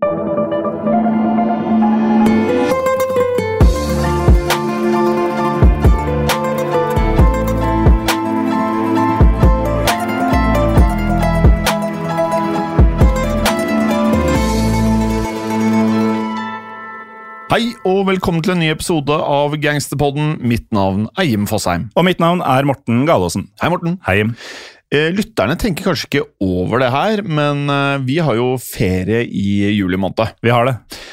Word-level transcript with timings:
Hei 0.00 0.08
og 17.84 18.06
velkommen 18.06 18.40
til 18.40 18.54
en 18.54 18.60
ny 18.62 18.70
episode 18.72 19.12
av 19.12 19.52
Gangsterpodden. 19.60 20.38
Mitt 20.40 20.72
navn 20.72 21.08
er 21.18 21.28
Jim 21.28 21.44
Fosheim. 21.50 21.90
Og 21.92 22.06
mitt 22.08 22.20
navn 22.22 22.40
er 22.40 22.64
Morten 22.64 23.04
Galaasen. 23.04 23.50
Hei, 23.60 23.68
Morten. 23.68 24.00
Hei. 24.06 24.20
Eh, 24.24 24.79
Lytterne 24.90 25.54
tenker 25.54 25.84
kanskje 25.86 26.08
ikke 26.08 26.22
over 26.42 26.80
det 26.82 26.88
her, 26.90 27.20
men 27.22 27.60
eh, 27.70 27.98
vi 28.02 28.16
har 28.18 28.34
jo 28.34 28.56
ferie 28.58 29.20
i 29.28 29.70
juli 29.76 29.94
måned. 30.00 30.32
Vi 30.42 30.50
har 30.50 30.66
det. 30.66 30.72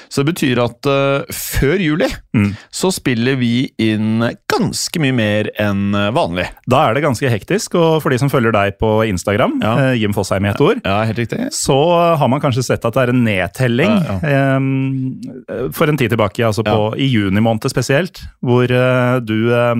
Så 0.09 0.23
det 0.23 0.31
betyr 0.33 0.61
at 0.63 0.87
uh, 0.89 1.27
før 1.35 1.77
juli 1.83 2.07
Mm. 2.37 2.51
så 2.69 2.91
spiller 2.93 3.33
vi 3.39 3.71
inn 3.81 4.19
ganske 4.51 4.99
mye 5.01 5.13
mer 5.15 5.47
enn 5.57 5.95
eh, 5.97 6.11
vanlig. 6.13 6.43
Da 6.69 6.83
er 6.85 6.93
det 6.93 7.01
ganske 7.01 7.29
hektisk, 7.33 7.73
og 7.79 7.95
for 8.03 8.13
de 8.13 8.19
som 8.21 8.29
følger 8.29 8.53
deg 8.53 8.75
på 8.77 8.91
Instagram, 9.09 9.55
Ja. 9.63 9.71
eh, 9.87 9.95
Jim 9.97 10.13
Fosheim 10.13 10.45
i 10.45 10.51
ett 10.51 10.61
ord, 10.61 10.81
Ja, 10.85 10.99
helt 11.09 11.17
riktig. 11.17 11.39
så 11.57 11.77
har 12.17 12.27
man 12.29 12.39
kanskje 12.43 12.63
sett 12.67 12.85
at 12.85 12.93
det 12.93 13.07
er 13.07 13.09
en 13.13 13.23
nedtelling 13.25 13.89
Ja, 13.89 14.19
eh, 14.21 15.71
for 15.73 15.89
en 15.89 15.97
tid 15.97 16.13
tilbake, 16.13 16.45
altså 16.45 16.61
på, 16.67 16.93
i 16.97 17.09
juni 17.09 17.41
måned 17.41 17.65
spesielt, 17.73 18.21
hvor 18.45 18.69
eh, 18.69 19.17
du 19.25 19.49
eh, 19.53 19.75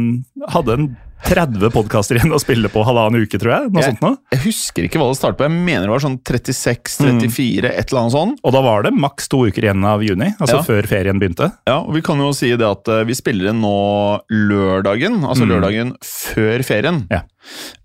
hadde 0.50 0.74
en 0.80 0.88
30 1.26 1.72
podkaster 1.74 2.16
igjen 2.20 2.32
å 2.32 2.40
spille 2.40 2.70
på 2.72 2.84
halvannen 2.88 3.24
uke, 3.26 3.40
tror 3.42 3.52
jeg. 3.54 3.72
Noe 3.74 3.84
Jeg-. 3.84 4.18
Jeg 4.36 4.42
husker 4.46 4.86
ikke 4.88 5.00
hva 5.02 5.08
det 5.12 5.18
startet 5.20 5.40
på. 5.42 5.48
Jeg 5.48 5.56
mener 5.66 5.88
det 5.88 5.94
var 5.96 6.04
sånn 6.06 6.20
36-34, 6.22 7.72
et 7.72 7.90
eller 7.92 8.02
annet 8.04 8.16
sånt. 8.16 8.40
Og 8.46 8.54
da 8.56 8.62
var 8.64 8.86
det 8.86 8.94
maks 8.96 9.28
to 9.32 9.42
uker 9.50 9.68
igjen 9.68 9.84
av 9.88 10.04
juni, 10.06 10.30
altså 10.38 10.60
Ja. 10.60 10.64
før 10.68 10.88
ferien 10.88 11.20
begynte. 11.20 11.52
Ja, 11.68 11.80
og 11.82 11.94
Vi 11.98 12.02
kan 12.06 12.18
jo 12.22 12.32
si 12.38 12.52
det 12.56 12.68
at 12.68 12.88
eh, 12.88 13.04
vi 13.04 13.14
spiller 13.18 13.50
inn 13.50 13.62
nå 13.62 14.22
lørdagen, 14.32 15.24
altså 15.26 15.44
Mm. 15.48 15.52
lørdagen 15.56 15.96
før 16.06 16.64
ferien. 16.64 17.08
Ja. 17.12 17.24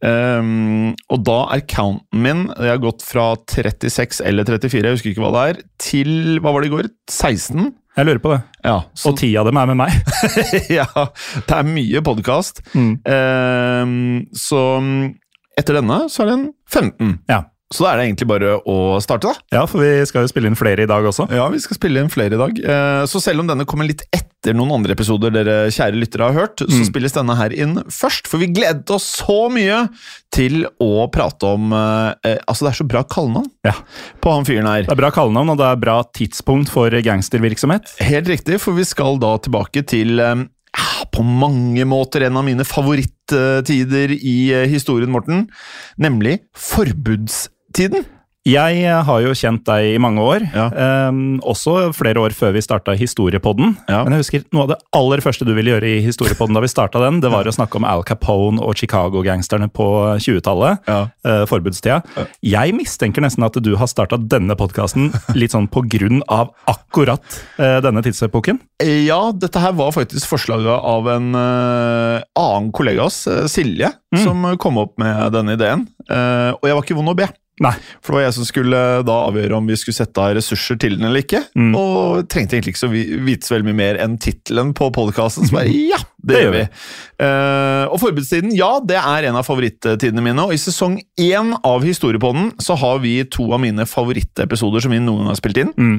Um, 0.02 0.94
og 1.08 1.22
da 1.22 1.36
er 1.54 1.60
counten 1.70 2.02
min 2.18 2.48
Jeg 2.58 2.66
har 2.72 2.78
gått 2.82 3.02
fra 3.06 3.36
36 3.46 4.20
eller 4.26 4.42
34, 4.44 4.82
jeg 4.82 4.96
husker 4.96 5.12
ikke 5.14 5.22
hva 5.22 5.30
det 5.36 5.44
er, 5.56 5.62
til 5.78 6.40
hva 6.42 6.52
var 6.52 6.62
det 6.64 6.70
i 6.72 6.74
går? 6.74 6.88
16? 7.08 7.72
Jeg 7.92 8.08
lurer 8.08 8.20
på 8.24 8.30
det. 8.32 8.40
Ja, 8.64 8.78
så, 8.96 9.10
Og 9.10 9.18
ti 9.20 9.28
av 9.36 9.48
dem 9.48 9.58
er 9.60 9.68
med 9.68 9.76
meg. 9.82 9.96
ja, 10.78 10.86
det 11.36 11.58
er 11.58 11.66
mye 11.68 12.00
podkast. 12.04 12.62
Mm. 12.72 12.94
så 14.32 14.60
mm, 14.80 15.02
etter 15.60 15.76
denne 15.76 15.98
så 16.08 16.24
er 16.24 16.30
det 16.30 16.36
en 16.38 16.46
15. 16.72 17.10
Ja. 17.28 17.42
Så 17.72 17.84
da 17.86 17.92
er 17.94 17.96
det 18.02 18.04
egentlig 18.10 18.28
bare 18.28 18.58
å 18.68 18.74
starte, 19.00 19.30
da. 19.32 19.34
Ja, 19.56 19.64
for 19.66 19.80
vi 19.80 20.04
skal 20.08 20.26
jo 20.26 20.28
spille 20.30 20.50
inn 20.50 20.58
flere 20.58 20.84
i 20.84 20.88
dag 20.90 21.04
også. 21.08 21.24
Ja, 21.32 21.46
vi 21.52 21.58
skal 21.64 21.78
spille 21.78 22.02
inn 22.04 22.10
flere 22.12 22.36
i 22.36 22.40
dag. 22.40 22.58
Eh, 22.62 23.06
Så 23.08 23.20
selv 23.24 23.40
om 23.40 23.46
denne 23.48 23.64
kommer 23.68 23.88
litt 23.88 24.02
etter 24.12 24.54
noen 24.58 24.72
andre 24.74 24.92
episoder 24.92 25.30
dere 25.32 25.70
kjære 25.72 25.96
lyttere 26.00 26.28
har 26.28 26.36
hørt, 26.36 26.56
så 26.60 26.68
Mm. 26.68 26.86
spilles 26.90 27.12
denne 27.16 27.36
her 27.38 27.50
inn 27.54 27.76
først. 27.88 28.26
For 28.28 28.38
vi 28.38 28.48
gledet 28.52 28.90
oss 28.90 29.04
så 29.22 29.48
mye 29.50 29.88
til 30.32 30.66
å 30.80 31.10
prate 31.10 31.44
om 31.46 31.72
eh, 31.72 32.14
eh, 32.24 32.38
Altså, 32.48 32.66
det 32.66 32.72
er 32.74 32.84
så 32.84 32.88
bra 32.88 33.02
kallenavn 33.04 33.50
Ja. 33.64 33.72
på 34.20 34.32
han 34.34 34.44
fyren 34.44 34.66
her. 34.66 34.82
Det 34.82 34.90
er 34.92 34.96
bra 35.02 35.10
kallenavn, 35.10 35.50
og 35.50 35.58
det 35.58 35.66
er 35.66 35.76
bra 35.76 36.02
tidspunkt 36.12 36.68
for 36.68 36.90
gangstervirksomhet. 36.90 37.96
Helt 38.00 38.26
riktig, 38.28 38.60
for 38.60 38.72
vi 38.74 38.84
skal 38.84 39.16
da 39.18 39.38
tilbake 39.38 39.86
til 39.86 40.18
eh, 40.20 40.34
ja, 40.76 41.04
på 41.12 41.22
mange 41.24 41.84
måter 41.84 42.22
en 42.26 42.36
av 42.36 42.44
mine 42.44 42.64
favorittider 42.64 44.10
i 44.16 44.66
historien, 44.72 45.10
Morten. 45.12 45.48
Nemlig 46.00 46.40
forbudstiden. 47.72 48.04
Jeg 48.44 48.82
har 49.06 49.20
jo 49.22 49.30
kjent 49.38 49.62
deg 49.68 49.94
i 49.94 49.98
mange 50.02 50.18
år, 50.18 50.42
Ja. 50.52 50.64
ehm, 50.74 51.38
også 51.46 51.94
flere 51.94 52.16
år 52.18 52.30
før 52.34 52.50
vi 52.54 52.58
starta 52.58 52.90
Historiepodden. 52.98 53.76
Ja. 53.88 54.02
Men 54.02 54.14
jeg 54.14 54.18
husker 54.24 54.44
noe 54.52 54.62
av 54.64 54.68
det 54.70 54.78
aller 54.92 55.18
første 55.22 55.46
du 55.46 55.54
ville 55.54 55.70
gjøre 55.70 55.86
i 55.86 56.00
Historiepodden 56.02 56.52
da 56.52 56.58
vi 56.60 56.66
starta 56.66 56.98
den, 56.98 57.20
det 57.20 57.30
var 57.30 57.44
å 57.44 57.54
snakke 57.54 57.76
om 57.76 57.84
Al 57.84 58.02
Capone 58.02 58.58
og 58.60 58.74
Chicago-gangsterne 58.74 59.70
på 59.70 60.18
20-tallet. 60.18 60.78
Ja. 60.88 61.06
eh, 61.24 61.44
forbudstida. 61.46 62.02
Jeg 62.42 62.74
mistenker 62.74 63.22
nesten 63.22 63.44
at 63.46 63.52
du 63.62 63.76
har 63.76 63.86
starta 63.86 64.18
denne 64.18 64.56
podkasten 64.56 65.12
litt 65.36 65.52
sånn 65.52 65.68
på 65.70 65.86
grunn 65.88 66.20
av 66.28 66.50
akkurat 66.66 67.22
eh, 67.60 67.78
denne 67.80 68.02
tidsepoken. 68.02 68.58
Eh, 68.82 69.06
Ja, 69.06 69.30
dette 69.30 69.60
her 69.60 69.70
var 69.72 69.92
faktisk 69.92 70.26
forslaget 70.26 70.66
av 70.82 71.06
en 71.06 71.32
eh, 71.36 72.22
annen 72.36 72.72
kollega 72.72 73.02
av 73.02 73.06
oss, 73.06 73.28
eh, 73.28 73.46
Silje, 73.46 73.92
Mm. 74.12 74.24
som 74.24 74.56
kom 74.58 74.76
opp 74.76 74.98
med 74.98 75.32
denne 75.32 75.54
ideen. 75.56 75.86
Eh, 76.10 76.50
og 76.52 76.60
jeg 76.64 76.74
var 76.74 76.82
ikke 76.82 76.96
vond 76.96 77.08
å 77.08 77.16
be. 77.16 77.28
Nei. 77.60 77.74
For 78.00 78.14
det 78.14 78.16
var 78.16 78.22
jeg 78.24 78.34
som 78.38 78.46
skulle 78.48 78.78
da 79.04 79.16
avgjøre 79.28 79.58
om 79.58 79.66
vi 79.68 79.76
skulle 79.76 79.94
sette 79.94 80.22
av 80.22 80.32
ressurser 80.38 80.78
til 80.80 80.96
den 80.96 81.04
eller 81.04 81.20
ikke. 81.20 81.42
Mm. 81.52 81.74
Og 81.76 82.24
trengte 82.32 82.56
egentlig 82.56 82.72
ikke 82.74 82.80
så 82.80 82.88
vi- 82.90 83.18
vite 83.26 83.46
så 83.46 83.54
veldig 83.54 83.68
mye 83.68 83.78
mer 83.82 83.98
enn 84.02 84.16
tittelen 84.18 84.72
på 84.74 84.88
podkasten. 84.96 85.46
Så 85.46 85.52
bare 85.58 85.68
ja, 85.92 86.00
det, 86.16 86.32
Det 86.32 86.40
gjør 86.40 86.48
gjør 86.48 86.56
vi. 86.56 86.64
Uh, 87.22 87.84
og 87.92 88.00
forbudstiden, 88.02 88.54
ja, 88.56 88.70
det 88.80 88.96
er 88.98 89.28
en 89.28 89.36
av 89.38 89.46
favorittidene 89.46 90.24
mine. 90.24 90.48
Og 90.48 90.56
i 90.56 90.60
sesong 90.62 90.96
én 91.20 91.52
av 91.62 91.84
Historiepodden 91.86 92.54
så 92.62 92.74
har 92.80 93.02
vi 93.04 93.18
to 93.28 93.50
av 93.52 93.60
mine 93.62 93.84
favorittepisoder 93.86 94.82
som 94.82 94.94
vi 94.96 95.02
noen 95.04 95.22
gang 95.26 95.34
har 95.34 95.40
spilt 95.42 95.60
inn. 95.62 95.74
Mm. 95.76 95.98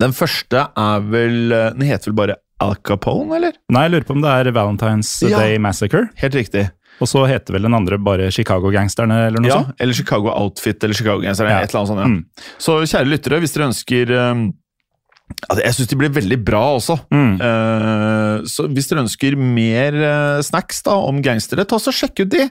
Den 0.00 0.12
første 0.16 0.66
er 0.76 1.00
vel 1.08 1.52
eh, 1.56 1.70
Den 1.72 1.86
heter 1.88 2.10
vel 2.10 2.18
bare 2.18 2.34
Al 2.60 2.74
Capone, 2.84 3.32
eller? 3.38 3.54
Nei, 3.72 3.86
jeg 3.86 3.94
lurer 3.94 4.04
på 4.08 4.12
om 4.18 4.20
det 4.24 4.32
er 4.36 4.50
Valentine's 4.52 5.14
Ja. 5.24 5.38
Day 5.40 5.56
Massacre. 5.62 6.08
Helt 6.20 6.34
riktig. 6.36 6.66
Og 7.00 7.08
så 7.08 7.24
heter 7.28 7.56
vel 7.56 7.64
den 7.64 7.76
andre 7.76 7.96
bare 7.98 8.30
Chicago-gangsterne, 8.34 9.26
eller 9.28 9.40
noe 9.40 9.50
Ja, 9.50 9.60
sånt? 9.64 9.80
Eller 9.80 9.96
Chicago 9.96 10.32
Outfit 10.34 10.84
eller 10.84 10.98
Chicago-gangsterne. 10.98 11.54
Ja. 11.54 11.60
Et 11.64 11.72
eller 11.72 11.80
annet 11.80 11.92
sånt, 11.92 12.02
ja. 12.04 12.08
Mm. 12.12 12.58
Så 12.60 12.76
kjære 12.84 13.08
lyttere, 13.08 13.40
hvis 13.40 13.56
dere 13.56 13.70
ønsker 13.70 14.12
eh, 14.16 14.42
altså, 15.48 15.62
Jeg 15.64 15.76
syns 15.76 15.90
de 15.90 15.98
blir 16.00 16.12
veldig 16.14 16.38
bra 16.44 16.62
også. 16.76 16.96
Mm. 17.12 17.32
Uh, 17.40 18.46
så 18.50 18.66
hvis 18.70 18.90
dere 18.90 19.04
ønsker 19.04 19.36
mer 19.38 19.96
uh, 19.96 20.42
snacks 20.44 20.82
da 20.86 20.96
om 21.08 21.20
gangstere, 21.24 21.66
ta 21.68 21.80
så 21.82 21.94
sjekk 21.94 22.24
ut 22.24 22.32
de. 22.32 22.46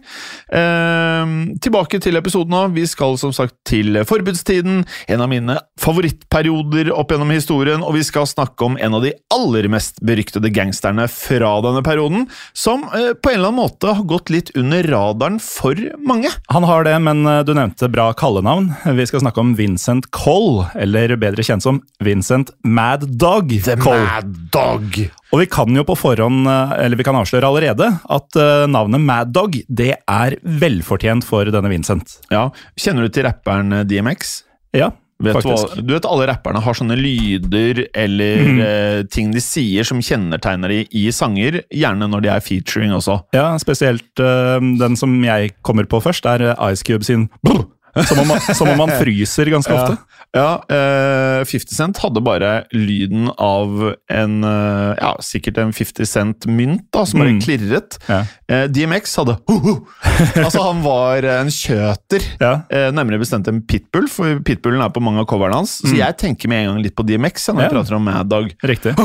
Uh, 0.53 1.55
tilbake 1.63 2.01
til 2.03 2.19
episoden 2.19 2.53
nå. 2.55 2.63
Vi 2.75 2.85
skal 2.89 3.17
som 3.21 3.33
sagt 3.35 3.57
til 3.69 4.01
forbudstiden. 4.07 4.83
En 5.11 5.23
av 5.25 5.31
mine 5.31 5.57
favorittperioder 5.81 6.91
opp 6.95 7.13
gjennom 7.13 7.33
historien. 7.33 7.85
Og 7.85 7.97
vi 7.97 8.05
skal 8.07 8.27
snakke 8.29 8.67
om 8.67 8.77
en 8.79 8.97
av 8.97 9.05
de 9.05 9.13
aller 9.33 9.69
mest 9.71 10.01
beryktede 10.05 10.51
gangsterne 10.53 11.07
fra 11.11 11.55
denne 11.65 11.83
perioden. 11.85 12.27
Som 12.57 12.87
på 12.89 13.31
en 13.31 13.35
eller 13.35 13.51
annen 13.51 13.59
måte 13.59 13.93
har 13.93 14.07
gått 14.09 14.31
litt 14.33 14.51
under 14.59 14.85
radaren 14.89 15.39
for 15.43 15.77
mange. 16.05 16.31
Han 16.53 16.65
har 16.67 16.85
det, 16.87 16.95
men 17.03 17.23
du 17.45 17.53
nevnte 17.55 17.89
bra 17.91 18.09
kallenavn. 18.17 18.71
Vi 18.97 19.07
skal 19.09 19.23
snakke 19.23 19.43
om 19.43 19.53
Vincent 19.59 20.09
Coll, 20.15 20.63
eller 20.79 21.15
bedre 21.19 21.45
kjent 21.45 21.65
som 21.65 21.81
Vincent 22.03 22.51
Mad 22.69 23.05
Dog 23.19 23.51
Cole. 23.81 24.05
Mad 24.05 24.35
Dog. 24.53 24.99
Og 25.33 25.41
vi 25.41 25.49
kan 25.49 25.75
jo 25.75 25.85
på 25.87 25.97
forhånd, 25.97 26.47
eh, 26.49 26.77
eller 26.85 26.99
vi 26.99 27.05
kan 27.07 27.17
avsløre 27.17 27.49
allerede, 27.49 27.89
at 28.09 28.39
eh, 28.39 28.65
navnet 28.69 29.01
Mad 29.01 29.33
Dog 29.35 29.57
det 29.67 29.91
er 29.97 30.37
velfortjent 30.43 31.25
for 31.27 31.49
denne 31.49 31.71
Vincent. 31.71 32.19
Ja, 32.33 32.49
Kjenner 32.79 33.07
du 33.07 33.13
til 33.13 33.27
rapperen 33.29 33.81
eh, 33.81 33.85
DMX? 33.89 34.41
Ja, 34.77 34.93
Vet 35.19 35.35
du, 35.35 35.49
hva, 35.49 35.55
faktisk. 35.57 35.81
du 35.83 35.89
vet 35.97 36.05
alle 36.07 36.25
rapperne 36.29 36.61
har 36.63 36.75
sånne 36.79 36.95
lyder 36.95 37.81
eller 37.91 38.43
mm. 38.45 38.59
eh, 38.63 38.99
ting 39.11 39.33
de 39.33 39.41
sier 39.43 39.83
som 39.87 39.99
kjennetegner 39.99 40.71
de 40.71 40.85
i 40.95 41.09
sanger, 41.11 41.59
gjerne 41.75 42.07
når 42.07 42.23
de 42.23 42.31
er 42.31 42.45
featuring 42.45 42.93
også. 42.95 43.17
Ja, 43.35 43.49
spesielt 43.59 44.23
eh, 44.23 44.63
den 44.79 44.95
som 44.99 45.17
jeg 45.25 45.57
kommer 45.59 45.89
på 45.91 45.99
først, 46.05 46.29
er 46.29 46.53
Ice 46.69 46.87
Cube 46.87 47.03
sin 47.03 47.27
brr, 47.43 47.65
som 48.07 48.19
om, 48.21 48.27
man, 48.27 48.39
som 48.53 48.69
om 48.69 48.77
man 48.77 48.91
fryser 49.01 49.49
ganske 49.53 49.73
ofte. 49.73 49.97
Ja, 50.35 50.59
uh, 50.69 51.41
50 51.49 51.73
Cent 51.73 51.97
hadde 52.03 52.21
bare 52.21 52.49
lyden 52.75 53.31
av 53.41 53.95
en 54.13 54.35
uh, 54.45 54.93
Ja, 54.99 55.15
sikkert 55.25 55.57
en 55.57 55.71
50 55.73 56.05
Cent-mynt, 56.05 56.83
da, 56.93 57.01
som 57.09 57.23
bare 57.23 57.31
Mm. 57.33 57.39
klirret. 57.41 57.97
Ja. 58.07 58.19
Uh, 58.51 58.67
DMX 58.69 59.15
hadde 59.21 59.37
ho-ho. 59.49 59.75
Altså, 60.43 60.61
han 60.67 60.83
var 60.85 61.25
en 61.39 61.49
kjøter. 61.53 62.23
Ja. 62.41 62.51
Eh, 62.69 62.89
nærmere 62.93 63.19
bestemt 63.21 63.47
en 63.49 63.61
pitbull, 63.65 64.07
for 64.11 64.37
pitbullen 64.45 64.81
er 64.85 64.93
på 64.93 65.01
mange 65.01 65.23
av 65.23 65.27
coverne 65.31 65.57
hans. 65.61 65.79
Så 65.81 65.95
jeg 65.97 66.17
tenker 66.21 66.49
med 66.51 66.63
en 66.65 66.73
gang 66.75 66.83
litt 66.85 66.95
på 66.97 67.05
DMX 67.07 67.49
ja, 67.49 67.53
når 67.57 67.65
jeg 67.65 67.69
Mm. 67.71 67.77
Prater 67.79 67.95
om 67.97 68.03
Mad 68.05 68.29
Dog. 68.29 68.53
Riktig. 68.63 68.95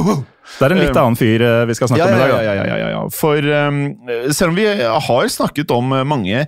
Det 0.58 0.66
er 0.66 0.74
en 0.74 0.80
litt 0.82 0.98
annen 1.00 1.16
fyr 1.18 1.42
eh, 1.42 1.62
vi 1.70 1.74
skal 1.78 1.88
snakke 1.90 2.02
Ja, 2.02 2.10
om 2.10 2.16
i 2.16 2.20
dag. 2.20 2.32
ja, 2.34 2.40
ja, 2.44 2.54
ja, 2.68 2.76
ja, 2.82 2.88
ja. 2.94 3.02
For 3.14 3.48
um, 3.48 3.80
selv 4.30 4.52
om 4.52 4.58
vi 4.58 4.66
har 4.68 5.32
snakket 5.32 5.72
om 5.74 5.94
mange 6.08 6.44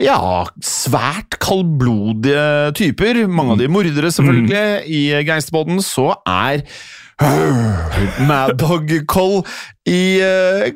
ja, 0.00 0.18
svært 0.64 1.36
kaldblodige 1.42 2.46
typer, 2.78 3.24
mange 3.28 3.56
av 3.56 3.62
de 3.62 3.68
mordere 3.72 4.12
selvfølgelig, 4.14 4.64
i 4.86 5.02
gangsterbåten, 5.28 5.82
så 5.84 6.12
er 6.28 6.64
Mad 8.30 8.54
Dog 8.60 8.92
Cole 9.10 9.42
i 9.88 10.20
uh, 10.24 10.70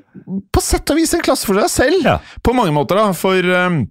på 0.53 0.61
sett 0.65 0.91
og 0.93 0.99
vis 1.01 1.15
en 1.17 1.23
klasse 1.25 1.49
for 1.49 1.57
seg 1.65 1.71
selv. 1.73 2.09
På 2.45 2.53
mange 2.57 2.75
måter, 2.77 3.01
da. 3.01 3.15
For 3.17 3.39
um, 3.65 3.85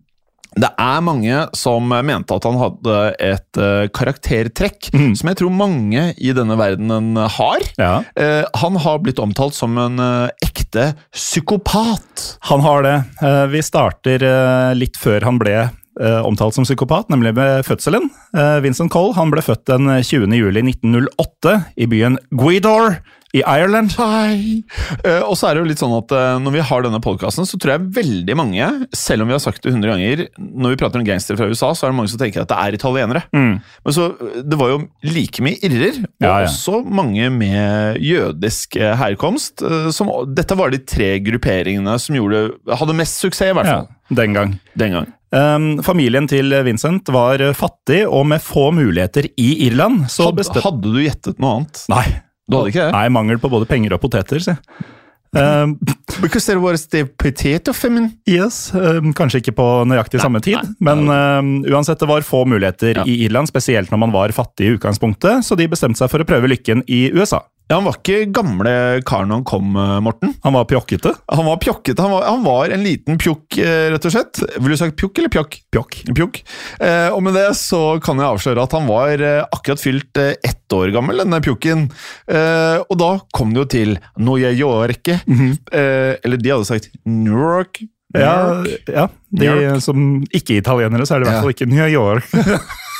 det 0.59 0.69
er 0.79 1.03
mange 1.05 1.43
som 1.57 1.87
mente 2.05 2.35
at 2.35 2.45
han 2.47 2.59
hadde 2.61 2.97
et 3.23 3.59
uh, 3.59 3.85
karaktertrekk 3.93 4.91
Mm. 4.93 5.13
som 5.17 5.29
jeg 5.29 5.39
tror 5.39 5.53
mange 5.55 6.01
i 6.21 6.33
denne 6.35 6.55
verdenen 6.59 7.17
har. 7.17 7.63
Ja. 7.79 7.93
Uh, 8.17 8.43
han 8.61 8.77
har 8.83 8.99
blitt 9.03 9.21
omtalt 9.23 9.55
som 9.57 9.77
en 9.81 9.97
uh, 10.01 10.29
ekte 10.45 10.91
psykopat. 11.13 12.25
Han 12.49 12.61
har 12.65 12.83
det. 12.85 12.97
Vi 13.53 13.61
starter 13.65 14.23
litt 14.77 14.97
før 14.99 15.25
han 15.25 15.39
ble 15.41 15.55
omtalt 16.25 16.55
som 16.55 16.65
psykopat, 16.65 17.09
nemlig 17.13 17.35
med 17.37 17.61
fødselen. 17.67 18.07
Vincent 18.65 18.89
Cole 18.93 19.13
han 19.13 19.29
ble 19.29 19.43
født 19.45 19.67
den 19.69 19.91
20. 20.01 20.33
juli 20.33 20.63
1908 20.65 21.53
i 21.77 21.87
byen 21.91 22.17
Gweedore 22.33 22.97
i 23.33 23.41
Ireland. 23.41 23.95
Hei! 23.97 24.61
Uh, 25.01 25.23
og 25.25 25.33
så 25.39 25.47
er 25.49 25.55
det 25.57 25.63
jo 25.63 25.69
litt 25.71 25.81
sånn 25.81 25.95
at 25.97 26.11
uh, 26.13 26.35
når 26.43 26.53
vi 26.53 26.63
har 26.69 26.83
denne 26.85 26.99
podkasten, 27.01 27.47
så 27.49 27.57
tror 27.57 27.73
jeg 27.75 27.87
veldig 27.95 28.35
mange, 28.37 28.67
selv 28.93 29.25
om 29.25 29.31
vi 29.31 29.33
har 29.33 29.41
sagt 29.41 29.63
det 29.65 29.71
100 29.73 29.89
ganger, 29.89 30.21
når 30.37 30.75
vi 30.75 30.79
prater 30.83 31.01
om 31.01 31.07
gangstere 31.07 31.39
fra 31.39 31.47
USA, 31.49 31.71
så 31.73 31.87
er 31.87 31.93
det 31.93 31.97
mange 31.97 32.11
som 32.13 32.21
tenker 32.21 32.43
at 32.43 32.51
det 32.51 32.59
er 32.61 32.77
italienere. 32.77 33.23
Mm. 33.33 33.55
Men 33.87 33.95
så, 33.97 34.05
eh, 34.21 34.35
det 34.45 34.59
var 34.59 34.69
jo 34.75 34.77
like 35.09 35.41
mye 35.45 35.57
irrer, 35.65 35.97
og 36.03 36.27
Ja, 36.27 36.35
ja. 36.43 36.51
også 36.51 36.83
mange 36.85 37.31
med 37.33 37.97
jødisk 38.05 38.77
eh, 38.77 38.93
herkomst. 39.01 39.63
Uh, 39.65 39.89
Som, 39.95 40.11
dette 40.37 40.57
var 40.59 40.69
de 40.73 40.83
tre 40.85 41.15
grupperingene 41.25 41.97
som 42.01 42.15
gjorde, 42.19 42.43
hadde 42.69 42.95
mest 43.01 43.17
suksess, 43.23 43.49
i 43.49 43.57
hvert 43.57 43.65
fall. 43.71 43.87
Ja, 43.89 44.15
den 44.21 44.37
gang. 44.37 44.53
Den 44.77 44.93
gang. 44.99 45.09
Um, 45.33 45.79
familien 45.81 46.27
til 46.29 46.53
Vincent 46.67 47.09
var 47.09 47.41
fattig 47.57 48.03
og 48.05 48.27
med 48.29 48.43
få 48.45 48.67
muligheter 48.77 49.25
i 49.41 49.47
Irland. 49.65 50.03
Så 50.13 50.27
Hadde, 50.27 50.43
bestem- 50.43 50.61
hadde 50.67 50.91
du 50.93 50.99
gjettet 51.01 51.41
noe 51.41 51.55
annet? 51.57 51.81
Nei. 51.89 52.05
Du 52.49 52.57
hadde 52.59 52.73
ikke 52.73 52.83
det? 52.87 52.91
Nei, 52.95 53.07
mangel 53.15 53.39
på 53.39 53.49
både 53.53 53.65
penger 53.69 53.95
og 53.95 54.01
poteter, 54.03 54.41
si. 54.43 54.55
Um, 55.33 55.77
Because 56.21 56.45
there 56.45 56.59
was 56.61 56.83
the 56.93 57.05
potato 57.05 57.73
famine. 57.73 58.11
yes, 58.29 58.67
um, 58.77 59.13
kanskje 59.17 59.39
ikke 59.41 59.55
på 59.57 59.65
nøyaktig 59.89 60.19
samme 60.21 60.41
tid, 60.45 60.59
men 60.83 61.07
um, 61.09 61.53
uansett, 61.65 61.97
det 62.03 62.09
var 62.11 62.21
få 62.27 62.43
muligheter 62.45 62.99
Ja. 62.99 63.05
i 63.09 63.23
Irland, 63.25 63.49
spesielt 63.49 63.89
når 63.89 63.97
man 64.03 64.13
var 64.13 64.29
fattig 64.35 64.67
i 64.67 64.75
utgangspunktet, 64.75 65.41
så 65.47 65.57
de 65.57 65.65
bestemte 65.71 65.97
seg 66.03 66.11
for 66.11 66.21
å 66.21 66.27
prøve 66.29 66.51
lykken 66.51 66.83
i 66.85 67.07
USA. 67.15 67.39
Ja, 67.71 67.77
Han 67.79 67.85
var 67.87 67.95
ikke 67.97 68.17
gamle 68.35 68.71
karen 69.07 69.29
når 69.31 69.39
han 69.39 69.45
kom, 69.47 69.69
eh, 69.79 69.99
Morten. 70.03 70.33
Han 70.43 70.53
var 70.53 70.65
pjokkete. 70.69 71.13
Han 71.31 71.45
var 71.47 71.57
pjokkete. 71.63 72.03
Han 72.03 72.11
var, 72.11 72.25
han 72.27 72.43
var 72.43 72.69
en 72.75 72.83
liten 72.83 73.17
pjokk, 73.17 73.57
eh, 73.63 73.87
rett 73.93 74.05
og 74.05 74.11
slett. 74.13 74.41
Vil 74.59 74.73
du 74.73 74.77
sagt 74.77 74.97
pjokk 74.99 75.17
eller 75.23 75.31
pjokk? 75.33 75.57
Pjokk. 75.73 75.97
Pjokk. 76.13 76.41
Eh, 76.83 77.07
og 77.15 77.23
med 77.23 77.33
det 77.39 77.47
så 77.57 77.79
kan 78.03 78.19
jeg 78.19 78.27
avsløre 78.29 78.63
at 78.67 78.75
han 78.77 78.85
var 78.91 79.15
eh, 79.23 79.45
akkurat 79.55 79.81
fylt 79.81 80.21
ett 80.21 80.75
år 80.75 80.91
gammel, 80.93 81.23
denne 81.23 81.39
pjokken. 81.41 81.87
Eh, 82.27 82.83
og 82.83 82.99
da 82.99 83.11
kom 83.33 83.55
det 83.55 83.63
jo 83.63 83.65
til 83.77 83.95
Noia 84.19 84.51
Yorke. 84.53 85.21
eh, 85.23 86.13
eller 86.23 86.37
de 86.37 86.49
hadde 86.53 86.65
sagt 86.69 86.91
New 87.05 87.33
York. 87.39 87.79
New 88.13 88.21
Ja, 88.21 88.61
York. 88.61 88.89
ja, 88.93 89.07
de 89.33 89.81
som 89.81 90.21
ikke-italienere, 90.29 91.07
så 91.07 91.15
er 91.15 91.23
det 91.23 91.27
i 91.27 91.31
hvert 91.31 91.39
Ja. 91.39 91.41
fall 91.41 91.55
ikke 91.55 91.71
New 91.71 91.87
York. 91.89 92.27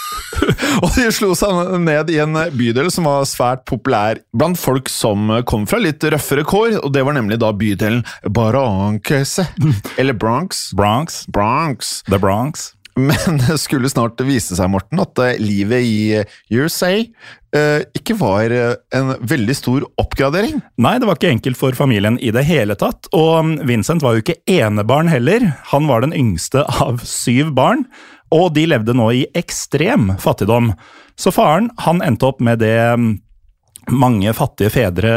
Og 0.81 0.89
de 0.97 1.07
slo 1.13 1.33
seg 1.37 1.73
ned 1.83 2.11
i 2.13 2.19
en 2.23 2.37
bydel 2.55 2.89
som 2.93 3.07
var 3.09 3.27
svært 3.29 3.65
populær 3.69 4.21
blant 4.35 4.59
folk 4.59 4.91
som 4.91 5.31
kom 5.49 5.67
fra 5.69 5.81
litt 5.83 6.03
røffere 6.03 6.45
kår, 6.47 6.79
og 6.81 6.93
det 6.95 7.05
var 7.05 7.17
nemlig 7.17 7.39
da 7.43 7.53
bydelen 7.55 8.03
Barankese. 8.33 9.47
Eller 9.99 10.17
Bronx. 10.17 10.71
Bronx. 10.77 11.25
Bronx. 11.27 11.99
The 12.09 12.21
Bronx. 12.21 12.71
Men 12.93 13.39
det 13.41 13.57
skulle 13.61 13.89
snart 13.89 14.21
vise 14.21 14.53
seg, 14.57 14.69
Morten, 14.69 15.01
at 15.01 15.17
livet 15.41 15.81
i 15.81 16.21
USA 16.53 16.91
eh, 17.01 17.85
ikke 17.97 18.15
var 18.19 18.53
en 18.53 19.15
veldig 19.17 19.55
stor 19.57 19.87
oppgradering. 20.01 20.59
Nei, 20.77 20.93
det 21.01 21.09
var 21.09 21.17
ikke 21.17 21.31
enkelt 21.33 21.57
for 21.57 21.77
familien 21.77 22.19
i 22.21 22.29
det 22.35 22.45
hele 22.45 22.77
tatt. 22.77 23.09
Og 23.17 23.65
Vincent 23.65 24.05
var 24.05 24.13
jo 24.13 24.23
ikke 24.23 24.37
enebarn 24.45 25.09
heller. 25.09 25.49
Han 25.73 25.89
var 25.89 26.05
den 26.05 26.13
yngste 26.13 26.67
av 26.69 27.01
syv 27.07 27.55
barn, 27.57 27.87
og 28.33 28.53
de 28.55 28.65
levde 28.69 28.95
nå 28.97 29.11
i 29.13 29.27
ekstrem 29.37 30.15
fattigdom. 30.21 30.71
Så 31.19 31.33
faren 31.33 31.69
han 31.85 32.01
endte 32.05 32.27
opp 32.31 32.41
med 32.43 32.63
det 32.63 32.75
um, 32.97 33.13
mange 33.91 34.33
fattige 34.33 34.71
fedre 34.73 35.13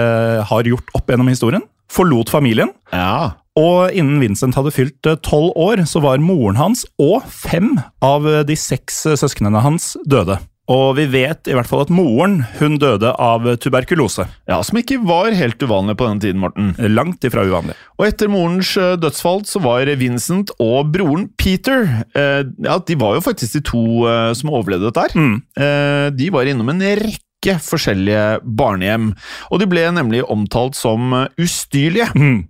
har 0.46 0.68
gjort 0.68 0.92
opp 0.98 1.10
gjennom 1.10 1.30
historien. 1.30 1.64
Forlot 1.92 2.30
familien. 2.32 2.72
Ja. 2.92 3.38
Og 3.56 3.94
innen 3.96 4.20
Vincent 4.20 4.56
hadde 4.58 4.74
fylt 4.74 5.06
eh, 5.08 5.18
tolv 5.24 5.54
år, 5.56 5.84
så 5.88 6.02
var 6.04 6.20
moren 6.20 6.58
hans 6.60 6.84
og 7.00 7.24
fem 7.30 7.76
av 8.04 8.26
eh, 8.28 8.42
de 8.44 8.56
seks 8.58 9.04
eh, 9.08 9.16
søsknene 9.16 9.62
hans 9.64 9.94
døde. 10.04 10.36
Og 10.72 10.96
vi 10.98 11.04
vet 11.10 11.46
i 11.46 11.54
hvert 11.54 11.68
fall 11.70 11.84
at 11.84 11.92
moren 11.94 12.40
hun 12.58 12.78
døde 12.82 13.12
av 13.22 13.44
tuberkulose. 13.62 14.26
ja, 14.50 14.58
Som 14.66 14.80
ikke 14.80 14.98
var 15.06 15.30
helt 15.36 15.62
uvanlig 15.62 15.94
på 15.98 16.08
den 16.08 16.22
tiden, 16.24 16.40
Morten. 16.42 16.72
Langt 16.90 17.22
ifra 17.26 17.44
uvanlig. 17.46 17.76
Og 18.00 18.08
etter 18.08 18.30
morens 18.32 18.72
eh, 18.80 18.96
dødsfall 18.98 19.44
så 19.46 19.62
var 19.62 19.86
Vincent 20.00 20.50
og 20.58 20.90
broren 20.94 21.28
Peter 21.38 21.86
eh, 22.16 22.42
Ja, 22.64 22.80
de 22.82 22.98
var 22.98 23.14
jo 23.16 23.22
faktisk 23.24 23.60
de 23.60 23.62
to 23.70 23.84
eh, 24.10 24.32
som 24.34 24.50
overlevde 24.50 24.90
dette 24.90 25.06
her. 25.06 25.14
Mm. 25.14 25.38
Eh, 25.54 26.08
de 26.18 26.32
var 26.34 26.50
innom 26.50 26.74
en 26.74 26.82
rekke 26.82 27.56
forskjellige 27.62 28.42
barnehjem, 28.58 29.12
og 29.52 29.62
de 29.62 29.70
ble 29.70 29.86
nemlig 29.94 30.24
omtalt 30.26 30.74
som 30.78 31.14
eh, 31.14 31.28
ustyrlige. 31.46 32.10
Mm. 32.18 32.42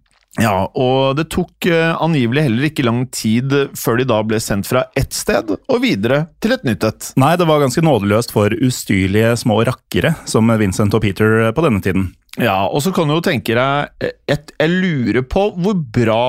Ja, 0.42 0.66
og 0.68 1.16
det 1.16 1.28
tok 1.32 1.68
eh, 1.70 1.94
angivelig 2.02 2.46
heller 2.46 2.68
ikke 2.68 2.84
lang 2.86 3.06
tid 3.14 3.54
før 3.78 4.00
de 4.00 4.08
da 4.08 4.20
ble 4.26 4.40
sendt 4.42 4.68
fra 4.68 4.84
ett 4.98 5.16
sted 5.16 5.54
og 5.56 5.80
videre 5.84 6.26
til 6.44 6.56
et 6.56 6.66
nytt 6.66 6.84
et. 6.84 7.10
Nei, 7.20 7.32
det 7.40 7.48
var 7.48 7.62
ganske 7.62 7.84
nådeløst 7.84 8.34
for 8.36 8.52
ustyrlige 8.52 9.32
små 9.40 9.62
rakkere 9.68 10.12
som 10.28 10.52
Vincent 10.60 10.96
og 10.96 11.04
Peter 11.04 11.50
på 11.56 11.64
denne 11.64 11.82
tiden. 11.84 12.10
Ja, 12.36 12.66
og 12.68 12.82
så 12.84 12.92
kan 12.92 13.08
du 13.08 13.16
jo 13.16 13.24
tenke 13.24 13.56
deg 13.56 14.04
eh, 14.04 14.16
et, 14.28 14.52
Jeg 14.60 14.72
lurer 14.72 15.24
på 15.24 15.48
hvor 15.56 15.76
bra 15.76 16.24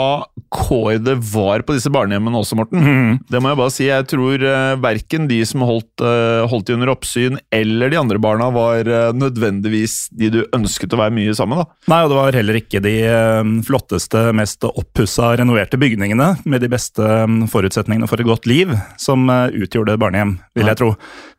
kår 0.53 1.01
det 1.03 1.17
var 1.33 1.65
på 1.67 1.75
disse 1.77 1.91
barnehjemmene 1.93 2.41
også, 2.41 2.57
Morten. 2.59 2.83
Mm. 2.83 3.17
Det 3.29 3.41
må 3.43 3.51
jeg 3.51 3.61
bare 3.61 3.73
si. 3.73 3.87
Jeg 3.89 4.07
tror 4.11 4.43
uh, 4.45 4.77
verken 4.83 5.27
de 5.29 5.41
som 5.47 5.65
holdt, 5.67 6.03
uh, 6.03 6.45
holdt 6.51 6.69
de 6.69 6.77
under 6.77 6.93
oppsyn, 6.93 7.39
eller 7.53 7.91
de 7.91 7.99
andre 7.99 8.21
barna 8.21 8.49
var 8.53 8.87
uh, 8.87 9.11
nødvendigvis 9.17 9.99
de 10.17 10.31
du 10.33 10.41
ønsket 10.55 10.93
å 10.93 10.99
være 10.99 11.15
mye 11.15 11.35
sammen 11.37 11.61
da. 11.61 11.65
Nei, 11.91 12.01
og 12.03 12.11
det 12.11 12.17
var 12.19 12.37
heller 12.37 12.59
ikke 12.59 12.81
de 12.83 12.93
eh, 13.07 13.51
flotteste, 13.67 14.27
mest 14.37 14.65
oppussa, 14.67 15.31
renoverte 15.39 15.79
bygningene 15.79 16.29
med 16.45 16.63
de 16.63 16.69
beste 16.71 17.03
eh, 17.03 17.25
forutsetningene 17.51 18.09
for 18.09 18.21
et 18.21 18.27
godt 18.27 18.47
liv 18.49 18.73
som 19.01 19.27
eh, 19.31 19.55
utgjorde 19.63 19.97
barnehjem, 20.01 20.37
vil 20.57 20.71
jeg 20.71 20.79
tro. 20.81 20.91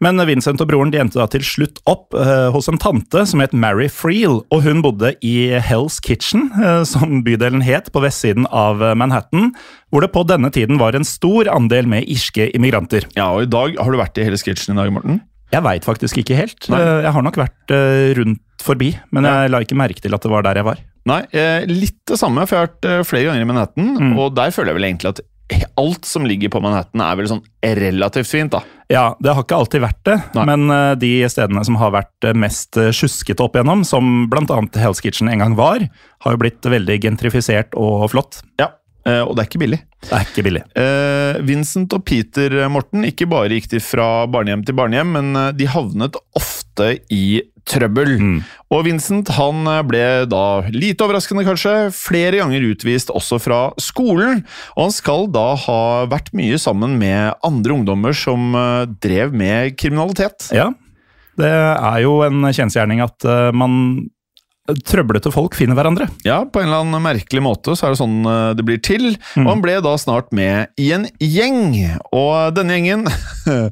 Men 0.04 0.22
Vincent 0.28 0.62
og 0.64 0.70
broren 0.70 0.92
de 0.94 1.00
endte 1.02 1.20
da 1.20 1.28
til 1.30 1.44
slutt 1.46 1.82
opp 1.90 2.16
eh, 2.16 2.48
hos 2.54 2.70
en 2.70 2.80
tante 2.80 3.24
som 3.28 3.42
het 3.44 3.56
Mary 3.56 3.88
Freel, 3.92 4.40
og 4.54 4.64
hun 4.66 4.82
bodde 4.84 5.14
i 5.24 5.36
Hell's 5.64 6.00
Kitchen, 6.04 6.48
eh, 6.58 6.82
som 6.88 7.22
bydelen 7.26 7.64
het, 7.66 7.92
på 7.94 8.02
vestsiden 8.04 8.48
av 8.50 8.82
eh, 8.82 8.96
Manhattan, 8.98 9.52
hvor 9.92 10.04
det 10.04 10.10
på 10.12 10.26
denne 10.28 10.50
tiden 10.54 10.78
var 10.82 10.94
en 10.98 11.06
stor 11.08 11.48
andel 11.54 11.86
med 11.88 12.04
irske 12.10 12.50
immigranter. 12.54 13.06
Ja, 13.16 13.30
og 13.36 13.46
i 13.46 13.50
dag 13.50 13.78
Har 13.78 13.90
du 13.94 13.98
vært 14.00 14.18
i 14.18 14.26
Helles 14.26 14.42
Kitchen 14.46 14.74
i 14.76 14.80
dag, 14.82 14.92
Morten? 14.92 15.22
Jeg 15.48 15.64
veit 15.64 15.86
faktisk 15.88 16.18
ikke 16.20 16.36
helt. 16.36 16.66
Nei. 16.68 16.76
Eh, 16.82 17.02
Jeg 17.06 17.12
har 17.16 17.22
nok 17.24 17.38
vært 17.40 17.72
eh, 17.72 18.12
rundt 18.18 18.42
forbi, 18.60 18.90
men 19.16 19.24
jeg 19.24 19.48
la 19.54 19.62
ikke 19.64 19.78
merke 19.78 20.02
til 20.04 20.12
at 20.12 20.20
det 20.20 20.30
var 20.30 20.42
der 20.44 20.58
jeg 20.60 20.66
var. 20.66 20.82
Nei, 21.08 21.22
eh, 21.32 21.64
litt 21.70 21.96
det 22.10 22.18
samme, 22.20 22.44
for 22.44 22.58
jeg 22.58 22.66
har 22.66 22.68
vært 22.74 23.06
flere 23.08 23.30
ganger 23.30 23.40
i 23.46 23.48
Manhattan, 23.48 23.86
Mm. 23.96 24.18
og 24.18 24.34
der 24.36 24.50
føler 24.52 24.74
jeg 24.74 24.76
vel 24.76 24.88
egentlig 24.90 25.08
at 25.14 25.20
alt 25.80 26.04
som 26.04 26.26
ligger 26.28 26.50
på 26.52 26.60
Manhattan 26.60 27.00
er 27.00 27.16
vel 27.16 27.30
sånn 27.30 27.40
relativt 27.64 28.28
fint, 28.28 28.50
da. 28.52 28.60
Ja, 28.92 29.14
det 29.22 29.32
har 29.34 29.42
ikke 29.46 29.56
alltid 29.56 29.80
vært 29.80 30.02
det, 30.04 30.18
Nei. 30.34 30.44
men 30.44 30.98
de 30.98 31.12
stedene 31.32 31.64
som 31.64 31.76
har 31.80 31.92
vært 31.94 32.28
mest 32.36 32.76
sjuskete 32.92 33.40
opp 33.46 33.56
igjennom, 33.56 33.86
som 33.88 34.28
bl.a. 34.28 34.60
Hell's 34.76 35.00
Kitchen 35.00 35.28
en 35.32 35.38
gang 35.40 35.56
var, 35.56 35.78
har 36.20 36.32
jo 36.36 36.36
blitt 36.42 36.60
veldig 36.60 36.98
gentrifisert 37.00 37.72
og 37.78 38.10
flott. 38.12 38.42
Ja. 38.60 38.68
Eh, 39.08 39.22
og 39.24 39.34
det 39.34 39.42
er 39.42 39.48
ikke 39.48 39.60
billig. 39.62 39.78
Det 40.04 40.14
er 40.14 40.24
ikke 40.26 40.44
billig. 40.46 40.62
Eh, 40.78 41.38
Vincent 41.48 41.94
og 41.96 42.04
Peter 42.06 42.54
eh, 42.62 42.70
Morten, 42.72 43.06
ikke 43.08 43.28
bare 43.30 43.56
gikk 43.56 43.70
de 43.72 43.82
fra 43.82 44.26
barnehjem 44.30 44.64
til 44.66 44.76
barnehjem, 44.78 45.14
men 45.16 45.38
de 45.58 45.68
havnet 45.70 46.18
ofte 46.38 46.94
i 47.12 47.40
trøbbel. 47.68 48.14
Og 48.72 48.84
Vincent 48.86 49.28
han 49.36 49.66
ble 49.88 50.02
da, 50.30 50.42
lite 50.72 51.04
overraskende 51.04 51.44
kanskje, 51.44 51.74
flere 51.92 52.40
ganger 52.40 52.64
utvist 52.70 53.12
også 53.12 53.40
fra 53.42 53.60
skolen. 53.82 54.44
Og 54.76 54.86
han 54.86 54.94
skal 54.94 55.28
da 55.34 55.48
ha 55.66 55.80
vært 56.08 56.30
mye 56.38 56.60
sammen 56.62 56.96
med 57.00 57.34
andre 57.44 57.76
ungdommer 57.76 58.16
som 58.16 58.54
drev 59.04 59.36
med 59.36 59.76
kriminalitet. 59.76 60.48
Ja, 60.56 60.70
det 61.38 61.50
er 61.50 61.98
jo 62.06 62.22
en 62.24 62.48
kjensgjerning 62.48 63.04
at 63.04 63.26
man 63.52 64.08
Trøblete 64.68 65.32
folk 65.32 65.56
finner 65.56 65.78
hverandre. 65.78 66.08
Ja, 66.26 66.42
på 66.44 66.60
en 66.60 66.68
eller 66.68 66.84
annen 66.84 67.04
merkelig 67.04 67.40
måte 67.44 67.72
så 67.78 67.88
er 67.88 67.94
det 67.94 68.00
sånn 68.02 68.18
eh, 68.28 68.54
det 68.58 68.66
blir 68.68 68.80
til. 68.84 69.14
Og 69.40 69.48
han 69.48 69.62
ble 69.64 69.78
da 69.84 69.94
snart 70.00 70.32
med 70.36 70.74
i 70.80 70.90
en 70.96 71.06
gjeng. 71.24 71.72
Og 72.12 72.56
denne 72.56 72.76
gjengen 72.76 73.06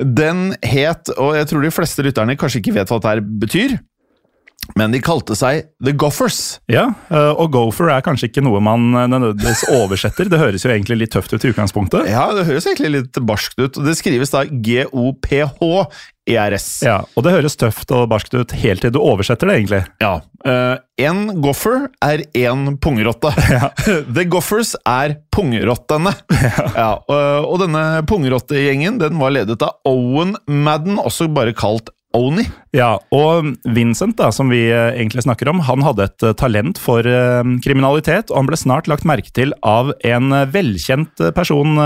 Den 0.00 0.54
het, 0.64 1.10
og 1.20 1.34
jeg 1.36 1.48
tror 1.50 1.64
de 1.64 1.70
fleste 1.74 2.04
lytterne 2.06 2.32
kanskje 2.40 2.62
ikke 2.62 2.72
vet 2.78 2.88
hva 2.88 2.96
dette 3.04 3.20
betyr, 3.42 3.74
men 4.78 4.92
de 4.94 5.00
kalte 5.02 5.34
seg 5.38 5.64
The 5.84 5.92
Goffers. 5.98 6.58
Ja, 6.70 6.86
eh, 7.10 7.30
og 7.34 7.50
gopher 7.54 7.90
er 7.94 8.02
kanskje 8.06 8.28
ikke 8.30 8.42
noe 8.46 8.60
man 8.64 8.90
eh, 8.94 9.06
nødvendigvis 9.10 9.64
oversetter. 9.76 10.28
Det 10.30 10.38
høres 10.40 10.64
jo 10.66 10.70
egentlig 10.72 10.98
litt 11.02 11.12
tøft 11.14 11.32
ut 11.34 11.44
i 11.44 11.50
utgangspunktet. 11.52 12.08
Ja, 12.10 12.28
det 12.36 12.46
høres 12.48 12.66
egentlig 12.70 12.92
litt 12.98 13.20
barskt 13.26 13.58
ut. 13.60 13.74
Det 13.84 13.94
skrives 13.98 14.30
da 14.34 14.44
G-O-P-H-E-R-S. 15.40 16.68
Ja, 16.86 17.00
Og 17.16 17.24
det 17.26 17.34
høres 17.34 17.56
tøft 17.60 17.90
og 17.96 18.08
barskt 18.12 18.34
ut 18.36 18.54
helt 18.62 18.80
til 18.84 18.92
du 18.94 19.00
oversetter 19.02 19.50
det, 19.50 19.54
egentlig. 19.60 19.82
Ja. 20.02 20.12
eh, 20.46 20.76
en 21.06 21.20
goffer 21.42 21.88
er 22.04 22.24
én 22.36 22.76
pungrotte. 22.82 23.30
The 24.16 24.24
Goffers 24.30 24.74
er 24.88 25.16
pungrottene. 25.34 26.12
Ja. 26.76 26.92
og, 27.06 27.46
og 27.50 27.58
denne 27.64 27.84
pungrottegjengen 28.08 28.98
den 29.02 29.18
var 29.20 29.30
ledet 29.34 29.62
av 29.66 29.72
Owen 29.88 30.36
Madden, 30.46 30.98
også 31.00 31.28
bare 31.32 31.54
kalt 31.56 31.90
Oni. 32.16 32.42
Ja, 32.74 32.96
og 33.14 33.52
Vincent, 33.74 34.16
da, 34.18 34.30
som 34.34 34.50
vi 34.50 34.64
eh, 34.66 34.96
egentlig 34.98 35.22
snakker 35.22 35.48
om, 35.50 35.60
han 35.66 35.82
hadde 35.86 36.08
et 36.08 36.24
eh, 36.26 36.34
talent 36.38 36.78
for 36.82 37.06
eh, 37.06 37.42
kriminalitet, 37.62 38.30
og 38.30 38.40
han 38.40 38.48
ble 38.50 38.58
snart 38.58 38.90
lagt 38.90 39.06
merke 39.06 39.30
til 39.34 39.52
av 39.66 39.92
en 40.06 40.34
velkjent 40.50 41.22
person 41.36 41.78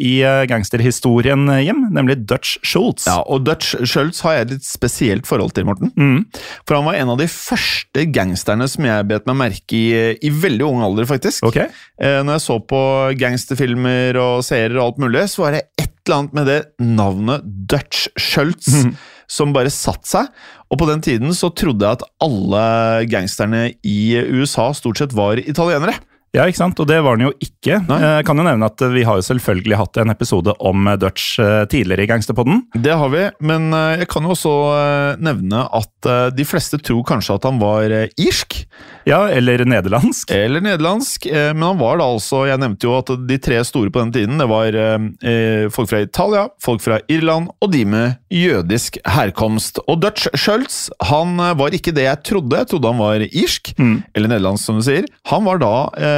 i 0.00 0.12
gangsterhistorien 0.50 1.48
hjem, 1.64 1.86
nemlig 1.96 2.18
Dutch 2.28 2.58
Schultz. 2.66 3.06
Ja, 3.08 3.20
og 3.24 3.44
Dutch 3.48 3.74
Schultz 3.88 4.20
har 4.24 4.36
jeg 4.36 4.46
et 4.46 4.54
litt 4.56 4.68
spesielt 4.68 5.28
forhold 5.28 5.54
til, 5.56 5.68
Morten. 5.68 5.92
Mm. 5.96 6.26
For 6.68 6.78
han 6.78 6.88
var 6.88 6.98
en 7.00 7.12
av 7.14 7.20
de 7.20 7.28
første 7.30 8.04
gangsterne 8.12 8.68
som 8.70 8.88
jeg 8.88 9.08
bet 9.10 9.28
meg 9.28 9.40
merke 9.40 9.76
i 9.76 9.86
i 10.20 10.30
veldig 10.32 10.66
ung 10.66 10.82
alder, 10.84 11.08
faktisk. 11.08 11.44
Ok. 11.48 11.60
Eh, 11.60 12.20
når 12.24 12.36
jeg 12.36 12.44
så 12.46 12.58
på 12.72 12.82
gangsterfilmer 13.20 14.18
og 14.20 14.44
serier 14.46 14.76
og 14.78 14.90
alt 14.90 15.00
mulig, 15.04 15.24
så 15.32 15.46
var 15.46 15.56
det 15.56 15.64
et 15.80 15.88
eller 16.06 16.16
annet 16.16 16.36
med 16.36 16.48
det 16.48 16.60
navnet 16.82 17.48
Dutch 17.70 18.08
Schultz 18.18 18.70
Mhm. 18.80 18.94
Som 19.30 19.54
bare 19.54 19.70
satt 19.72 20.08
seg. 20.10 20.30
Og 20.70 20.80
på 20.80 20.88
den 20.90 21.02
tiden 21.04 21.34
så 21.36 21.52
trodde 21.54 21.86
jeg 21.86 22.00
at 22.00 22.06
alle 22.24 22.64
gangsterne 23.10 23.68
i 23.86 24.00
USA 24.34 24.70
stort 24.76 25.02
sett 25.02 25.14
var 25.16 25.40
italienere. 25.40 25.96
Ja, 26.30 26.44
ikke 26.46 26.60
sant? 26.60 26.78
Og 26.78 26.86
det 26.86 27.00
var 27.02 27.16
den 27.18 27.26
jo 27.26 27.32
ikke. 27.42 27.80
Nei. 27.88 27.96
Jeg 28.04 28.26
kan 28.28 28.38
jo 28.38 28.44
nevne 28.46 28.68
at 28.70 28.82
eh, 28.86 28.92
Vi 28.94 29.02
har 29.06 29.18
jo 29.18 29.24
selvfølgelig 29.26 29.78
hatt 29.80 29.98
en 29.98 30.12
episode 30.12 30.52
om 30.62 30.86
eh, 30.86 30.98
Dutch 31.02 31.40
eh, 31.42 31.64
tidligere 31.70 32.04
i 32.06 32.10
Gangsterpodden. 32.12 32.60
Det 32.78 32.94
har 33.00 33.10
vi, 33.10 33.24
men 33.42 33.72
eh, 33.74 34.02
jeg 34.04 34.10
kan 34.12 34.26
jo 34.28 34.36
også 34.36 34.52
eh, 34.76 35.22
nevne 35.26 35.64
at 35.74 36.06
eh, 36.10 36.28
de 36.38 36.46
fleste 36.46 36.78
tror 36.86 37.02
kanskje 37.08 37.34
at 37.34 37.48
han 37.48 37.58
var 37.58 37.90
eh, 37.90 38.12
irsk. 38.22 38.60
Ja, 39.08 39.24
eller 39.32 39.64
nederlandsk. 39.66 40.30
Eller 40.30 40.62
nederlandsk, 40.62 41.26
eh, 41.26 41.50
men 41.56 41.66
han 41.66 41.80
var 41.80 41.98
da 41.98 42.06
altså 42.12 42.44
Jeg 42.46 42.60
nevnte 42.62 42.86
jo 42.86 42.94
at 43.00 43.10
de 43.26 43.40
tre 43.42 43.58
store 43.66 43.90
på 43.90 44.04
den 44.04 44.14
tiden, 44.14 44.38
det 44.38 44.46
var 44.50 44.78
eh, 44.78 45.08
eh, 45.26 45.66
folk 45.74 45.90
fra 45.90 46.04
Italia, 46.06 46.46
folk 46.62 46.84
fra 46.84 47.00
Irland 47.10 47.50
og 47.58 47.72
de 47.74 47.82
med 47.90 48.20
jødisk 48.30 49.00
herkomst. 49.18 49.82
Og 49.90 49.98
Dutch 50.04 50.30
Schultz 50.38 50.84
han 51.10 51.34
eh, 51.42 51.56
var 51.58 51.74
ikke 51.74 51.96
det 51.96 52.06
jeg 52.06 52.22
trodde. 52.30 52.62
Jeg 52.62 52.70
trodde 52.70 52.94
han 52.94 53.02
var 53.02 53.26
irsk, 53.26 53.74
eller 53.80 54.30
nederlandsk, 54.30 54.68
som 54.70 54.78
du 54.78 54.86
sier. 54.86 55.10
Han 55.32 55.42
var 55.48 55.58
da 55.62 55.74
eh, 55.98 56.16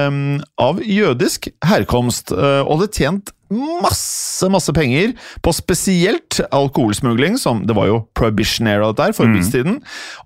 av 0.62 0.80
jødisk 0.82 1.48
herkomst 1.66 2.32
eh, 2.34 2.60
og 2.64 2.78
hadde 2.80 2.92
tjent 2.96 3.32
masse, 3.52 4.48
masse 4.48 4.72
penger 4.72 5.10
på 5.44 5.52
spesielt 5.52 6.38
alkoholsmugling, 6.56 7.34
som 7.40 7.66
det 7.68 7.74
var 7.76 7.90
jo 7.90 7.98
prohibition 8.16 8.66
era 8.70 8.88
dette 8.88 9.10
her, 9.10 9.16
forbudstiden, 9.16 9.80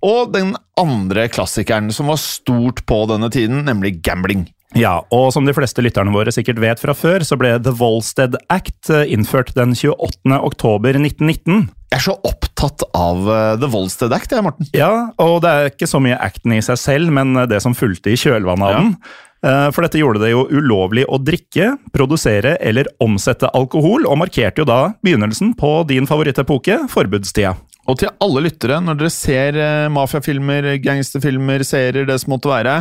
og 0.07 0.31
den 0.37 0.53
andre 0.79 1.27
klassikeren 1.35 1.91
som 1.95 2.07
var 2.13 2.21
stort 2.23 2.85
på 2.87 3.01
denne 3.11 3.27
tiden, 3.35 3.65
nemlig 3.67 3.97
gambling. 4.07 4.47
Ja, 4.77 5.01
og 5.15 5.31
som 5.33 5.47
de 5.47 5.55
fleste 5.57 5.83
lytterne 5.83 6.13
våre 6.13 6.33
sikkert 6.35 6.59
vet 6.61 6.81
fra 6.83 6.93
før, 6.95 7.23
så 7.25 7.39
ble 7.41 7.55
The 7.65 7.73
Volstead 7.79 8.35
Act 8.53 8.91
eh, 8.93 9.07
innført 9.15 9.55
den 9.57 9.75
28. 9.79 10.37
oktober 10.43 10.99
1919. 10.99 11.69
Jeg 11.91 11.99
er 12.01 12.03
så 12.07 12.17
opptatt 12.27 12.83
av 12.99 13.27
eh, 13.31 13.53
The 13.63 13.71
Volstead 13.73 14.13
Act, 14.15 14.35
jeg, 14.35 14.45
Morten. 14.45 14.69
Ja, 14.77 14.91
og 15.23 15.39
det 15.47 15.51
er 15.55 15.71
ikke 15.73 15.89
så 15.91 16.03
mye 16.03 16.19
acten 16.23 16.55
i 16.59 16.63
seg 16.67 16.79
selv, 16.83 17.15
men 17.15 17.35
det 17.51 17.63
som 17.65 17.75
fulgte 17.79 18.13
i 18.15 18.19
kjølvannet 18.21 18.69
av 18.69 18.75
Ja. 18.77 18.83
den. 18.85 18.99
Eh, 19.47 19.69
For 19.75 19.87
dette 19.87 20.01
gjorde 20.01 20.23
det 20.25 20.33
jo 20.33 20.47
ulovlig 20.51 21.07
å 21.07 21.21
drikke, 21.23 21.77
produsere 21.95 22.57
eller 22.59 22.91
omsette 23.03 23.51
alkohol, 23.57 24.09
og 24.09 24.19
markerte 24.25 24.63
jo 24.63 24.69
da 24.69 24.81
begynnelsen 25.07 25.55
på 25.59 25.79
din 25.91 26.09
favorittepoke, 26.09 26.83
forbudstida. 26.93 27.55
Og 27.87 28.01
til 28.01 28.11
alle 28.25 28.49
lyttere, 28.49 28.81
når 28.83 28.99
dere 28.99 29.13
ser 29.15 29.61
eh, 29.63 29.91
mafiafilmer, 29.95 30.73
gangsterfilmer, 30.83 31.63
serier, 31.67 32.09
det 32.09 32.19
som 32.23 32.35
måtte 32.35 32.51
være, 32.51 32.81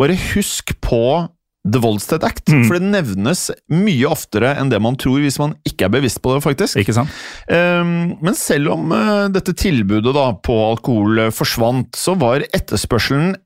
bare 0.00 0.18
husk 0.32 0.74
på 0.82 1.04
The 1.62 1.78
Voldsted 1.78 2.24
Act, 2.26 2.48
for 2.66 2.74
det 2.74 2.88
nevnes 2.90 3.44
mye 3.70 4.08
oftere 4.10 4.56
enn 4.58 4.72
det 4.72 4.80
man 4.82 4.96
tror 4.98 5.20
hvis 5.22 5.36
man 5.38 5.52
ikke 5.68 5.86
er 5.86 5.92
bevisst 5.94 6.18
på 6.24 6.32
det, 6.34 6.40
faktisk. 6.42 6.80
Ikke 6.82 6.96
sant? 6.96 7.12
Um, 7.46 8.16
Men 8.18 8.34
selv 8.34 8.72
om 8.74 8.90
uh, 8.90 9.28
dette 9.30 9.54
tilbudet 9.54 10.10
da 10.16 10.32
på 10.42 10.56
alkohol 10.72 11.28
forsvant, 11.30 11.94
så 11.94 12.16
var 12.18 12.42
etterspørselen 12.50 13.36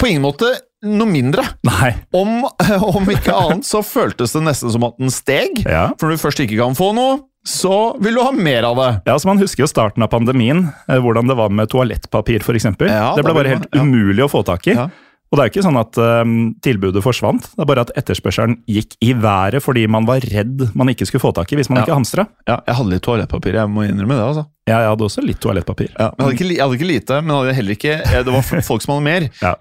på 0.00 0.08
ingen 0.08 0.24
måte 0.24 0.54
noe 0.86 1.08
mindre. 1.10 1.44
Nei. 1.66 1.94
Om, 2.14 2.44
om 2.98 3.10
ikke 3.12 3.34
annet 3.34 3.66
så 3.68 3.82
føltes 3.86 4.36
det 4.36 4.44
nesten 4.46 4.72
som 4.74 4.86
at 4.88 4.98
den 5.00 5.12
steg. 5.14 5.64
Ja. 5.64 5.88
For 5.98 6.08
når 6.08 6.18
du 6.18 6.24
først 6.26 6.44
ikke 6.44 6.60
kan 6.60 6.78
få 6.78 6.92
noe, 6.96 7.18
så 7.48 7.96
vil 8.02 8.18
du 8.18 8.22
ha 8.22 8.32
mer 8.34 8.66
av 8.68 8.78
det. 8.78 8.88
Ja, 9.08 9.16
så 9.18 9.30
Man 9.30 9.40
husker 9.40 9.64
jo 9.64 9.70
starten 9.70 10.04
av 10.04 10.10
pandemien, 10.12 10.66
eh, 10.88 11.00
hvordan 11.00 11.30
det 11.30 11.38
var 11.38 11.52
med 11.54 11.70
toalettpapir 11.72 12.44
f.eks. 12.44 12.68
Ja, 12.84 13.14
det 13.16 13.24
ble 13.24 13.36
bare 13.36 13.54
helt 13.56 13.78
umulig 13.78 14.26
å 14.26 14.32
få 14.32 14.44
tak 14.46 14.68
i. 14.68 14.76
Ja. 14.76 14.88
Og 15.28 15.36
det 15.36 15.42
er 15.42 15.48
jo 15.48 15.52
ikke 15.52 15.66
sånn 15.68 15.76
at 15.80 15.98
eh, 16.00 16.34
tilbudet 16.64 17.02
forsvant, 17.04 17.50
det 17.52 17.60
er 17.64 17.68
bare 17.68 17.82
at 17.84 17.90
etterspørselen 18.00 18.58
gikk 18.66 18.94
i 19.04 19.12
været 19.12 19.60
fordi 19.64 19.86
man 19.90 20.06
var 20.08 20.24
redd 20.24 20.68
man 20.78 20.88
ikke 20.88 21.04
skulle 21.08 21.20
få 21.20 21.34
tak 21.36 21.52
i 21.52 21.58
hvis 21.60 21.68
man 21.68 21.82
Ja. 21.82 21.84
ikke 21.86 21.98
hamstra. 21.98 22.24
Ja, 22.48 22.60
jeg 22.66 22.78
hadde 22.78 22.94
litt 22.94 23.04
toalettpapir, 23.04 23.58
jeg 23.60 23.68
må 23.68 23.84
innrømme 23.84 24.16
det. 24.16 24.24
altså. 24.24 24.46
Ja, 24.68 24.82
jeg 24.84 24.88
hadde 24.92 25.04
også 25.06 25.22
litt 25.24 25.38
toalettpapir. 25.40 25.88
Ja, 25.94 26.10
jeg, 26.12 26.24
hadde 26.24 26.34
ikke, 26.36 26.48
jeg 26.52 26.60
hadde 26.60 26.76
ikke 26.76 26.88
lite, 26.90 27.18
men 27.24 27.32
hadde 27.36 27.54
heller 27.56 27.76
ikke, 27.76 27.94
eh, 28.04 28.22
det 28.24 28.34
var 28.34 28.42
folk 28.66 28.82
som 28.84 28.94
hadde 28.94 29.06
mer. 29.06 29.28
Ja. 29.44 29.52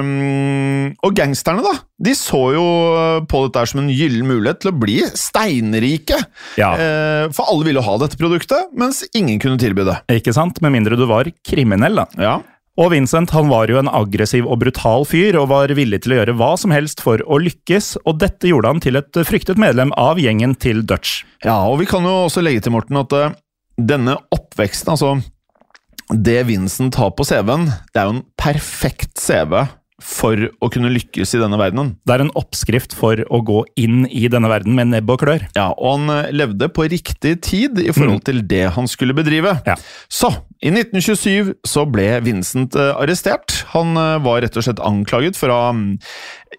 um, 0.00 0.90
og 1.04 1.14
gangsterne, 1.16 1.62
da. 1.64 1.72
De 2.00 2.12
så 2.16 2.40
jo 2.56 2.64
på 3.28 3.40
dette 3.46 3.64
som 3.70 3.80
en 3.82 3.90
gyllen 3.92 4.28
mulighet 4.28 4.60
til 4.64 4.72
å 4.72 4.76
bli 4.76 4.98
steinrike. 5.16 6.18
Ja. 6.60 6.70
Uh, 6.76 7.24
for 7.36 7.48
alle 7.52 7.68
ville 7.68 7.84
ha 7.84 7.96
dette 8.02 8.18
produktet, 8.20 8.68
mens 8.76 9.02
ingen 9.16 9.40
kunne 9.42 9.60
tilby 9.60 9.84
det. 9.88 9.96
Ikke 10.20 10.34
sant? 10.36 10.60
Med 10.64 10.74
mindre 10.76 10.96
du 11.00 11.06
var 11.08 11.28
kriminell, 11.46 12.02
da. 12.02 12.06
Ja. 12.20 12.38
Og 12.78 12.92
Vincent 12.92 13.32
han 13.34 13.50
var 13.50 13.70
jo 13.72 13.80
en 13.80 13.90
aggressiv 13.90 14.46
og 14.46 14.60
brutal 14.62 15.04
fyr, 15.08 15.36
og 15.40 15.50
var 15.50 15.72
villig 15.74 16.02
til 16.04 16.14
å 16.14 16.20
gjøre 16.20 16.36
hva 16.38 16.52
som 16.60 16.74
helst 16.74 17.02
for 17.02 17.22
å 17.26 17.40
lykkes, 17.42 17.96
og 18.04 18.20
dette 18.22 18.50
gjorde 18.50 18.70
han 18.70 18.82
til 18.84 19.00
et 19.00 19.20
fryktet 19.26 19.60
medlem 19.60 19.90
av 19.98 20.20
gjengen 20.22 20.54
til 20.54 20.84
Dutch. 20.86 21.24
ja, 21.44 21.58
og 21.66 21.80
vi 21.82 21.88
kan 21.90 22.06
jo 22.06 22.14
også 22.28 22.44
legge 22.44 22.62
til, 22.64 22.76
Morten, 22.76 23.00
at 23.02 23.16
uh, 23.16 23.34
denne 23.76 24.16
oppveksten, 24.30 24.94
altså 24.94 25.18
det 26.10 26.46
Vincent 26.48 26.96
har 26.98 27.12
på 27.14 27.26
CV-en, 27.26 27.68
det 27.92 28.00
er 28.00 28.08
jo 28.08 28.16
en 28.18 28.24
perfekt 28.38 29.18
CV 29.20 29.60
for 30.04 30.48
å 30.60 30.70
kunne 30.72 30.90
lykkes 30.92 31.34
i 31.36 31.40
denne 31.42 31.58
verdenen. 31.60 31.94
Det 32.06 32.14
er 32.14 32.24
en 32.24 32.32
oppskrift 32.38 32.94
for 32.96 33.20
å 33.28 33.40
gå 33.46 33.62
inn 33.80 34.04
i 34.08 34.26
denne 34.32 34.50
verden 34.50 34.76
med 34.76 34.90
nebb 34.92 35.12
og 35.12 35.22
klør. 35.22 35.46
Ja, 35.56 35.70
og 35.76 35.98
han 35.98 36.12
eh, 36.14 36.32
levde 36.34 36.70
på 36.72 36.88
riktig 36.90 37.36
tid 37.46 37.80
i 37.82 37.90
forhold 37.94 38.24
til 38.28 38.42
det 38.50 38.66
han 38.76 38.88
skulle 38.90 39.16
bedrive. 39.16 39.56
Ja. 39.68 39.76
Så, 40.12 40.32
i 40.60 40.72
1927 40.72 41.54
så 41.66 41.86
ble 41.88 42.08
Vincent 42.26 42.76
eh, 42.78 42.92
arrestert. 42.96 43.62
Han 43.74 43.94
eh, 44.00 44.18
var 44.24 44.42
rett 44.44 44.58
og 44.58 44.66
slett 44.66 44.82
anklaget 44.84 45.38
for 45.38 45.52
å 45.54 45.60
mm, 45.76 45.86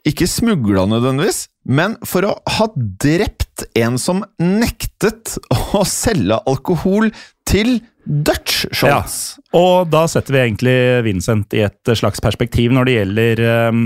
ikke 0.07 0.29
smugla 0.29 0.88
nødvendigvis, 0.89 1.45
men 1.69 1.98
for 2.07 2.25
å 2.25 2.38
ha 2.57 2.69
drept 2.75 3.67
en 3.77 4.00
som 4.01 4.24
nektet 4.41 5.36
å 5.77 5.83
selge 5.88 6.39
alkohol 6.50 7.12
til 7.51 7.79
Dutch 8.05 8.65
shots. 8.75 9.17
Og 9.58 9.89
da 9.91 10.05
setter 10.10 10.36
vi 10.36 10.41
egentlig 10.46 10.77
Vincent 11.05 11.53
i 11.53 11.65
et 11.67 11.93
slags 11.98 12.24
perspektiv 12.24 12.74
når 12.74 12.88
det 12.88 12.96
gjelder 12.98 13.43
eh, 13.46 13.81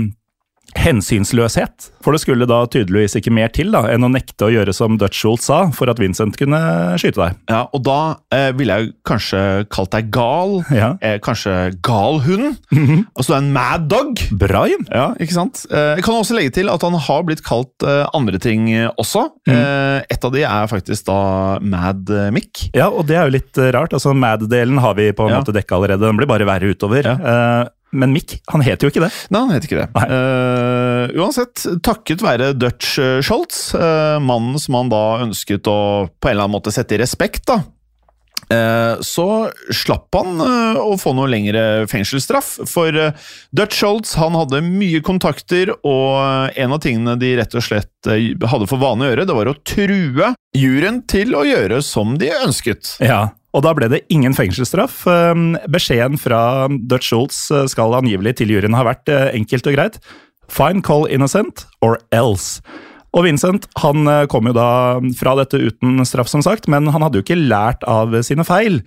hensynsløshet. 0.74 1.90
For 2.04 2.14
det 2.14 2.20
skulle 2.22 2.46
da 2.48 2.60
tydeligvis 2.70 3.16
ikke 3.18 3.32
mer 3.34 3.48
til 3.54 3.72
da, 3.74 3.84
enn 3.90 4.04
å 4.06 4.10
nekte 4.12 4.46
å 4.46 4.50
gjøre 4.52 4.72
som 4.76 4.96
Dutch 5.00 5.18
Schultz 5.22 5.48
sa, 5.48 5.64
for 5.74 5.90
at 5.90 5.98
Vincent 6.02 6.36
kunne 6.38 6.58
skyte 7.00 7.18
deg. 7.18 7.38
Ja, 7.50 7.64
og 7.74 7.82
da 7.86 7.96
eh, 8.34 8.50
ville 8.56 8.76
jeg 8.78 8.92
kanskje 9.08 9.40
kalt 9.72 9.92
deg 9.96 10.10
gal. 10.14 10.60
Ja. 10.74 10.92
Eh, 11.02 11.16
kanskje 11.24 11.54
gal 11.86 12.20
hund. 12.26 12.56
Altså 13.16 13.32
du 13.32 13.34
er 13.36 13.40
en 13.42 13.52
mad 13.56 13.88
dog. 13.90 14.22
Bra, 14.38 14.64
Jim. 14.70 14.86
Ja, 14.92 15.08
ikke 15.22 15.36
sant? 15.38 15.64
Eh, 15.70 15.96
jeg 15.98 16.06
kan 16.06 16.18
også 16.20 16.36
legge 16.38 16.54
til 16.60 16.70
at 16.72 16.82
han 16.86 16.94
har 17.08 17.26
blitt 17.26 17.42
kalt 17.46 17.86
eh, 17.86 18.04
andre 18.16 18.38
ting 18.42 18.68
eh, 18.74 18.88
også. 19.00 19.26
Eh, 19.50 20.00
et 20.12 20.26
av 20.26 20.34
de 20.34 20.44
er 20.46 20.70
faktisk 20.70 21.08
da 21.10 21.18
Mad 21.62 22.10
Mick. 22.34 22.68
Ja, 22.76 22.88
og 22.90 23.06
det 23.10 23.18
er 23.18 23.26
jo 23.30 23.36
litt 23.38 23.62
rart. 23.74 23.94
altså 23.96 24.14
Mad-delen 24.16 24.78
har 24.82 24.94
vi 24.98 25.10
på 25.16 25.26
en 25.26 25.34
Ja. 25.36 25.40
måte 25.42 25.54
dekka 25.56 25.76
allerede. 25.80 26.06
Den 26.06 26.16
blir 26.20 26.30
bare 26.30 26.46
verre 26.48 26.70
utover. 26.72 27.02
Ja. 27.06 27.66
Men 27.96 28.12
Mick, 28.12 28.38
han 28.52 28.64
heter 28.64 28.86
jo 28.86 28.92
ikke 28.92 29.04
det. 29.06 29.12
Nei, 29.32 29.40
han 29.40 29.54
heter 29.54 29.70
ikke 29.70 29.84
det. 29.84 30.04
Eh, 30.16 31.14
uansett, 31.16 31.64
takket 31.86 32.24
være 32.24 32.52
Dutch 32.56 32.98
eh, 33.02 33.20
Schultz, 33.24 33.70
eh, 33.78 34.18
mannen 34.22 34.60
som 34.60 34.76
han 34.78 34.92
da 34.92 35.04
ønsket 35.24 35.70
å 35.70 35.78
på 36.12 36.28
en 36.28 36.36
eller 36.36 36.46
annen 36.46 36.56
måte 36.58 36.74
sette 36.74 36.96
i 36.96 37.00
respekt, 37.00 37.46
da. 37.48 37.62
uh, 38.52 39.00
Så 39.04 39.26
slapp 39.74 40.14
han 40.18 40.42
å 40.42 40.92
få 41.00 41.14
noe 41.16 41.30
lengre 41.30 41.86
fengselsstraff, 41.90 42.52
for 42.68 42.92
Dutch 43.56 43.80
Schultz 43.80 44.14
han 44.20 44.36
hadde 44.38 44.62
mye 44.66 45.00
kontakter, 45.04 45.72
og 45.86 46.52
en 46.52 46.76
av 46.76 46.82
tingene 46.84 47.16
de 47.20 47.32
rett 47.40 47.56
og 47.56 47.64
slett 47.64 48.12
hadde 48.12 48.68
for 48.70 48.82
vane 48.82 49.06
å 49.06 49.10
gjøre, 49.10 49.26
det 49.28 49.38
var 49.40 49.50
å 49.50 49.56
true 49.66 50.34
juryen 50.56 51.02
til 51.08 51.34
å 51.36 51.46
gjøre 51.48 51.80
som 51.84 52.16
de 52.20 52.30
ønsket. 52.42 52.96
Ja, 53.04 53.28
og 53.56 53.64
da 53.64 53.72
ble 53.76 53.88
det 53.88 54.04
ingen 54.12 54.36
fengselsstraff. 54.36 55.00
Um, 55.08 55.54
Beskjeden 55.72 56.20
fra 56.20 56.68
Dutch 56.68 57.08
Schultz 57.08 57.46
uh, 57.48 57.64
skal 57.70 57.96
angivelig 57.96 58.36
til 58.40 58.52
juryen 58.52 58.76
ha 58.76 58.84
vært 58.84 59.08
uh, 59.08 59.30
enkelt 59.32 59.70
og 59.70 59.78
greit. 59.78 59.98
Fine 60.52 60.84
call 60.84 61.08
innocent 61.08 61.64
or 61.80 61.96
else. 62.14 62.60
Og 63.16 63.24
Vincent 63.24 63.64
han 63.80 64.04
uh, 64.04 64.26
kom 64.28 64.50
jo 64.50 64.54
da 64.56 64.68
fra 65.16 65.34
dette 65.40 65.56
uten 65.56 66.04
straff, 66.04 66.28
som 66.28 66.44
sagt, 66.44 66.68
men 66.68 66.92
han 66.92 67.06
hadde 67.06 67.18
jo 67.18 67.24
ikke 67.24 67.40
lært 67.40 67.86
av 67.88 68.12
sine 68.28 68.44
feil. 68.44 68.82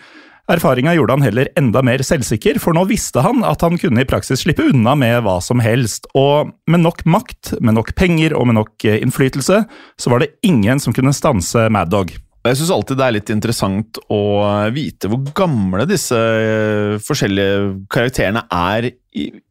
Erfaringa 0.49 0.95
gjorde 0.97 1.17
han 1.17 1.25
heller 1.25 1.49
enda 1.59 1.81
mer 1.85 2.01
selvsikker, 2.05 2.57
for 2.61 2.73
nå 2.73 2.87
visste 2.89 3.21
han 3.21 3.43
at 3.45 3.61
han 3.65 3.77
kunne 3.77 4.01
i 4.01 4.07
praksis 4.09 4.41
slippe 4.45 4.65
unna 4.71 4.95
med 4.97 5.21
hva 5.25 5.37
som 5.45 5.61
helst. 5.61 6.09
Og 6.17 6.49
med 6.69 6.81
nok 6.85 7.05
makt, 7.05 7.53
med 7.61 7.77
nok 7.77 7.93
penger 7.97 8.33
og 8.37 8.49
med 8.49 8.57
nok 8.57 8.87
eh, 8.89 8.97
innflytelse, 9.03 9.61
så 9.69 10.13
var 10.13 10.23
det 10.23 10.33
ingen 10.45 10.81
som 10.81 10.95
kunne 10.95 11.13
stanse 11.13 11.67
Mad 11.69 11.93
Dog. 11.93 12.15
Jeg 12.47 12.55
syns 12.55 12.71
alltid 12.71 12.99
det 12.99 13.05
er 13.05 13.15
litt 13.17 13.31
interessant 13.33 13.99
å 14.15 14.21
vite 14.71 15.09
hvor 15.11 15.25
gamle 15.35 15.83
disse 15.89 16.15
eh, 16.15 16.95
forskjellige 17.03 17.73
karakterene 17.91 18.45
er, 18.47 18.87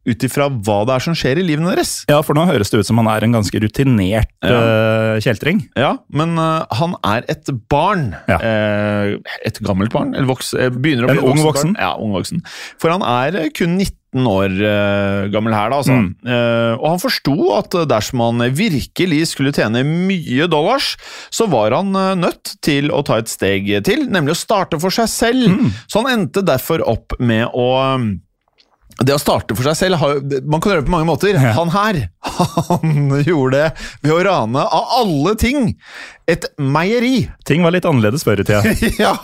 ut 0.09 0.25
ifra 0.25 0.47
hva 0.49 0.79
det 0.87 0.95
er 0.95 1.05
som 1.05 1.15
skjer 1.17 1.41
i 1.41 1.45
livene 1.45 1.71
deres. 1.73 1.93
Ja, 2.09 2.19
for 2.25 2.37
nå 2.37 2.45
høres 2.49 2.71
det 2.73 2.81
ut 2.81 2.89
som 2.89 2.99
han 3.01 3.09
er 3.11 3.25
en 3.25 3.35
ganske 3.37 3.61
rutinert 3.61 4.31
Ja. 4.45 4.57
uh, 4.57 5.15
kjeltring. 5.23 5.61
Ja, 5.79 5.95
men 6.09 6.35
uh, 6.39 6.65
han 6.79 6.95
er 7.05 7.27
et 7.31 7.49
barn. 7.71 8.11
Ja. 8.29 8.39
Uh, 8.39 9.37
et 9.45 9.61
gammelt 9.65 9.93
barn? 9.93 10.15
Eller 10.15 10.29
voks, 10.29 10.53
begynner 10.79 11.07
å 11.09 11.13
En 11.13 11.23
ung 11.33 11.41
voksen. 11.45 11.75
Ja, 11.79 11.93
ung 11.99 12.13
voksen. 12.15 12.43
For 12.81 12.93
han 12.93 13.05
er 13.05 13.49
kun 13.55 13.77
19 13.77 14.25
år 14.25 14.55
gammel 15.29 15.53
her, 15.53 15.69
da. 15.69 15.81
Altså. 15.83 15.93
Mm. 15.93 16.07
Og 16.79 16.85
han 16.87 17.01
forsto 17.03 17.35
at 17.53 17.75
dersom 17.91 18.23
han 18.23 18.45
virkelig 18.57 19.19
skulle 19.35 19.53
tjene 19.53 19.83
mye 19.85 20.47
dollars, 20.49 20.95
så 21.29 21.45
var 21.51 21.75
han 21.77 21.93
nødt 22.17 22.55
til 22.65 22.89
å 22.89 23.03
ta 23.05 23.19
et 23.21 23.29
steg 23.29 23.69
til, 23.85 24.07
nemlig 24.09 24.33
å 24.33 24.39
starte 24.39 24.79
for 24.81 24.95
seg 24.95 25.11
selv. 25.13 25.53
Mm. 25.53 25.69
Så 25.85 26.01
han 26.01 26.09
endte 26.15 26.41
derfor 26.47 26.81
opp 26.89 27.13
med 27.21 27.53
å 27.53 27.69
det 29.05 29.15
å 29.15 29.21
starte 29.21 29.55
for 29.55 29.63
seg 29.69 29.77
selv 29.79 30.41
Man 30.49 30.59
kan 30.59 30.73
gjøre 30.73 30.83
det 30.83 30.89
på 30.89 30.93
mange 30.93 31.07
måter. 31.07 31.37
Ja. 31.37 31.53
Han 31.57 31.71
her 31.73 32.01
han 32.69 33.13
gjorde 33.23 33.57
det 33.57 33.69
ved 34.03 34.13
å 34.13 34.19
rane, 34.27 34.63
av 34.63 34.93
alle 34.99 35.33
ting, 35.39 35.73
et 36.29 36.45
meieri. 36.59 37.29
Ting 37.47 37.63
var 37.65 37.73
litt 37.75 37.87
annerledes 37.89 38.25
før 38.27 38.43
i 38.43 38.47
tida. 38.47 38.75
ja, 39.03 39.15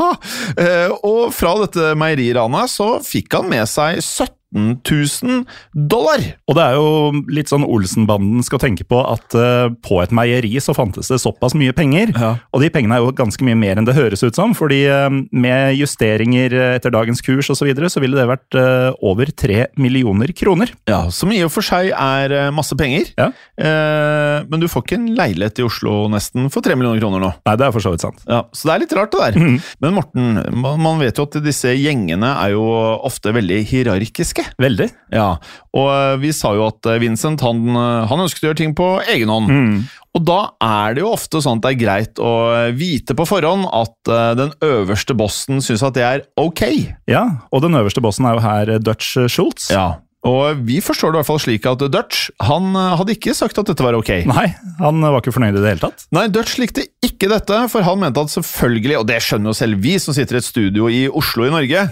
eh, 0.60 0.91
og 1.05 1.32
fra 1.36 1.53
dette 1.63 1.94
meieriranet 2.00 2.72
så 2.72 2.96
fikk 3.05 3.38
han 3.39 3.51
med 3.51 3.67
seg 3.72 4.01
17 4.01 4.36
000 4.55 5.43
dollar. 5.73 6.21
Og 6.47 6.57
det 6.57 6.63
er 6.63 6.77
jo 6.77 7.23
litt 7.33 7.51
sånn 7.51 7.65
Olsenbanden 7.67 8.43
skal 8.45 8.61
tenke 8.61 8.85
på 8.87 9.01
at 9.03 9.35
uh, 9.35 9.67
på 9.83 9.99
et 10.03 10.13
meieri 10.15 10.53
så 10.63 10.75
fantes 10.77 11.09
det 11.11 11.19
såpass 11.23 11.55
mye 11.57 11.75
penger. 11.75 12.13
Ja. 12.15 12.31
Og 12.55 12.63
de 12.63 12.71
pengene 12.73 12.97
er 12.97 13.03
jo 13.03 13.13
ganske 13.15 13.45
mye 13.45 13.57
mer 13.59 13.79
enn 13.79 13.87
det 13.87 13.97
høres 13.97 14.23
ut 14.23 14.37
som, 14.37 14.55
fordi 14.57 14.85
uh, 14.87 15.09
med 15.35 15.75
justeringer 15.79 16.55
eh, 16.55 16.73
etter 16.77 16.93
dagens 16.93 17.23
kurs 17.25 17.49
osv. 17.49 17.65
Så, 17.65 17.69
videre, 17.69 17.89
så 17.89 18.01
ville 18.03 18.17
det 18.19 18.27
vært 18.29 18.55
uh, 18.59 18.93
over 19.01 19.31
tre 19.33 19.63
millioner 19.81 20.29
kroner. 20.37 20.69
Ja, 20.89 21.07
Som 21.09 21.31
i 21.33 21.39
og 21.41 21.49
for 21.53 21.65
seg 21.65 21.89
er 21.89 22.51
masse 22.53 22.75
penger. 22.77 23.09
Ja. 23.17 23.31
Men 24.46 24.61
du 24.61 24.67
får 24.70 24.83
ikke 24.83 24.98
en 25.00 25.07
leilighet 25.17 25.61
i 25.61 25.65
Oslo 25.65 26.05
nesten 26.11 26.50
for 26.53 26.65
tre 26.65 26.75
millioner 26.77 27.01
kroner 27.01 27.24
nå. 27.24 27.31
Nei, 27.48 27.55
det 27.57 27.65
er 27.65 27.74
for 27.74 27.83
så 27.83 27.93
vidt 27.93 28.03
sant. 28.03 28.22
Ja, 28.29 28.43
Så 28.53 28.70
det 28.70 28.75
er 28.75 28.83
litt 28.83 28.96
rart, 28.98 29.15
det 29.15 29.24
der. 29.24 29.57
Men 29.81 29.96
Morten, 29.98 30.37
man, 30.53 30.77
man 30.83 31.01
vet 31.01 31.17
jo 31.17 31.25
at 31.25 31.39
disse 31.46 31.74
gjengene 31.74 32.35
er 32.43 32.53
jo 32.53 32.65
ofte 33.07 33.33
veldig 33.35 33.61
hierarkiske. 34.35 34.61
Veldig. 34.61 34.89
Ja, 35.13 35.37
og 35.75 35.89
eh, 35.91 36.15
vi 36.21 36.31
sa 36.35 36.53
jo 36.55 36.67
at 36.67 36.85
eh, 36.89 37.00
Vincent 37.01 37.41
han, 37.45 37.67
eh, 37.69 38.07
han 38.09 38.24
ønsket 38.25 38.43
å 38.43 38.50
gjøre 38.50 38.61
ting 38.61 38.75
på 38.75 38.89
egen 39.13 39.29
hånd. 39.29 39.85
Og 40.15 40.24
da 40.24 40.39
er 40.63 40.95
det 40.95 41.03
jo 41.03 41.11
ofte 41.11 41.41
sånn 41.43 41.59
at 41.59 41.65
det 41.65 41.71
er 41.74 41.81
greit 41.81 42.19
å 42.24 42.31
vite 42.77 43.17
på 43.17 43.25
forhånd 43.27 43.67
at 43.67 44.11
den 44.39 44.53
øverste 44.63 45.11
bossen 45.11 45.59
syns 45.59 45.83
at 45.83 45.98
det 45.98 46.05
er 46.07 46.24
ok. 46.39 46.63
Ja, 47.11 47.25
og 47.51 47.65
den 47.65 47.75
øverste 47.75 48.00
bossen 48.00 48.29
er 48.29 48.37
jo 48.37 48.45
her 48.45 48.71
Dutch 48.79 49.17
Schultz. 49.27 49.67
Ja, 49.75 49.98
og 50.25 50.61
vi 50.66 50.79
forstår 50.83 51.14
det 51.14 51.20
i 51.20 51.22
hvert 51.22 51.29
fall 51.29 51.42
slik 51.44 51.68
at 51.70 51.83
Dutch 51.94 52.29
han 52.44 52.72
eh, 52.74 52.96
hadde 53.00 53.16
ikke 53.16 53.35
sagt 53.38 53.59
at 53.61 53.70
dette 53.70 53.85
var 53.85 53.98
ok. 53.98 54.11
Nei, 54.29 54.48
han 54.81 55.03
var 55.03 55.22
ikke 55.22 55.35
fornøyd 55.35 55.59
i 55.59 55.61
det 55.61 55.75
hele 55.75 55.83
tatt. 55.85 56.07
Nei, 56.16 56.25
Dutch 56.33 56.57
likte 56.61 56.88
ikke 57.05 57.29
dette, 57.31 57.61
for 57.72 57.85
han 57.85 58.01
mente 58.01 58.24
at 58.25 58.33
selvfølgelig, 58.33 59.00
og 59.01 59.07
det 59.09 59.22
skjønner 59.24 59.53
jo 59.53 59.57
selv 59.57 59.81
vi 59.85 59.96
som 60.01 60.18
sitter 60.18 60.40
i 60.40 60.42
et 60.42 60.48
studio 60.48 60.90
i 60.92 61.05
Oslo 61.07 61.48
i 61.48 61.53
Norge, 61.53 61.85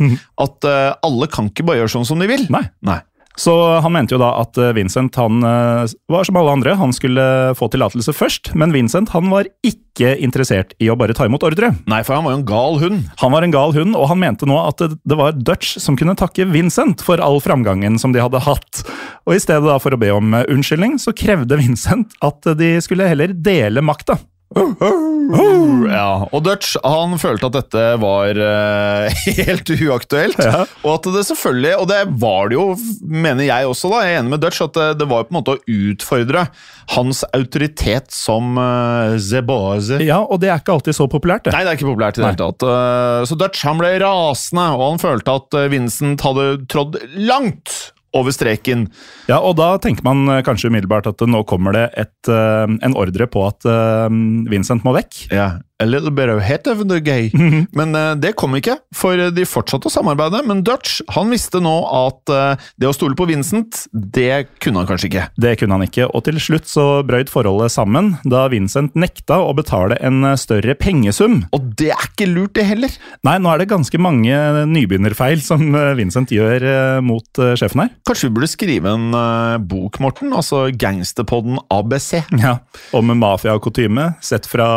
at 0.43 0.69
uh, 0.69 0.95
alle 1.05 1.29
kan 1.31 1.51
ikke 1.51 1.65
bare 1.67 1.83
gjøre 1.83 1.93
sånn 1.93 2.09
som 2.09 2.21
de 2.21 2.29
vil. 2.29 2.47
Nei. 2.53 2.65
Nei. 2.85 2.99
Så 3.39 3.53
han 3.81 3.93
mente 3.93 4.13
jo 4.13 4.21
da 4.21 4.33
at 4.43 4.57
eh, 4.61 4.73
Vincent 4.77 5.15
han 5.17 5.41
eh, 5.47 5.93
var 6.11 6.27
som 6.27 6.37
alle 6.37 6.53
andre, 6.53 6.75
han 6.77 6.93
skulle 6.93 7.23
få 7.57 7.69
tillatelse 7.73 8.13
først. 8.13 8.51
Men 8.59 8.73
Vincent 8.75 9.13
han 9.15 9.31
var 9.33 9.49
ikke 9.65 10.15
interessert 10.21 10.73
i 10.81 10.89
å 10.89 10.97
bare 10.97 11.15
ta 11.17 11.25
imot 11.29 11.45
ordre. 11.45 11.71
Nei, 11.89 12.01
for 12.05 12.17
han 12.17 12.25
var 12.25 12.35
jo 12.35 12.41
en 12.41 12.47
gal 12.49 12.77
hund. 12.81 13.07
Han 13.21 13.33
var 13.33 13.45
en 13.45 13.53
gal 13.53 13.73
hund, 13.75 13.97
og 13.97 14.09
han 14.11 14.21
mente 14.21 14.49
nå 14.49 14.57
at 14.61 14.85
det, 14.85 15.17
var 15.17 15.37
Dutch 15.37 15.77
som 15.81 15.97
kunne 15.99 16.17
takke 16.19 16.47
Vincent 16.53 17.01
for 17.05 17.21
all 17.23 17.41
framgangen 17.43 17.97
som 18.01 18.13
de 18.13 18.21
hadde 18.21 18.43
hatt. 18.45 18.83
Og 19.25 19.37
i 19.37 19.41
stedet 19.41 19.65
da 19.65 19.79
for 19.81 19.95
å 19.95 20.01
be 20.01 20.13
om 20.13 20.37
eh, 20.37 20.45
unnskyldning, 20.53 20.99
så 21.01 21.15
krevde 21.17 21.57
Vincent 21.61 22.13
at 22.25 22.53
de 22.59 22.75
skulle 22.85 23.09
heller 23.09 23.33
dele 23.33 23.85
makta. 23.85 24.19
Ja, 24.53 26.27
og 26.29 26.43
Dutch 26.45 26.75
han 26.83 27.15
følte 27.21 27.47
at 27.49 27.55
dette 27.57 27.83
var 28.01 28.37
uh, 28.37 29.23
helt 29.39 29.71
uaktuelt. 29.73 30.39
Ja. 30.41 30.63
Og 30.83 30.97
at 30.97 31.09
det 31.15 31.23
selvfølgelig, 31.29 31.73
og 31.79 31.87
det 31.91 32.01
var 32.21 32.51
det 32.51 32.57
jo, 32.57 32.65
mener 33.01 33.47
jeg 33.47 33.69
også, 33.69 33.91
da, 33.93 34.03
jeg 34.05 34.17
er 34.17 34.23
enig 34.23 34.35
med 34.35 34.43
Dutch, 34.43 34.61
at 34.65 34.75
det, 34.77 34.89
det 35.01 35.09
var 35.09 35.25
på 35.27 35.33
en 35.33 35.39
måte 35.39 35.55
å 35.55 35.61
utfordre 35.93 36.45
hans 36.93 37.23
autoritet 37.33 38.11
som 38.13 38.57
uh, 38.59 39.15
zebase. 39.21 40.01
Ja, 40.03 40.21
og 40.23 40.43
det 40.43 40.51
er 40.51 40.61
ikke 40.61 40.75
alltid 40.77 40.97
så 40.99 41.07
populært, 41.11 41.47
det. 41.47 41.55
Nei, 41.55 41.63
det 41.65 41.73
er 41.73 41.79
ikke 41.79 41.91
populært 41.91 42.19
i 42.19 42.23
det 42.23 42.29
hele 42.33 42.41
tatt. 42.43 42.67
Uh, 42.67 43.23
Så 43.29 43.39
Dutch 43.39 43.63
han 43.67 43.79
ble 43.81 43.95
rasende, 44.03 44.67
og 44.75 44.85
han 44.91 45.01
følte 45.01 45.37
at 45.39 45.57
eh, 45.57 45.69
Vincent 45.71 46.21
hadde 46.25 46.47
trådd 46.71 46.99
langt 47.15 47.92
over 48.13 48.33
streken. 48.35 48.87
Ja, 49.29 49.39
og 49.39 49.57
da 49.59 49.73
tenker 49.81 50.05
man 50.05 50.27
eh, 50.29 50.43
kanskje 50.45 50.69
umiddelbart 50.71 51.09
at 51.09 51.23
nå 51.27 51.43
kommer 51.49 51.75
det 51.75 51.87
et, 51.99 52.29
eh, 52.29 52.65
en 52.69 52.97
ordre 52.99 53.27
på 53.29 53.45
at 53.47 53.67
eh, 53.69 54.07
Vincent 54.51 54.85
må 54.85 54.95
vekk. 54.97 55.25
Ja, 55.33 55.49
a 55.83 55.89
little 55.89 56.13
bit 56.13 56.31
of 56.31 56.41
hate 56.43 56.69
of 56.71 56.85
the 56.89 56.99
gay. 57.03 57.29
Men 57.77 57.95
uh, 57.97 58.13
det 58.19 58.35
kom 58.39 58.55
ikke, 58.57 58.77
for 58.95 59.19
de 59.35 59.47
fortsatte 59.47 59.89
å 59.89 59.93
samarbeide. 59.93 60.43
Men 60.47 60.63
Dutch 60.65 61.01
han 61.13 61.31
visste 61.33 61.61
nå 61.63 61.75
at 61.91 62.33
uh, 62.33 62.69
det 62.79 62.89
å 62.89 62.95
stole 62.95 63.17
på 63.19 63.27
Vincent, 63.29 63.85
det 63.91 64.47
kunne 64.63 64.83
han 64.83 64.89
kanskje 64.89 65.09
ikke. 65.11 65.27
Det 65.39 65.55
kunne 65.61 65.77
han 65.77 65.87
ikke, 65.87 66.07
og 66.09 66.25
til 66.27 66.39
slutt 66.41 66.69
så 66.69 66.87
brøyt 67.05 67.31
forholdet 67.31 67.73
sammen 67.73 68.15
da 68.27 68.45
Vincent 68.51 68.95
nekta 68.97 69.39
å 69.43 69.53
betale 69.57 69.97
en 70.03 70.23
eh, 70.27 70.39
større 70.39 70.75
pengesum. 70.79 71.41
Og 71.55 71.71
det 71.79 71.91
er 71.95 72.07
ikke 72.09 72.29
lurt, 72.29 72.53
det 72.57 72.67
heller. 72.69 72.93
Nei, 73.25 73.37
nå 73.41 73.49
er 73.49 73.63
det 73.63 73.71
ganske 73.71 73.99
mange 74.01 74.37
nybegynnerfeil 74.69 75.41
som 75.43 75.63
eh, 75.77 75.93
Vincent 75.97 76.33
gjør 76.33 76.65
uh, 76.67 76.99
mot 77.05 77.41
eh, 77.41 77.55
sjefen 77.59 77.85
her. 77.85 77.93
Kanskje 78.07 78.29
vi 78.29 78.35
burde 78.37 78.51
skrive 78.51 78.93
en 78.93 79.17
eh, 79.17 79.57
bok, 79.61 79.99
Morten? 80.03 80.33
Altså 80.35 80.65
Gangsterpodden 80.69 81.59
ABC. 81.73 82.11
Ja, 82.41 82.57
Om 82.95 83.13
mafia 83.19 83.55
og 83.57 83.63
kutyme, 83.65 84.13
sett 84.23 84.47
fra 84.49 84.67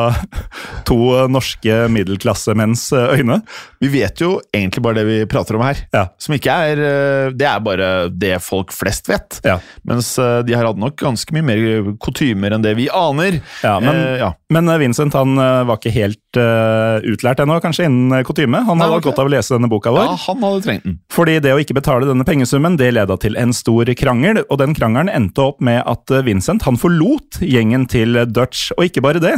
to 0.88 0.95
eh, 1.16 1.26
norske 1.32 1.76
middelklassemenns 1.92 2.86
eh, 2.96 3.18
øyne. 3.18 3.40
Vi 3.82 3.90
vet 3.92 4.20
jo 4.22 4.36
egentlig 4.54 4.82
bare 4.86 4.98
det 5.00 5.04
vi 5.08 5.18
prater 5.30 5.58
om 5.58 5.64
her. 5.66 5.80
Ja. 5.94 6.06
Som 6.22 6.36
ikke 6.36 6.54
er 6.70 6.82
eh, 6.86 7.30
Det 7.36 7.46
er 7.48 7.62
bare 7.64 7.90
det 8.12 8.34
folk 8.44 8.72
flest 8.74 9.08
vet. 9.10 9.40
Ja. 9.46 9.58
Mens 9.88 10.12
eh, 10.22 10.40
de 10.46 10.56
har 10.56 10.68
hatt 10.70 10.80
nok 10.80 10.96
ganske 11.00 11.36
mye 11.36 11.46
mer 11.46 11.62
kutymer 12.02 12.56
enn 12.56 12.64
det 12.64 12.74
vi 12.78 12.88
aner. 12.92 13.40
Ja, 13.64 13.78
men, 13.80 13.94
Eh, 13.96 14.18
ja. 14.20 14.32
men 14.52 14.68
Vincent 14.80 15.14
han 15.16 15.36
var 15.36 15.78
ikke 15.78 15.92
helt 15.94 16.20
helt 16.36 17.02
uh, 17.02 17.12
utlært 17.12 17.40
ennå, 17.42 17.58
kanskje, 17.62 17.86
innen 17.88 18.24
kutyme. 18.26 18.62
Han 18.66 18.80
hadde 18.80 18.98
hatt 18.98 19.06
godt 19.06 19.20
av 19.22 19.28
å 19.28 19.32
lese 19.32 19.56
denne 19.56 19.70
boka 19.70 19.92
vår. 19.94 20.10
Ja, 20.10 20.16
han 20.26 20.44
hadde 20.44 20.64
trengt 20.64 20.84
den. 20.86 20.98
Fordi 21.12 21.38
det 21.42 21.54
å 21.54 21.60
ikke 21.62 21.76
betale 21.78 22.08
denne 22.08 22.26
pengesummen, 22.26 22.78
det 22.80 22.92
leda 22.94 23.16
til 23.20 23.36
en 23.40 23.54
stor 23.56 23.90
krangel, 23.98 24.42
og 24.46 24.60
den 24.62 24.76
krangelen 24.76 25.12
endte 25.12 25.48
opp 25.48 25.62
med 25.64 25.82
at 25.86 26.12
eh, 26.12 26.24
Vincent 26.26 26.66
han 26.66 26.78
forlot 26.80 27.40
gjengen 27.44 27.86
til 27.90 28.18
Dutch, 28.30 28.70
og 28.76 28.88
ikke 28.88 29.04
bare 29.04 29.22
det. 29.22 29.36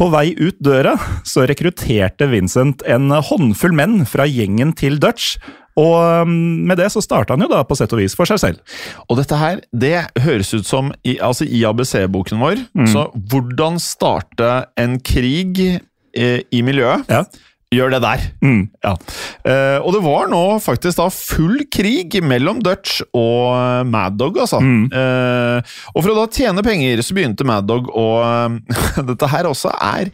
På 0.00 0.08
vei 0.12 0.30
ut 0.38 0.56
døra 0.64 0.96
så 1.28 1.44
rekrutterte 1.48 2.30
Vincent 2.30 2.84
en 2.88 3.10
håndfull 3.12 3.74
menn 3.76 4.04
fra 4.08 4.26
gjengen 4.28 4.72
til 4.78 5.00
Dutch, 5.02 5.36
og 5.78 6.26
mm, 6.26 6.66
med 6.68 6.80
det 6.80 6.88
så 6.92 7.02
starta 7.04 7.36
han 7.36 7.44
jo 7.44 7.50
da 7.50 7.62
på 7.66 7.76
sett 7.78 7.92
og 7.94 8.00
vis 8.02 8.16
for 8.18 8.28
seg 8.28 8.40
selv. 8.42 8.78
Og 9.08 9.20
dette 9.20 9.38
her, 9.38 9.60
det 9.70 10.08
høres 10.20 10.52
ut 10.54 10.66
som 10.66 10.90
i, 11.06 11.16
altså 11.22 11.46
i 11.46 11.62
ABC-boken 11.66 12.42
vår. 12.42 12.64
Så 12.90 13.06
hvordan 13.14 13.78
starte 13.82 14.50
en 14.80 14.98
krig 15.04 15.80
eh, 16.16 16.42
i 16.50 16.64
miljøet? 16.66 17.08
Ja. 17.10 17.24
Gjør 17.70 17.92
det 17.94 18.00
der. 18.02 18.22
Mm. 18.42 18.64
Ja. 18.82 18.96
Eh, 19.46 19.78
og 19.78 19.92
det 19.94 20.00
var 20.02 20.26
nå 20.32 20.42
faktisk 20.58 20.98
da 20.98 21.06
full 21.14 21.60
krig 21.70 22.16
mellom 22.26 22.58
Dutch 22.66 22.98
og 23.14 23.52
eh, 23.54 23.84
Mad 23.86 24.16
Dog, 24.18 24.40
altså. 24.42 24.58
Eh, 24.58 25.76
og 25.94 26.00
for 26.02 26.10
å 26.10 26.16
da 26.18 26.26
tjene 26.34 26.64
penger, 26.66 27.02
så 27.06 27.14
begynte 27.14 27.46
Mad 27.46 27.70
Dog 27.70 27.92
å 27.94 28.08
Dette 29.12 29.30
her 29.30 29.46
også 29.52 29.70
er 29.76 30.10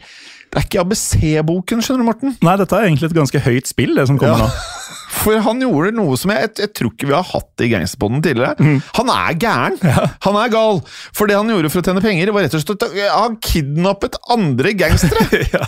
Det 0.47 0.59
er 0.61 0.65
ikke 0.67 0.83
ABC-boken, 0.85 1.81
skjønner 1.83 2.03
du, 2.03 2.07
Morten. 2.07 2.35
Nei, 2.45 2.55
dette 2.61 2.77
er 2.77 2.87
egentlig 2.87 3.09
et 3.09 3.17
ganske 3.17 3.41
høyt 3.43 3.69
spill, 3.69 3.95
det 3.97 4.07
som 4.09 4.19
kommer 4.21 4.45
Ja. 4.45 4.47
nå. 4.47 4.83
For 5.17 5.39
han 5.43 5.59
gjorde 5.63 5.95
noe 5.97 6.15
som 6.19 6.31
jeg, 6.31 6.51
jeg, 6.59 6.69
tror 6.77 6.91
ikke 6.93 7.07
vi 7.09 7.15
har 7.15 7.25
hatt 7.25 7.63
i 7.65 7.69
Gangsterpodden 7.71 8.21
tidligere. 8.23 8.79
Han 8.99 9.09
er 9.11 9.37
gæren! 9.39 9.77
Han 10.23 10.37
er 10.39 10.51
gal! 10.53 10.81
For 11.15 11.27
det 11.27 11.35
han 11.39 11.49
gjorde 11.51 11.71
for 11.73 11.81
å 11.81 11.87
tjene 11.87 12.03
penger, 12.03 12.31
var 12.35 12.45
rett 12.45 12.55
og 12.55 12.61
slett 12.63 12.85
han 13.09 13.39
kidnappet 13.43 14.19
andre 14.35 14.75
gangstere! 14.77 15.65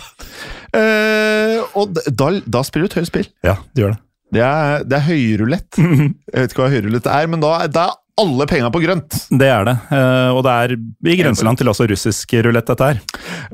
Eh, 0.70 1.56
og 1.74 1.96
da, 2.14 2.28
da 2.46 2.60
spiller 2.62 2.86
du 2.86 2.92
et 2.92 3.00
høyt 3.00 3.08
spill. 3.08 3.24
Ja, 3.42 3.56
det 3.74 3.82
gjør 3.82 3.96
det. 3.96 3.98
Det 4.30 4.42
er, 4.46 4.84
det 4.86 4.96
er 5.00 5.06
høyrulett. 5.08 5.78
Jeg 6.30 6.44
vet 6.44 6.52
ikke 6.54 6.62
hva 6.62 6.68
høyrulett 6.70 7.08
er, 7.10 7.26
men 7.32 7.42
da, 7.42 7.50
da 7.66 7.88
er 7.88 7.96
alle 8.20 8.46
penga 8.50 8.70
på 8.72 8.82
grønt. 8.82 9.16
Det 9.30 9.48
er 9.48 9.64
det, 9.68 9.76
eh, 9.96 10.30
og 10.34 10.42
det 10.46 10.52
er 10.52 10.74
i 10.76 11.16
grenseland 11.20 11.60
til 11.60 11.70
også 11.72 11.88
russisk 11.90 12.34
rulett, 12.44 12.68
dette 12.68 12.90
her. 12.90 13.00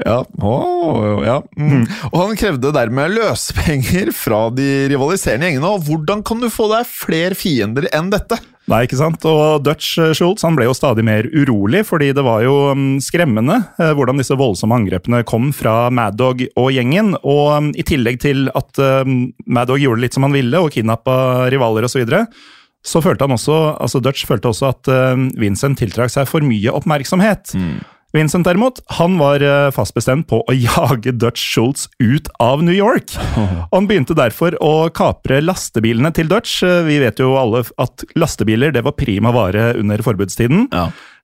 Ja, 0.02 0.18
Åh, 0.42 1.22
ja. 1.26 1.38
Mm. 1.59 1.87
Og 2.11 2.18
han 2.20 2.37
krevde 2.38 2.74
dermed 2.74 3.14
løsepenger 3.16 4.12
fra 4.16 4.46
de 4.55 4.88
rivaliserende 4.92 5.50
gjengene. 5.50 5.72
Og 5.76 5.87
hvordan 5.87 6.24
kan 6.26 6.42
du 6.42 6.50
få 6.52 6.68
deg 6.72 6.88
flere 6.90 7.38
fiender 7.38 7.88
enn 7.94 8.11
dette? 8.12 8.38
Nei, 8.66 8.81
ikke 8.83 8.98
sant? 8.98 9.22
Og 9.31 9.62
Dutch 9.62 9.94
eh, 10.02 10.11
Schultz 10.16 10.42
han 10.46 10.59
ble 10.59 10.66
jo 10.66 10.74
stadig 10.74 11.05
mer 11.07 11.29
urolig, 11.31 11.85
fordi 11.87 12.11
det 12.16 12.24
var 12.26 12.42
jo 12.42 12.57
mm, 12.74 12.96
skremmende 13.05 13.61
eh, 13.79 13.92
hvordan 13.94 14.18
disse 14.18 14.35
voldsomme 14.38 14.74
angrepene 14.81 15.22
kom 15.29 15.52
fra 15.55 15.87
Mad 15.94 16.18
Dog 16.18 16.42
og 16.59 16.72
gjengen. 16.74 17.14
Og 17.22 17.52
mm, 17.62 17.70
i 17.79 17.87
tillegg 17.87 18.20
til 18.26 18.50
at 18.59 18.83
Mad 19.07 19.70
Dog 19.70 19.81
gjorde 19.83 20.02
litt 20.02 20.18
som 20.18 20.26
han 20.26 20.35
ville 20.35 20.61
og 20.61 20.74
kidnappa 20.74 21.46
rivaler 21.52 21.87
osv., 21.87 21.96
så, 21.96 22.02
videre, 22.02 22.26
så 22.87 23.03
følte 23.03 23.27
han 23.27 23.35
også, 23.35 23.59
altså 23.83 24.01
Dutch 24.03 24.29
følte 24.29 24.53
også 24.53 24.70
at 24.70 24.90
eh, 24.92 25.27
Vincent 25.40 25.81
tiltrakk 25.81 26.12
seg 26.12 26.29
for 26.31 26.44
mye 26.46 26.72
oppmerksomhet. 26.72 27.55
Vincent 28.14 28.46
derimot, 28.46 28.79
han 28.96 29.18
var 29.20 29.42
eh, 29.44 29.70
fast 29.75 29.96
bestemt 29.96 30.29
på 30.31 30.40
å 30.40 30.55
jage 30.68 31.16
Dutch 31.18 31.42
Schultz 31.42 31.88
ut 31.99 32.31
av 32.42 32.62
New 32.64 32.77
York. 32.77 33.16
Og 33.37 33.75
han 33.77 33.90
begynte 33.90 34.16
derfor 34.16 34.57
å 34.62 34.88
kapre 34.94 35.42
lastebilene 35.42 36.14
til 36.16 36.31
Dutch. 36.31 36.61
Vi 36.87 37.01
vet 37.03 37.20
jo 37.22 37.35
alle 37.40 37.66
at 37.83 38.07
lastebiler 38.18 38.75
det 38.75 38.87
var 38.87 38.96
prima 38.99 39.35
vare 39.35 39.72
under 39.81 40.07
forbudstiden. 40.07 40.70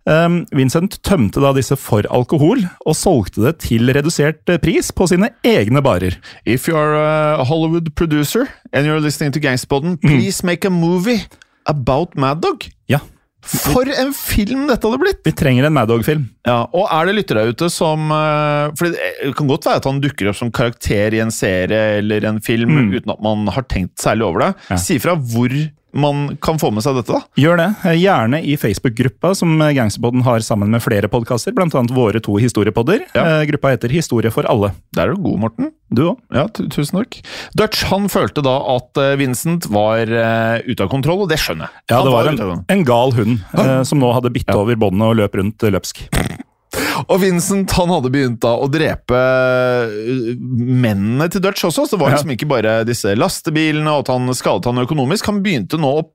Um, 0.02 0.40
Vincent 0.50 0.96
tømte 1.06 1.38
da 1.38 1.52
disse 1.54 1.76
for 1.78 2.02
alkohol, 2.10 2.64
og 2.82 2.96
solgte 2.98 3.44
det 3.44 3.52
til 3.62 3.86
redusert 3.94 4.50
eh, 4.50 4.58
pris 4.58 4.90
på 4.90 5.06
sine 5.06 5.30
egne 5.46 5.82
barer. 5.84 6.16
If 6.42 6.66
you 6.66 6.74
are 6.74 6.98
a 6.98 7.46
Hollywood 7.46 7.94
producer 7.94 8.48
and 8.72 8.86
you're 8.86 9.00
listening 9.00 9.30
to 9.32 9.40
Gangsterpodden, 9.40 10.00
please 10.02 10.42
make 10.42 10.66
a 10.66 10.74
movie 10.74 11.22
about 11.68 12.16
Mad 12.16 12.40
Dog. 12.44 12.66
Ja, 12.90 13.00
For 13.42 13.88
en 13.90 14.12
film 14.14 14.68
dette 14.70 14.86
hadde 14.86 15.00
blitt! 15.02 15.20
vi 15.26 15.32
trenger 15.34 15.66
en 15.66 15.74
Mad 15.74 15.88
Dog-film. 15.90 16.28
Ja, 16.46 16.60
og 16.70 16.86
er 16.86 17.08
det 17.08 17.16
lyttere 17.16 17.42
ute 17.50 17.66
som 17.74 18.10
eh, 18.14 18.70
For 18.78 18.92
det 18.94 19.32
kan 19.38 19.50
godt 19.50 19.66
være 19.66 19.80
at 19.82 19.88
han 19.90 19.98
dukker 20.02 20.30
opp 20.30 20.38
som 20.38 20.52
karakter 20.54 21.16
i 21.16 21.22
en 21.24 21.32
serie 21.34 21.98
eller 21.98 22.28
en 22.30 22.38
film 22.44 22.92
uten 22.94 23.10
at 23.10 23.22
man 23.24 23.50
har 23.50 23.66
tenkt 23.66 23.98
særlig 24.02 24.28
over 24.28 24.44
det. 24.46 24.50
Ja. 24.70 24.78
Si 24.78 24.98
fra 25.02 25.16
hvor 25.18 25.50
man 25.92 26.36
kan 26.42 26.58
få 26.58 26.70
med 26.72 26.84
seg 26.84 26.96
dette, 26.98 27.12
da. 27.12 27.20
Gjør 27.38 27.60
det, 27.60 27.68
eh, 27.84 27.98
gjerne 28.00 28.40
i 28.44 28.56
Facebook-gruppa 28.60 29.34
som 29.38 29.54
eh, 29.60 29.74
Gangsterpodden 29.76 30.24
har 30.26 30.44
sammen 30.44 30.72
med 30.72 30.82
flere 30.84 31.10
podkaster, 31.12 31.54
bl.a. 31.56 31.68
våre 31.92 32.22
to 32.24 32.38
historiepodder. 32.40 33.04
Ja. 33.12 33.26
Eh, 33.40 33.44
Gruppa 33.50 33.74
heter 33.74 33.92
Historie 33.92 34.32
for 34.32 34.48
alle. 34.48 34.72
Der 34.96 35.08
er 35.08 35.16
du 35.16 35.22
god, 35.22 35.38
Morten. 35.46 35.72
Du 35.92 36.06
òg? 36.08 36.20
Ja, 36.32 36.46
tusen 36.48 37.02
takk. 37.02 37.18
Dutch 37.58 37.84
han 37.90 38.08
følte 38.12 38.44
da 38.44 38.54
at 38.72 38.96
Vincent 39.20 39.66
var 39.68 40.08
uh, 40.08 40.56
ute 40.64 40.86
av 40.86 40.88
kontroll, 40.88 41.26
og 41.26 41.28
det 41.28 41.36
skjønner 41.42 41.68
jeg. 41.68 41.84
Ja, 41.92 41.98
det 42.00 42.14
var 42.14 42.30
var 42.30 42.32
en, 42.32 42.64
en 42.72 42.84
gal 42.88 43.12
hund 43.18 43.42
uh, 43.52 43.82
som 43.84 44.00
nå 44.00 44.12
hadde 44.16 44.32
bitt 44.32 44.48
over 44.54 44.78
båndet 44.80 45.10
og 45.10 45.18
løp 45.20 45.36
rundt 45.36 45.68
løpsk. 45.68 46.06
Og 47.08 47.22
Vincent 47.22 47.72
han 47.78 47.92
hadde 47.92 48.12
begynt 48.12 48.40
da 48.44 48.54
å 48.60 48.68
drepe 48.70 49.18
øh, 49.18 50.32
mennene 50.38 51.28
til 51.32 51.42
Dutch 51.44 51.66
også. 51.68 51.86
Så 51.86 51.96
det 51.96 52.02
var 52.02 52.14
liksom 52.14 52.34
ikke 52.36 52.50
bare 52.50 52.78
disse 52.88 53.14
lastebilene 53.18 53.90
og 53.90 54.04
at 54.04 54.12
han 54.14 54.36
skadet 54.36 54.70
han 54.70 54.82
økonomisk. 54.84 55.30
Han 55.30 55.42
begynte 55.44 55.80
nå 55.80 55.92
å 56.00 56.06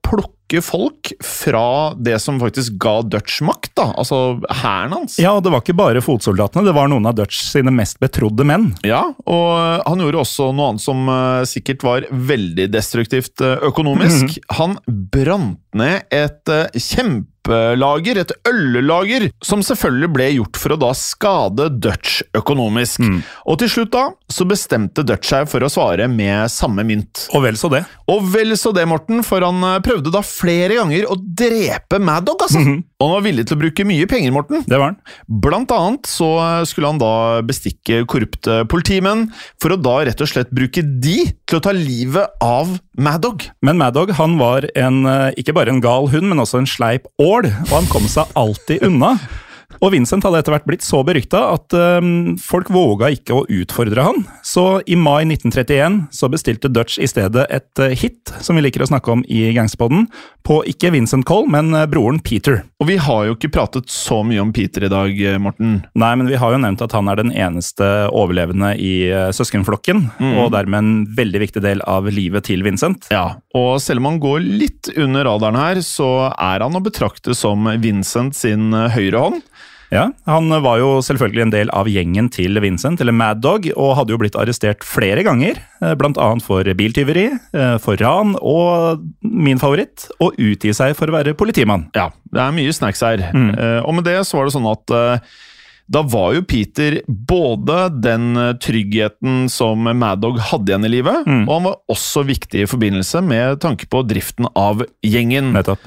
plukke 0.48 0.62
folk 0.62 1.12
fra 1.24 1.94
det 1.94 2.18
som 2.20 2.40
faktisk 2.40 2.72
ga 2.80 3.02
Dutch 3.02 3.42
makt, 3.42 3.72
da. 3.76 3.92
Altså 3.96 4.40
hæren 4.50 4.92
hans. 4.92 5.18
Ja, 5.18 5.32
og 5.36 5.44
det 5.44 5.52
var 5.52 5.62
ikke 5.62 5.76
bare 5.76 6.00
fotsoldatene, 6.00 6.64
det 6.64 6.74
var 6.74 6.88
noen 6.88 7.06
av 7.06 7.14
Dutch 7.14 7.52
sine 7.52 7.70
mest 7.70 8.00
betrodde 8.00 8.44
menn. 8.44 8.74
Ja, 8.82 9.12
og 9.26 9.84
han 9.86 10.00
gjorde 10.00 10.22
også 10.22 10.52
noe 10.52 10.72
annet 10.72 10.84
som 10.84 11.08
øh, 11.08 11.44
sikkert 11.48 11.84
var 11.84 12.06
veldig 12.10 12.70
destruktivt 12.72 13.40
øh, 13.40 13.58
økonomisk. 13.68 14.38
Han 14.58 14.78
brant 14.86 15.60
ned 15.76 16.08
et 16.10 16.48
øh, 16.48 16.66
kjempelager, 16.74 18.18
et 18.18 18.32
øllager, 18.48 19.28
som 19.44 19.62
selvfølgelig 19.64 20.12
ble 20.12 20.30
gjort 20.38 20.60
for 20.60 20.74
å 20.74 20.80
da 20.80 20.92
skade 20.96 21.68
Dutch 21.76 22.22
økonomisk. 22.36 23.04
Og 23.48 23.60
til 23.60 23.72
slutt 23.72 23.92
da, 23.94 24.08
så 24.32 24.46
bestemte 24.48 25.04
Dutch 25.06 25.30
seg 25.30 25.48
for 25.50 25.64
å 25.64 25.70
svare 25.72 26.08
med 26.12 26.48
samme 26.52 26.84
mynt. 26.88 27.28
Og 27.36 27.44
vel 27.44 27.60
så 27.60 27.70
det. 27.72 27.84
Og 28.08 28.24
vel 28.32 28.56
så 28.58 28.72
det, 28.76 28.86
Morten, 28.88 29.22
for 29.26 29.44
han 29.44 29.64
prøvde 29.84 30.12
da 30.14 30.22
flere 30.38 30.76
ganger 30.78 31.08
å 31.10 31.16
drepe 31.18 31.98
Mad 32.02 32.26
Dog, 32.28 32.44
altså. 32.46 32.62
Og 32.98 33.04
han 33.04 33.14
var 33.16 33.24
villig 33.26 33.44
til 33.48 33.58
å 33.58 33.60
bruke 33.62 33.86
mye 33.88 34.08
penger, 34.10 34.34
Morten. 34.34 34.64
Det 34.68 34.78
var 34.78 34.92
han. 34.92 34.98
Blant 35.26 35.72
annet 35.74 36.08
så 36.10 36.28
skulle 36.68 36.92
han 36.92 37.00
da 37.02 37.40
bestikke 37.46 38.02
korrupte 38.10 38.62
politimenn, 38.70 39.28
for 39.62 39.74
å 39.74 39.80
da 39.80 39.96
rett 40.08 40.22
og 40.24 40.30
slett 40.30 40.52
bruke 40.54 40.82
de 40.82 41.18
til 41.48 41.58
å 41.58 41.64
ta 41.64 41.74
livet 41.76 42.38
av 42.44 42.76
Mad 42.98 43.22
Dog. 43.26 43.46
Men 43.62 43.80
Mad 43.80 43.98
Dog 43.98 44.14
han 44.18 44.38
var 44.40 44.68
en, 44.74 45.04
eh, 45.06 45.34
ikke 45.38 45.54
bare 45.56 45.74
en 45.74 45.82
gal 45.84 46.08
hund, 46.12 46.28
men 46.28 46.38
også 46.42 46.62
en 46.62 46.70
sleip 46.70 47.06
ål, 47.18 47.46
og 47.46 47.74
han 47.74 47.90
kom 47.92 48.08
seg 48.10 48.26
alltid 48.34 48.82
unna. 48.88 49.16
Og 49.84 49.92
Vincent 49.94 50.24
hadde 50.26 50.40
etter 50.42 50.54
hvert 50.54 50.66
blitt 50.68 50.86
så 50.86 51.02
berykta 51.06 51.42
at 51.54 51.74
um, 52.02 52.36
folk 52.42 52.70
våga 52.74 53.10
ikke 53.14 53.36
å 53.36 53.44
utfordre 53.60 54.06
han. 54.08 54.24
Så 54.46 54.80
i 54.90 54.96
mai 54.98 55.22
1931 55.28 56.00
så 56.14 56.30
bestilte 56.32 56.70
Dutch 56.72 56.98
i 56.98 57.08
stedet 57.10 57.46
et 57.54 57.82
eh, 57.82 57.94
hit, 57.98 58.32
som 58.44 58.58
vi 58.58 58.64
liker 58.64 58.82
å 58.84 58.88
snakke 58.90 59.12
om 59.12 59.22
i 59.28 59.48
Gangsterpodden, 59.56 60.06
på 60.46 60.60
ikke 60.70 60.90
Vincent 60.94 61.26
Cole, 61.28 61.48
men 61.52 61.70
eh, 61.76 61.86
broren 61.90 62.20
Peter. 62.24 62.62
Og 62.82 62.90
vi 62.90 62.98
har 63.02 63.26
jo 63.28 63.36
ikke 63.36 63.52
pratet 63.54 63.90
så 63.92 64.20
mye 64.26 64.42
om 64.42 64.52
Peter 64.54 64.86
i 64.86 64.92
dag, 64.92 65.12
eh, 65.12 65.38
Morten. 65.42 65.78
Nei, 65.98 66.12
men 66.18 66.30
vi 66.30 66.40
har 66.40 66.54
jo 66.54 66.60
nevnt 66.62 66.82
at 66.84 66.96
han 66.96 67.10
er 67.10 67.20
den 67.20 67.32
eneste 67.34 67.88
overlevende 68.08 68.74
i 68.78 68.94
søskenflokken, 69.34 70.04
og 70.40 70.52
dermed 70.54 70.78
en 70.78 70.92
veldig 71.16 71.42
viktig 71.42 71.62
del 71.64 71.82
av 71.88 72.08
livet 72.12 72.48
til 72.48 72.64
Vincent. 72.66 73.08
Ja, 73.12 73.38
og 73.56 73.78
selv 73.80 74.02
om 74.02 74.10
han 74.10 74.20
går 74.20 74.44
litt 74.44 74.90
under 74.96 75.24
radaren 75.28 75.56
her, 75.56 75.80
så 75.84 76.28
er 76.34 76.64
han 76.64 76.76
å 76.76 76.84
betrakte 76.84 77.36
som 77.36 77.68
Vincent 77.80 78.36
sin 78.36 78.72
eh, 78.76 78.90
høyre 78.92 79.24
hånd. 79.24 79.42
Ja, 79.88 80.10
Han 80.28 80.52
var 80.60 80.82
jo 80.82 80.98
selvfølgelig 81.00 81.46
en 81.46 81.52
del 81.54 81.70
av 81.72 81.88
gjengen 81.88 82.26
til 82.28 82.60
Vincent, 82.60 83.00
eller 83.00 83.14
Mad 83.16 83.40
Dog, 83.40 83.70
og 83.72 83.94
hadde 83.96 84.12
jo 84.12 84.18
blitt 84.20 84.36
arrestert 84.36 84.84
flere 84.84 85.24
ganger. 85.24 85.62
Bl.a. 85.80 85.94
Blant 85.96 86.20
annet 86.20 86.44
for 86.44 86.68
biltyveri, 86.76 87.24
eh, 87.56 87.76
for 87.80 87.96
ran 87.96 88.34
og 88.36 89.06
min 89.24 89.60
favoritt, 89.62 90.10
å 90.20 90.28
utgi 90.36 90.74
seg 90.76 90.92
for 90.98 91.08
å 91.08 91.16
være 91.16 91.32
politimann. 91.40 91.88
Ja, 91.96 92.10
det 92.28 92.44
er 92.44 92.52
mye 92.52 92.74
snacks 92.76 93.00
her. 93.00 93.30
Mm. 93.32 93.54
og 93.88 93.94
med 93.96 94.04
det 94.10 94.18
så 94.28 94.36
var 94.36 94.48
det 94.48 94.58
sånn 94.58 94.68
at 94.68 94.92
eh, 94.92 95.38
da 95.88 96.02
var 96.04 96.34
jo 96.36 96.42
Peter 96.44 96.98
både 97.08 97.78
den 98.04 98.36
eh, 98.36 98.54
tryggheten 98.60 99.46
som 99.52 99.88
Mad 99.88 100.20
Dog 100.24 100.40
hadde 100.50 100.72
igjen 100.72 100.88
i 100.88 100.92
livet, 100.92 101.24
og 101.24 101.54
han 101.54 101.68
var 101.70 101.80
også 101.90 102.26
viktig 102.28 102.64
i 102.64 102.68
forbindelse 102.68 103.24
med 103.24 103.62
tanke 103.64 103.88
på 103.88 104.04
driften 104.08 104.50
av 104.52 104.84
gjengen. 105.04 105.54
Nettopp. 105.56 105.82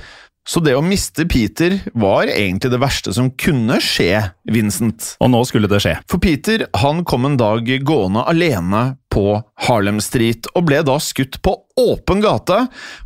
Så 0.48 0.60
det 0.66 0.74
å 0.74 0.82
miste 0.82 1.28
Peter 1.30 1.78
var 1.94 2.26
egentlig 2.26 2.72
det 2.74 2.82
verste 2.82 3.14
som 3.14 3.30
kunne 3.38 3.78
skje 3.84 4.16
Vincent. 4.50 5.14
Og 5.22 5.30
nå 5.30 5.44
skulle 5.46 5.70
det 5.70 5.84
skje. 5.84 5.94
For 6.10 6.22
Peter 6.24 6.66
han 6.82 7.04
kom 7.06 7.28
en 7.30 7.38
dag 7.38 7.70
gående 7.86 8.26
alene 8.26 8.82
på 9.12 9.26
Harlem 9.68 10.00
Street, 10.04 10.48
og 10.56 10.70
ble 10.70 10.82
da 10.88 10.98
skutt 11.04 11.42
på 11.44 11.56
åpen 11.82 12.22
gate, 12.24 12.58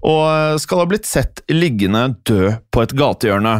og 0.05 0.61
skal 0.61 0.81
ha 0.81 0.87
blitt 0.89 1.07
sett 1.09 1.43
liggende 1.51 2.07
død 2.27 2.61
på 2.73 2.85
et 2.85 2.95
gatehjørne. 2.97 3.57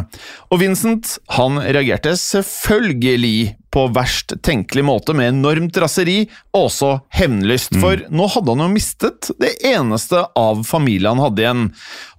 Og 0.52 0.60
Vincent 0.62 1.16
han 1.36 1.60
reagerte 1.62 2.14
selvfølgelig 2.20 3.56
på 3.76 3.82
verst 3.92 4.32
tenkelig 4.46 4.86
måte 4.88 5.12
med 5.16 5.34
enormt 5.34 5.76
raseri 5.82 6.22
og 6.54 6.70
også 6.70 6.90
hevnlyst, 7.18 7.76
for 7.82 8.00
nå 8.08 8.28
hadde 8.32 8.54
han 8.54 8.64
jo 8.64 8.72
mistet 8.72 9.30
det 9.42 9.52
eneste 9.68 10.22
av 10.38 10.62
familien 10.64 11.16
han 11.16 11.26
hadde 11.26 11.44
igjen. 11.44 11.66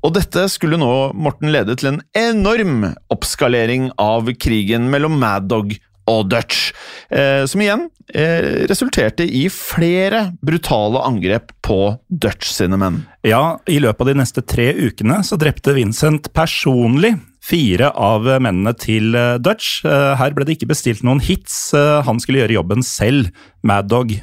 Og 0.06 0.13
dette 0.20 0.46
skulle 0.54 0.78
nå, 0.78 0.92
Morten, 1.18 1.50
lede 1.54 1.74
til 1.80 1.96
en 1.96 2.02
enorm 2.18 2.92
oppskalering 3.13 3.90
av 4.02 4.30
krigen 4.38 4.92
mellom 4.94 5.18
Mad 5.22 5.50
Dog 5.50 5.74
og 6.08 6.28
Dutch, 6.32 6.72
eh, 7.12 7.43
som 7.50 7.62
igjen 7.63 7.88
eh, 8.13 8.65
resulterte 8.70 9.28
i 9.28 9.48
flere 9.54 10.32
brutale 10.46 11.04
angrep 11.06 11.54
på 11.65 11.98
Dutch 12.08 12.52
sine 12.56 12.80
menn. 12.80 13.04
Ja, 13.28 13.60
i 13.67 13.80
løpet 13.84 14.06
av 14.06 14.12
de 14.12 14.20
neste 14.22 14.43
tre 14.48 14.72
ukene 14.76 15.22
så 15.28 15.39
drepte 15.39 15.76
Vincent 15.78 16.32
personlig 16.38 17.17
fire 17.48 17.93
av 17.93 18.26
mennene 18.43 18.74
til 18.80 19.15
eh, 19.15 19.36
Dutch. 19.43 19.82
Her 19.86 20.36
ble 20.36 20.48
det 20.48 20.58
ikke 20.58 20.72
bestilt 20.74 21.04
noen 21.08 21.24
hits, 21.24 21.72
han 21.76 22.20
skulle 22.24 22.43
gjøre 22.43 22.60
jobben 22.60 22.86
selv, 22.86 23.32
Mad 23.62 23.89
Dog. 23.91 24.13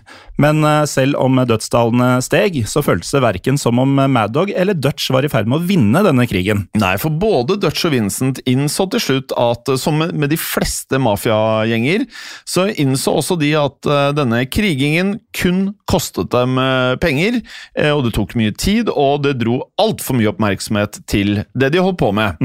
Men 0.40 0.64
eh, 0.64 0.83
selv 0.90 1.18
om 1.23 1.38
dødstallene 1.47 2.18
steg, 2.25 2.59
så 2.70 2.83
føltes 2.85 3.12
det 3.14 3.23
verken 3.23 3.59
som 3.61 3.79
om 3.83 3.94
Mad 3.94 4.35
Dog 4.35 4.51
eller 4.51 4.75
Dutch 4.75 5.11
var 5.14 5.27
i 5.27 5.31
ferd 5.31 5.49
med 5.51 5.61
å 5.61 5.66
vinne 5.68 6.03
denne 6.07 6.27
krigen. 6.31 6.64
Nei, 6.79 6.94
for 7.01 7.14
både 7.14 7.59
Dutch 7.62 7.87
og 7.87 7.94
Vincent 7.94 8.40
innså 8.51 8.88
til 8.94 9.05
slutt 9.05 9.35
at 9.38 9.70
eh, 9.70 9.81
som 9.81 10.03
med 10.05 10.31
de 10.33 10.38
fleste 10.40 10.99
mafiagjenger, 11.03 12.07
så 12.49 12.66
innså 12.70 13.18
også 13.20 13.38
de 13.40 13.53
at 13.59 13.90
eh, 13.90 14.09
denne 14.18 14.42
krigingen 14.51 15.18
kun 15.35 15.68
kostet 15.90 16.33
dem 16.33 16.57
penger, 17.03 17.37
og 17.92 18.01
det 18.07 18.12
tok 18.16 18.33
mye 18.38 18.53
tid, 18.59 18.88
og 18.90 19.23
det 19.25 19.35
dro 19.38 19.59
altfor 19.81 20.16
mye 20.18 20.31
oppmerksomhet 20.31 20.99
til 21.11 21.42
det 21.55 21.70
de 21.75 21.83
holdt 21.83 21.99
på 22.01 22.09
med. 22.16 22.40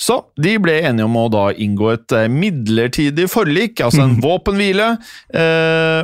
Så 0.00 0.18
de 0.40 0.54
ble 0.60 0.74
enige 0.82 1.06
om 1.06 1.16
å 1.16 1.24
da 1.32 1.44
inngå 1.52 1.92
et 1.94 2.14
midlertidig 2.32 3.28
forlik, 3.32 3.80
altså 3.84 4.04
en 4.04 4.18
våpenhvile, 4.24 4.88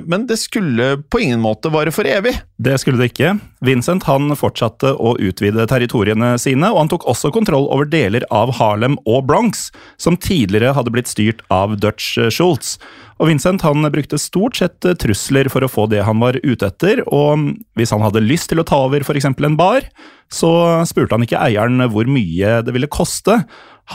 men 0.08 0.27
det 0.28 0.36
skulle 0.40 0.98
på 1.10 1.20
ingen 1.24 1.40
måte 1.40 1.70
vare 1.72 1.92
for 1.94 2.08
evig. 2.08 2.34
Det 2.60 2.76
skulle 2.80 3.00
det 3.00 3.10
ikke. 3.12 3.34
Vincent 3.64 4.04
han 4.08 4.34
fortsatte 4.38 4.92
å 4.94 5.14
utvide 5.16 5.66
territoriene 5.70 6.34
sine, 6.40 6.70
og 6.72 6.82
han 6.82 6.90
tok 6.92 7.06
også 7.10 7.32
kontroll 7.34 7.68
over 7.72 7.88
deler 7.88 8.26
av 8.34 8.52
Harlem 8.58 8.98
og 9.08 9.26
Bronx, 9.30 9.68
som 10.00 10.18
tidligere 10.20 10.74
hadde 10.76 10.92
blitt 10.94 11.10
styrt 11.10 11.40
av 11.54 11.78
Dutch 11.80 12.16
Schultz. 12.34 12.76
Og 13.18 13.32
Vincent 13.32 13.64
han 13.66 13.82
brukte 13.90 14.20
stort 14.20 14.60
sett 14.60 14.84
trusler 15.02 15.50
for 15.50 15.64
å 15.64 15.70
få 15.70 15.88
det 15.90 16.04
han 16.06 16.20
var 16.22 16.38
ute 16.44 16.68
etter, 16.68 17.02
og 17.08 17.50
hvis 17.78 17.94
han 17.94 18.04
hadde 18.04 18.22
lyst 18.22 18.52
til 18.52 18.62
å 18.62 18.66
ta 18.68 18.84
over 18.86 19.02
f.eks. 19.02 19.26
en 19.32 19.58
bar, 19.58 19.88
så 20.30 20.52
spurte 20.86 21.16
han 21.16 21.24
ikke 21.24 21.40
eieren 21.40 21.82
hvor 21.90 22.08
mye 22.10 22.60
det 22.62 22.74
ville 22.76 22.90
koste. 22.90 23.40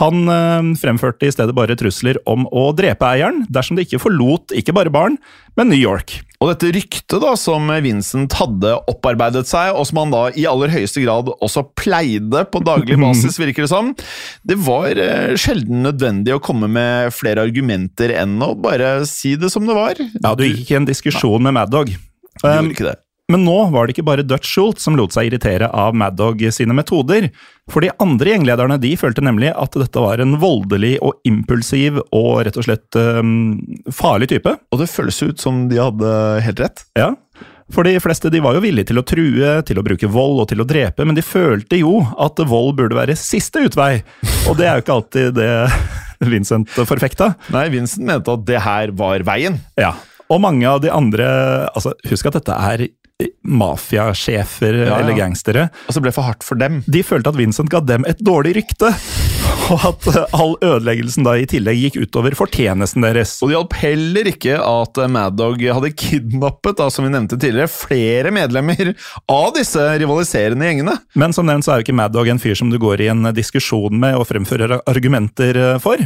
Han 0.00 0.26
eh, 0.26 0.68
fremførte 0.80 1.28
i 1.28 1.32
stedet 1.34 1.54
bare 1.54 1.76
trusler 1.78 2.18
om 2.30 2.48
å 2.50 2.68
drepe 2.76 3.06
eieren 3.06 3.44
dersom 3.52 3.78
det 3.78 3.86
ikke 3.86 4.00
forlot 4.02 4.54
ikke 4.58 4.74
bare 4.74 4.90
barn, 4.90 5.18
men 5.54 5.70
New 5.70 5.78
York. 5.78 6.16
Og 6.42 6.50
dette 6.50 6.72
ryktet 6.74 7.22
da, 7.22 7.30
som 7.38 7.70
Vincent 7.84 8.34
hadde 8.36 8.74
opparbeidet 8.90 9.46
seg, 9.48 9.70
og 9.78 9.86
som 9.88 10.02
han 10.02 10.12
da 10.12 10.24
i 10.36 10.48
aller 10.50 10.72
høyeste 10.74 11.04
grad 11.04 11.30
også 11.38 11.62
pleide 11.78 12.42
på 12.50 12.60
daglig 12.66 12.98
basis, 13.00 13.38
virker 13.40 13.64
det 13.64 13.70
som, 13.70 13.92
det 14.44 14.58
var 14.66 14.98
eh, 14.98 15.36
sjelden 15.40 15.86
nødvendig 15.86 16.34
å 16.36 16.42
komme 16.42 16.68
med 16.68 17.14
flere 17.14 17.46
argumenter 17.46 18.12
enn 18.18 18.34
å 18.44 18.52
bare 18.58 18.96
si 19.08 19.36
det 19.40 19.52
som 19.54 19.64
det 19.68 19.78
var. 19.78 20.02
Ja, 20.18 20.34
Du 20.34 20.44
gikk 20.44 20.64
ikke 20.66 20.76
i 20.76 20.80
en 20.82 20.90
diskusjon 20.90 21.46
med 21.46 21.54
Mad 21.56 21.72
Dog. 21.74 21.94
Du 21.94 22.00
Um, 22.44 22.66
gjorde 22.66 22.74
ikke 22.74 22.88
det. 22.90 22.96
Men 23.32 23.46
nå 23.46 23.56
var 23.72 23.86
det 23.86 23.94
ikke 23.94 24.04
bare 24.04 24.24
Dutch 24.26 24.50
Schultz 24.52 24.84
som 24.84 24.98
lot 24.98 25.14
seg 25.14 25.30
irritere 25.30 25.70
av 25.72 25.94
Mad 25.96 26.18
Dog 26.18 26.42
sine 26.52 26.76
metoder. 26.76 27.30
For 27.72 27.80
de 27.80 27.88
andre 28.02 28.34
gjenglederne 28.34 28.76
de 28.82 28.90
følte 29.00 29.24
nemlig 29.24 29.48
at 29.56 29.78
dette 29.80 30.02
var 30.02 30.20
en 30.20 30.36
voldelig 30.42 30.98
og 31.00 31.16
impulsiv 31.24 32.02
og 32.04 32.42
rett 32.44 32.58
og 32.60 32.66
slett 32.66 32.98
um, 33.00 33.62
farlig 33.88 34.28
type. 34.34 34.52
Og 34.68 34.82
det 34.82 34.90
føles 34.92 35.22
ut 35.24 35.40
som 35.40 35.64
de 35.70 35.80
hadde 35.80 36.10
helt 36.44 36.60
rett. 36.60 36.84
Ja, 37.00 37.14
for 37.72 37.88
de 37.88 37.96
fleste 38.02 38.28
de 38.28 38.42
var 38.44 38.58
jo 38.58 38.62
villige 38.64 38.90
til 38.90 39.00
å 39.00 39.04
true, 39.08 39.52
til 39.64 39.80
å 39.80 39.84
bruke 39.86 40.10
vold 40.12 40.42
og 40.42 40.50
til 40.50 40.60
å 40.60 40.66
drepe, 40.68 41.06
men 41.08 41.16
de 41.16 41.24
følte 41.24 41.78
jo 41.80 42.02
at 42.20 42.42
vold 42.44 42.74
burde 42.76 42.98
være 42.98 43.16
siste 43.16 43.62
utvei. 43.64 44.02
Og 44.50 44.58
det 44.58 44.68
er 44.68 44.76
jo 44.76 44.84
ikke 44.84 44.98
alltid 44.98 45.38
det 45.38 45.52
Vincent 46.34 46.76
forfekta. 46.76 47.32
Nei, 47.56 47.70
Vincent 47.72 48.04
mente 48.04 48.36
at 48.36 48.44
det 48.48 48.60
her 48.66 48.92
var 48.96 49.24
veien. 49.24 49.56
Ja, 49.80 49.94
og 50.28 50.44
mange 50.44 50.68
av 50.68 50.84
de 50.84 50.92
andre 50.92 51.26
altså 51.72 51.92
Husk 52.08 52.28
at 52.28 52.38
dette 52.38 52.60
er 52.68 52.86
mafiasjefer 53.44 54.74
ja. 54.74 54.98
eller 54.98 55.14
gangstere. 55.14 55.68
Altså, 55.86 55.98
så 55.98 56.02
ble 56.02 56.12
for 56.14 56.26
hardt 56.26 56.42
for 56.42 56.58
dem. 56.58 56.80
De 56.90 57.04
følte 57.06 57.30
at 57.30 57.38
Vincent 57.38 57.70
ga 57.70 57.78
dem 57.84 58.02
et 58.10 58.18
dårlig 58.26 58.56
rykte, 58.56 58.90
og 59.70 59.84
at 59.86 60.08
eh, 60.10 60.34
all 60.34 60.56
ødeleggelsen 60.58 61.26
da 61.26 61.36
i 61.38 61.46
tillegg 61.48 61.78
gikk 61.78 62.00
utover 62.02 62.34
fortjenesten 62.34 63.06
deres. 63.06 63.36
Og 63.38 63.52
det 63.52 63.58
hjalp 63.58 63.78
heller 63.84 64.30
ikke 64.32 64.58
at 64.58 65.02
Mad 65.14 65.38
Dog 65.38 65.62
hadde 65.62 65.92
kidnappet, 65.94 66.80
da, 66.80 66.90
som 66.90 67.06
vi 67.06 67.14
nevnte 67.14 67.38
tidligere, 67.38 67.70
flere 67.70 68.34
medlemmer 68.34 68.94
av 69.30 69.52
disse 69.54 69.86
rivaliserende 70.02 70.72
gjengene. 70.72 70.98
Men 71.14 71.36
som 71.36 71.46
nevnt 71.46 71.68
så 71.68 71.76
er 71.76 71.82
jo 71.82 71.86
ikke 71.86 71.98
Mad 72.00 72.16
Dog 72.16 72.32
en 72.32 72.42
fyr 72.42 72.58
som 72.58 72.72
du 72.72 72.80
går 72.82 73.04
i 73.04 73.12
en 73.14 73.30
diskusjon 73.36 73.94
med 73.94 74.18
og 74.18 74.26
fremfører 74.32 74.80
argumenter 74.90 75.60
eh, 75.60 75.76
for. 75.84 76.02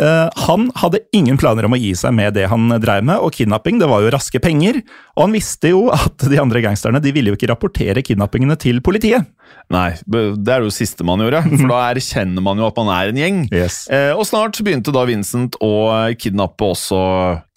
Eh, 0.00 0.28
han 0.46 0.70
hadde 0.80 1.02
ingen 1.16 1.36
planer 1.40 1.66
om 1.68 1.74
å 1.76 1.80
gi 1.80 1.92
seg 1.98 2.14
med 2.16 2.32
det 2.38 2.46
han 2.50 2.70
drev 2.80 3.04
med, 3.04 3.20
og 3.20 3.34
kidnapping 3.36 3.80
det 3.80 3.88
var 3.90 4.04
jo 4.04 4.12
raske 4.14 4.40
penger. 4.42 4.80
Og 5.16 5.26
han 5.26 5.36
visste 5.36 5.74
jo 5.74 5.88
at 5.92 6.24
de 6.30 6.40
andre 6.40 6.62
gangsterne 6.64 7.02
de 7.04 7.12
ville 7.14 7.32
jo 7.32 7.38
ikke 7.38 7.50
rapportere 7.52 8.04
kidnappingene 8.06 8.56
til 8.60 8.80
politiet. 8.84 9.28
Nei, 9.70 9.92
det 10.06 10.54
er 10.54 10.64
jo 10.64 10.72
siste 10.72 11.04
man 11.06 11.22
gjorde, 11.22 11.42
for 11.52 11.68
da 11.70 11.82
erkjenner 11.92 12.44
man 12.44 12.58
jo 12.60 12.70
at 12.70 12.80
man 12.80 12.90
er 12.96 13.12
en 13.12 13.20
gjeng. 13.20 13.44
Yes. 13.52 13.84
Eh, 13.92 14.14
og 14.14 14.24
snart 14.28 14.58
begynte 14.64 14.94
da 14.94 15.04
Vincent 15.08 15.58
å 15.60 15.74
kidnappe 16.18 16.72
også 16.72 17.04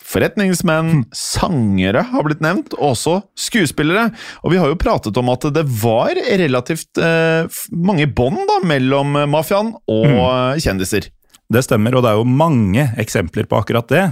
forretningsmenn, 0.04 1.06
sangere 1.16 2.04
har 2.12 2.26
blitt 2.28 2.44
nevnt, 2.44 2.76
og 2.76 2.92
også 2.92 3.16
skuespillere. 3.40 4.10
Og 4.44 4.52
vi 4.52 4.60
har 4.60 4.68
jo 4.70 4.78
pratet 4.80 5.16
om 5.18 5.32
at 5.32 5.48
det 5.56 5.64
var 5.80 6.12
relativt 6.44 7.00
eh, 7.00 7.48
mange 7.72 8.10
bånd 8.12 8.52
mellom 8.68 9.16
mafiaen 9.32 9.72
og 9.88 10.10
mm. 10.12 10.64
kjendiser. 10.66 11.08
Det 11.52 11.64
stemmer, 11.66 11.96
og 11.96 12.06
det 12.06 12.14
er 12.14 12.22
jo 12.22 12.30
mange 12.30 12.88
eksempler 13.02 13.48
på 13.50 13.60
akkurat 13.60 13.90
det. 13.92 14.06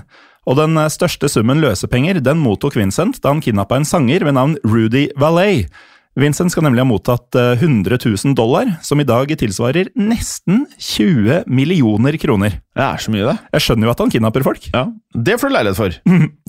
Og 0.49 0.57
den 0.57 0.77
eh, 0.79 0.91
største 0.91 1.29
summen 1.29 1.61
løsepenger 1.61 2.21
den 2.23 2.41
mottok 2.41 2.75
Vincent 2.79 3.21
da 3.21 3.33
han 3.33 3.43
kidnappa 3.43 3.77
en 3.79 3.87
sanger 3.87 4.25
ved 4.25 4.37
navn 4.37 4.57
Rudy 4.65 5.07
Valet. 5.19 5.69
Vincent 6.19 6.51
skal 6.51 6.65
nemlig 6.65 6.83
ha 6.83 6.87
mottatt 6.89 7.35
eh, 7.39 7.53
100 7.61 7.97
000 8.03 8.35
dollar, 8.35 8.67
som 8.83 8.99
i 8.99 9.05
dag 9.07 9.31
tilsvarer 9.39 9.93
nesten 9.95 10.65
20 10.75 11.45
millioner 11.47 12.17
kroner. 12.19 12.57
Det 12.75 12.83
er 12.83 12.99
så 12.99 13.13
mye, 13.13 13.29
det. 13.29 13.35
Jeg 13.55 13.63
skjønner 13.63 13.87
jo 13.87 13.93
at 13.93 14.03
han 14.03 14.11
kidnapper 14.11 14.43
folk. 14.43 14.67
Ja, 14.73 14.83
Det 15.15 15.37
får 15.39 15.51
du 15.51 15.55
leilighet 15.55 15.79
for. 15.79 15.95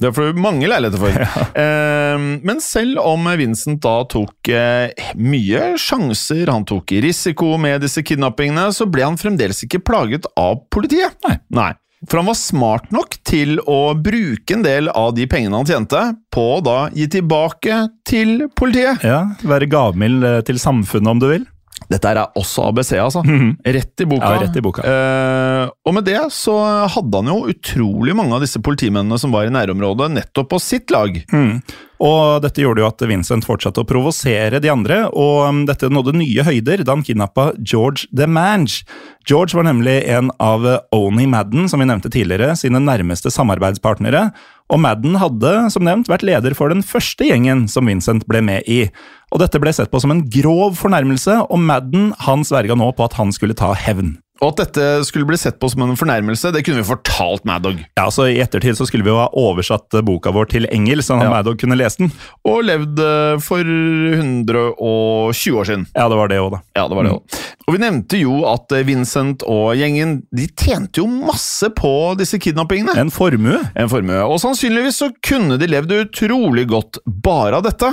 Det 0.03 0.13
får 0.17 0.29
du 0.33 0.41
mange 0.43 0.71
leiligheter 0.71 1.03
for. 1.03 1.51
Eh, 1.63 2.19
men 2.43 2.59
selv 2.65 2.99
om 3.05 3.27
Vincent 3.39 3.81
da 3.85 3.95
tok 4.11 4.49
eh, 4.51 4.91
mye 5.21 5.75
sjanser, 5.81 6.49
han 6.51 6.65
tok 6.69 6.95
risiko 7.05 7.55
med 7.61 7.85
disse 7.85 8.03
kidnappingene, 8.07 8.67
så 8.75 8.87
ble 8.91 9.05
han 9.07 9.19
fremdeles 9.21 9.63
ikke 9.67 9.83
plaget 9.85 10.27
av 10.39 10.65
politiet. 10.75 11.15
Nei. 11.27 11.37
Nei. 11.55 11.71
For 12.09 12.19
han 12.19 12.29
var 12.29 12.39
smart 12.39 12.91
nok 12.95 13.15
til 13.29 13.61
å 13.71 13.95
bruke 13.95 14.57
en 14.57 14.65
del 14.65 14.91
av 14.91 15.13
de 15.15 15.27
pengene 15.31 15.61
han 15.61 15.69
tjente, 15.69 16.01
på 16.35 16.47
å 16.57 16.61
da 16.65 16.79
gi 16.97 17.07
tilbake 17.19 17.79
til 18.09 18.49
politiet. 18.59 19.05
Ja, 19.07 19.25
Være 19.47 19.71
gavmild 19.71 20.27
eh, 20.27 20.41
til 20.47 20.59
samfunnet, 20.63 21.13
om 21.15 21.23
du 21.23 21.29
vil. 21.31 21.47
Dette 21.91 22.11
er 22.13 22.21
også 22.39 22.69
ABC, 22.71 22.93
altså. 23.03 23.23
Rett 23.65 24.05
i 24.05 24.09
boka. 24.09 24.33
Ja, 24.35 24.43
rett 24.43 24.59
i 24.59 24.65
boka. 24.65 24.85
Eh, 24.87 25.71
og 25.87 25.97
med 25.97 26.07
det 26.09 26.19
så 26.35 26.57
hadde 26.93 27.23
han 27.23 27.31
jo 27.33 27.47
utrolig 27.53 28.17
mange 28.19 28.37
av 28.37 28.45
disse 28.45 28.63
politimennene 28.63 29.19
som 29.21 29.35
var 29.35 29.49
i 29.49 29.55
nærområdet, 29.55 30.13
nettopp 30.19 30.53
på 30.53 30.61
sitt 30.63 30.93
lag. 30.95 31.17
Mm. 31.33 31.59
Og 32.03 32.43
dette 32.43 32.65
gjorde 32.65 32.83
jo 32.83 32.89
at 32.89 33.05
Vincent 33.07 33.47
fortsatte 33.47 33.83
å 33.83 33.87
provosere 33.87 34.59
de 34.63 34.71
andre, 34.73 35.05
og 35.09 35.47
um, 35.47 35.61
dette 35.69 35.91
nådde 35.93 36.17
nye 36.19 36.47
høyder 36.47 36.83
da 36.83 36.97
han 36.97 37.05
kidnappa 37.07 37.53
George 37.61 38.09
DeMange. 38.11 38.83
George 39.29 39.55
var 39.55 39.69
nemlig 39.69 40.01
en 40.11 40.33
av 40.43 40.67
uh, 40.67 40.81
Oni 40.97 41.29
Madden, 41.31 41.69
som 41.71 41.83
vi 41.83 41.87
nevnte 41.87 42.11
tidligere, 42.11 42.57
sine 42.59 42.83
nærmeste 42.83 43.31
samarbeidspartnere, 43.31 44.31
og 44.73 44.81
Madden 44.81 45.19
hadde, 45.21 45.53
som 45.75 45.85
nevnt, 45.85 46.09
vært 46.09 46.25
leder 46.25 46.57
for 46.57 46.73
den 46.73 46.81
første 46.87 47.27
gjengen 47.29 47.67
som 47.69 47.89
Vincent 47.91 48.25
ble 48.31 48.41
med 48.45 48.69
i. 48.71 48.87
Og 49.33 49.43
dette 49.43 49.61
ble 49.61 49.73
sett 49.77 49.93
på 49.93 50.01
som 50.01 50.15
en 50.15 50.25
grov 50.33 50.79
fornærmelse, 50.81 51.43
og 51.45 51.61
Madden 51.61 52.13
han 52.25 52.45
sverga 52.49 52.77
nå 52.79 52.89
på 52.97 53.05
at 53.05 53.19
han 53.21 53.35
skulle 53.37 53.57
ta 53.59 53.75
hevn. 53.77 54.17
Og 54.43 54.51
at 54.53 54.59
dette 54.65 54.85
skulle 55.07 55.29
bli 55.29 55.39
sett 55.39 55.61
på 55.63 55.69
som 55.71 55.85
en 55.85 55.95
fornærmelse, 55.99 56.51
det 56.55 56.65
kunne 56.67 56.81
vi 56.83 56.89
fortalt 56.89 57.45
Madog. 57.47 57.79
Ja, 57.99 58.09
så 58.11 58.27
I 58.27 58.41
ettertid 58.43 58.75
så 58.79 58.87
skulle 58.89 59.07
vi 59.07 59.13
jo 59.13 59.21
ha 59.21 59.29
oversatt 59.39 59.95
eh, 59.95 60.03
boka 60.03 60.33
vår 60.35 60.51
til 60.51 60.67
engelsk, 60.67 61.07
sånn 61.13 61.23
at 61.23 61.29
Ja. 61.29 61.35
Maddog 61.37 61.61
kunne 61.63 61.79
lese 61.79 62.03
den. 62.03 62.11
Og 62.51 62.65
levd 62.67 62.99
eh, 62.99 63.37
for 63.45 63.63
120 63.63 65.59
år 65.63 65.69
siden. 65.71 65.87
Ja, 65.95 66.09
det 66.11 66.19
var 66.19 66.33
det 66.33 66.41
òg, 66.43 66.51
da. 66.57 66.61
Ja, 66.77 66.89
det 66.91 66.99
var 66.99 67.07
det 67.07 67.15
også. 67.15 67.41
Og 67.63 67.77
vi 67.77 67.81
nevnte 67.85 68.19
jo 68.19 68.41
at 68.51 68.75
eh, 68.75 68.83
Vincent 68.89 69.45
og 69.47 69.77
gjengen 69.79 70.19
de 70.35 70.49
tjente 70.59 70.99
jo 71.03 71.07
masse 71.07 71.71
på 71.79 71.93
disse 72.19 72.41
kidnappingene. 72.43 72.97
En 72.99 73.13
formue. 73.15 73.61
En 73.79 73.91
formue. 73.93 74.19
Og 74.27 74.41
sannsynligvis 74.43 74.99
så 75.05 75.13
kunne 75.25 75.61
de 75.63 75.71
levd 75.71 75.95
utrolig 76.01 76.67
godt 76.73 76.99
bare 77.07 77.61
av 77.61 77.67
dette. 77.69 77.93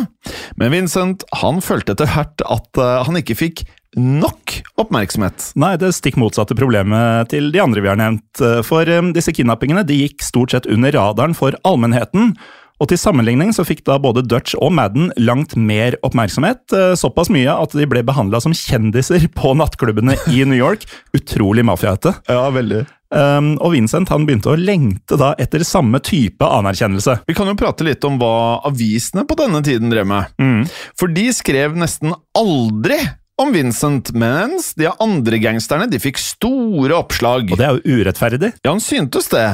Men 0.57 0.73
Vincent 0.73 1.27
han 1.43 1.61
følte 1.61 1.93
etter 1.93 2.09
hvert 2.09 2.41
at 2.49 2.81
han 3.05 3.21
ikke 3.21 3.37
fikk 3.37 3.63
nok 3.97 4.59
oppmerksomhet. 4.79 5.51
Nei, 5.59 5.73
det 5.81 5.93
stikk 5.97 6.19
motsatte 6.21 6.55
problemet 6.57 7.29
til 7.33 7.49
de 7.53 7.61
andre 7.63 7.81
vi 7.83 7.89
har 7.91 7.99
nevnt. 7.99 8.43
For 8.67 8.85
eh, 8.89 9.01
disse 9.15 9.33
kidnappingene 9.35 9.85
de 9.87 10.03
gikk 10.03 10.23
stort 10.25 10.53
sett 10.55 10.69
under 10.69 10.93
radaren 10.95 11.33
for 11.37 11.57
allmennheten. 11.67 12.35
Og 12.79 12.87
til 12.87 12.95
sammenligning 13.01 13.49
så 13.51 13.65
fikk 13.67 13.81
da 13.89 13.97
både 13.99 14.21
Dutch 14.23 14.53
og 14.55 14.71
Madden 14.71 15.09
langt 15.19 15.57
mer 15.59 15.97
oppmerksomhet. 16.05 16.61
eh, 16.71 16.93
Såpass 16.95 17.27
mye 17.33 17.51
at 17.51 17.73
de 17.75 17.87
ble 17.91 18.05
behandla 18.07 18.39
som 18.39 18.55
kjendiser 18.55 19.25
på 19.35 19.51
nattklubbene 19.59 20.15
i 20.31 20.45
New 20.47 20.55
York. 20.59 20.85
Utrolig 21.17 21.65
mafiaete. 21.67 22.13
Ja, 22.29 22.45
veldig. 22.55 22.85
Um, 23.09 23.55
og 23.65 23.71
Vincent 23.73 24.11
han 24.13 24.27
begynte 24.27 24.51
å 24.53 24.55
lengte 24.55 25.17
da 25.17 25.31
etter 25.41 25.63
samme 25.65 25.97
type 26.05 26.45
anerkjennelse. 26.45 27.15
Vi 27.25 27.33
kan 27.33 27.49
jo 27.49 27.55
prate 27.57 27.81
litt 27.87 28.05
om 28.05 28.19
hva 28.21 28.61
avisene 28.69 29.23
på 29.25 29.33
denne 29.39 29.63
tiden 29.65 29.89
drev 29.89 30.05
med. 30.05 30.69
For 30.93 31.09
de 31.09 31.23
skrev 31.33 31.73
nesten 31.73 32.13
aldri 32.37 32.99
om 33.39 33.53
Vincent, 33.55 34.11
mens 34.17 34.73
de 34.79 34.89
andre 34.99 35.39
gangsterne 35.41 35.87
de 35.89 35.99
fikk 36.01 36.19
store 36.21 36.95
oppslag. 36.97 37.47
Og 37.49 37.59
det 37.59 37.67
er 37.67 37.77
jo 37.77 37.99
urettferdig. 37.99 38.51
Ja, 38.63 38.73
han 38.73 38.83
syntes 38.83 39.29
det. 39.31 39.45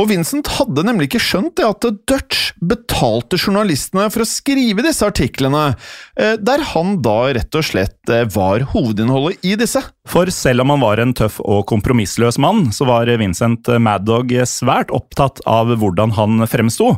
Og 0.00 0.08
Vincent 0.10 0.48
hadde 0.56 0.86
nemlig 0.86 1.10
ikke 1.10 1.22
skjønt 1.22 1.56
det 1.60 1.66
at 1.68 1.88
Dutch 2.08 2.54
betalte 2.64 3.38
journalistene 3.40 4.06
for 4.12 4.24
å 4.24 4.28
skrive 4.28 4.84
disse 4.86 5.04
artiklene, 5.06 5.74
eh, 6.16 6.38
der 6.40 6.64
han 6.72 6.96
da 7.04 7.18
rett 7.36 7.60
og 7.60 7.68
slett 7.68 8.12
eh, 8.12 8.24
var 8.32 8.64
hovedinnholdet 8.72 9.44
i 9.44 9.54
disse. 9.60 9.82
For 10.08 10.30
selv 10.32 10.64
om 10.64 10.74
han 10.74 10.84
var 10.84 11.02
en 11.02 11.14
tøff 11.16 11.40
og 11.44 11.66
kompromissløs 11.70 12.40
mann, 12.40 12.70
så 12.72 12.88
var 12.88 13.12
Vincent 13.20 13.68
Mad 13.80 14.08
Dog 14.08 14.32
svært 14.48 14.92
opptatt 14.94 15.44
av 15.48 15.72
hvordan 15.80 16.16
han 16.16 16.48
fremsto. 16.48 16.94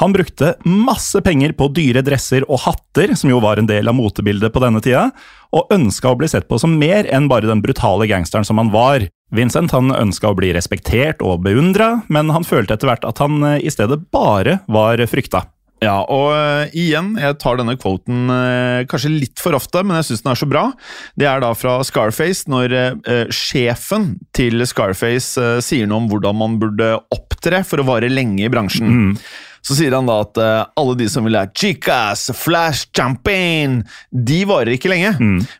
Han 0.00 0.12
brukte 0.12 0.56
masse 0.66 1.20
penger 1.22 1.52
på 1.54 1.68
dyre 1.70 2.02
dresser 2.02 2.42
og 2.50 2.64
hatter, 2.64 3.12
som 3.14 3.30
jo 3.30 3.38
var 3.42 3.60
en 3.60 3.68
del 3.70 3.86
av 3.86 3.94
motebildet 3.94 4.50
på 4.54 4.62
denne 4.64 4.82
tida, 4.82 5.08
og 5.54 5.70
ønska 5.74 6.10
å 6.10 6.18
bli 6.18 6.26
sett 6.30 6.48
på 6.50 6.58
som 6.58 6.74
mer 6.80 7.06
enn 7.14 7.28
bare 7.30 7.46
den 7.46 7.62
brutale 7.62 8.08
gangsteren 8.10 8.46
som 8.46 8.58
han 8.58 8.72
var. 8.74 9.06
Vincent 9.34 9.74
han 9.74 9.94
ønska 9.94 10.32
å 10.32 10.38
bli 10.38 10.50
respektert 10.56 11.22
og 11.22 11.44
beundra, 11.46 12.00
men 12.10 12.34
han 12.34 12.46
følte 12.46 12.74
etter 12.74 12.90
hvert 12.90 13.06
at 13.06 13.22
han 13.22 13.38
eh, 13.46 13.60
i 13.62 13.70
stedet 13.70 14.02
bare 14.14 14.60
var 14.66 14.98
frykta. 15.10 15.44
Ja, 15.84 16.00
og 16.10 16.32
eh, 16.32 16.74
igjen, 16.80 17.14
jeg 17.20 17.38
tar 17.42 17.58
denne 17.60 17.76
quoten 17.78 18.30
eh, 18.32 18.82
kanskje 18.90 19.12
litt 19.14 19.42
for 19.42 19.54
ofte, 19.54 19.82
men 19.86 19.98
jeg 20.00 20.10
syns 20.10 20.24
den 20.24 20.34
er 20.34 20.42
så 20.42 20.50
bra. 20.50 20.66
Det 21.18 21.28
er 21.28 21.42
da 21.44 21.50
fra 21.58 21.78
Scarface, 21.86 22.48
når 22.50 22.76
eh, 22.80 23.24
sjefen 23.34 24.14
til 24.34 24.64
Scarface 24.66 25.38
eh, 25.38 25.62
sier 25.64 25.90
noe 25.90 26.02
om 26.02 26.10
hvordan 26.12 26.40
man 26.40 26.60
burde 26.62 26.94
opptre 27.14 27.62
for 27.68 27.82
å 27.82 27.88
vare 27.94 28.10
lenge 28.10 28.46
i 28.46 28.52
bransjen. 28.52 29.18
Så 29.64 29.76
sier 29.78 29.94
han 29.96 30.04
da 30.08 30.18
at 30.20 30.36
eh, 30.40 30.64
alle 30.76 30.94
de 31.00 31.06
som 31.08 31.24
vil 31.24 31.38
ha 31.38 31.46
chicas, 31.56 32.26
flash, 32.36 32.84
champagne, 32.94 33.82
de 34.12 34.42
varer 34.48 34.74
ikke 34.76 34.90
lenge. 34.92 35.14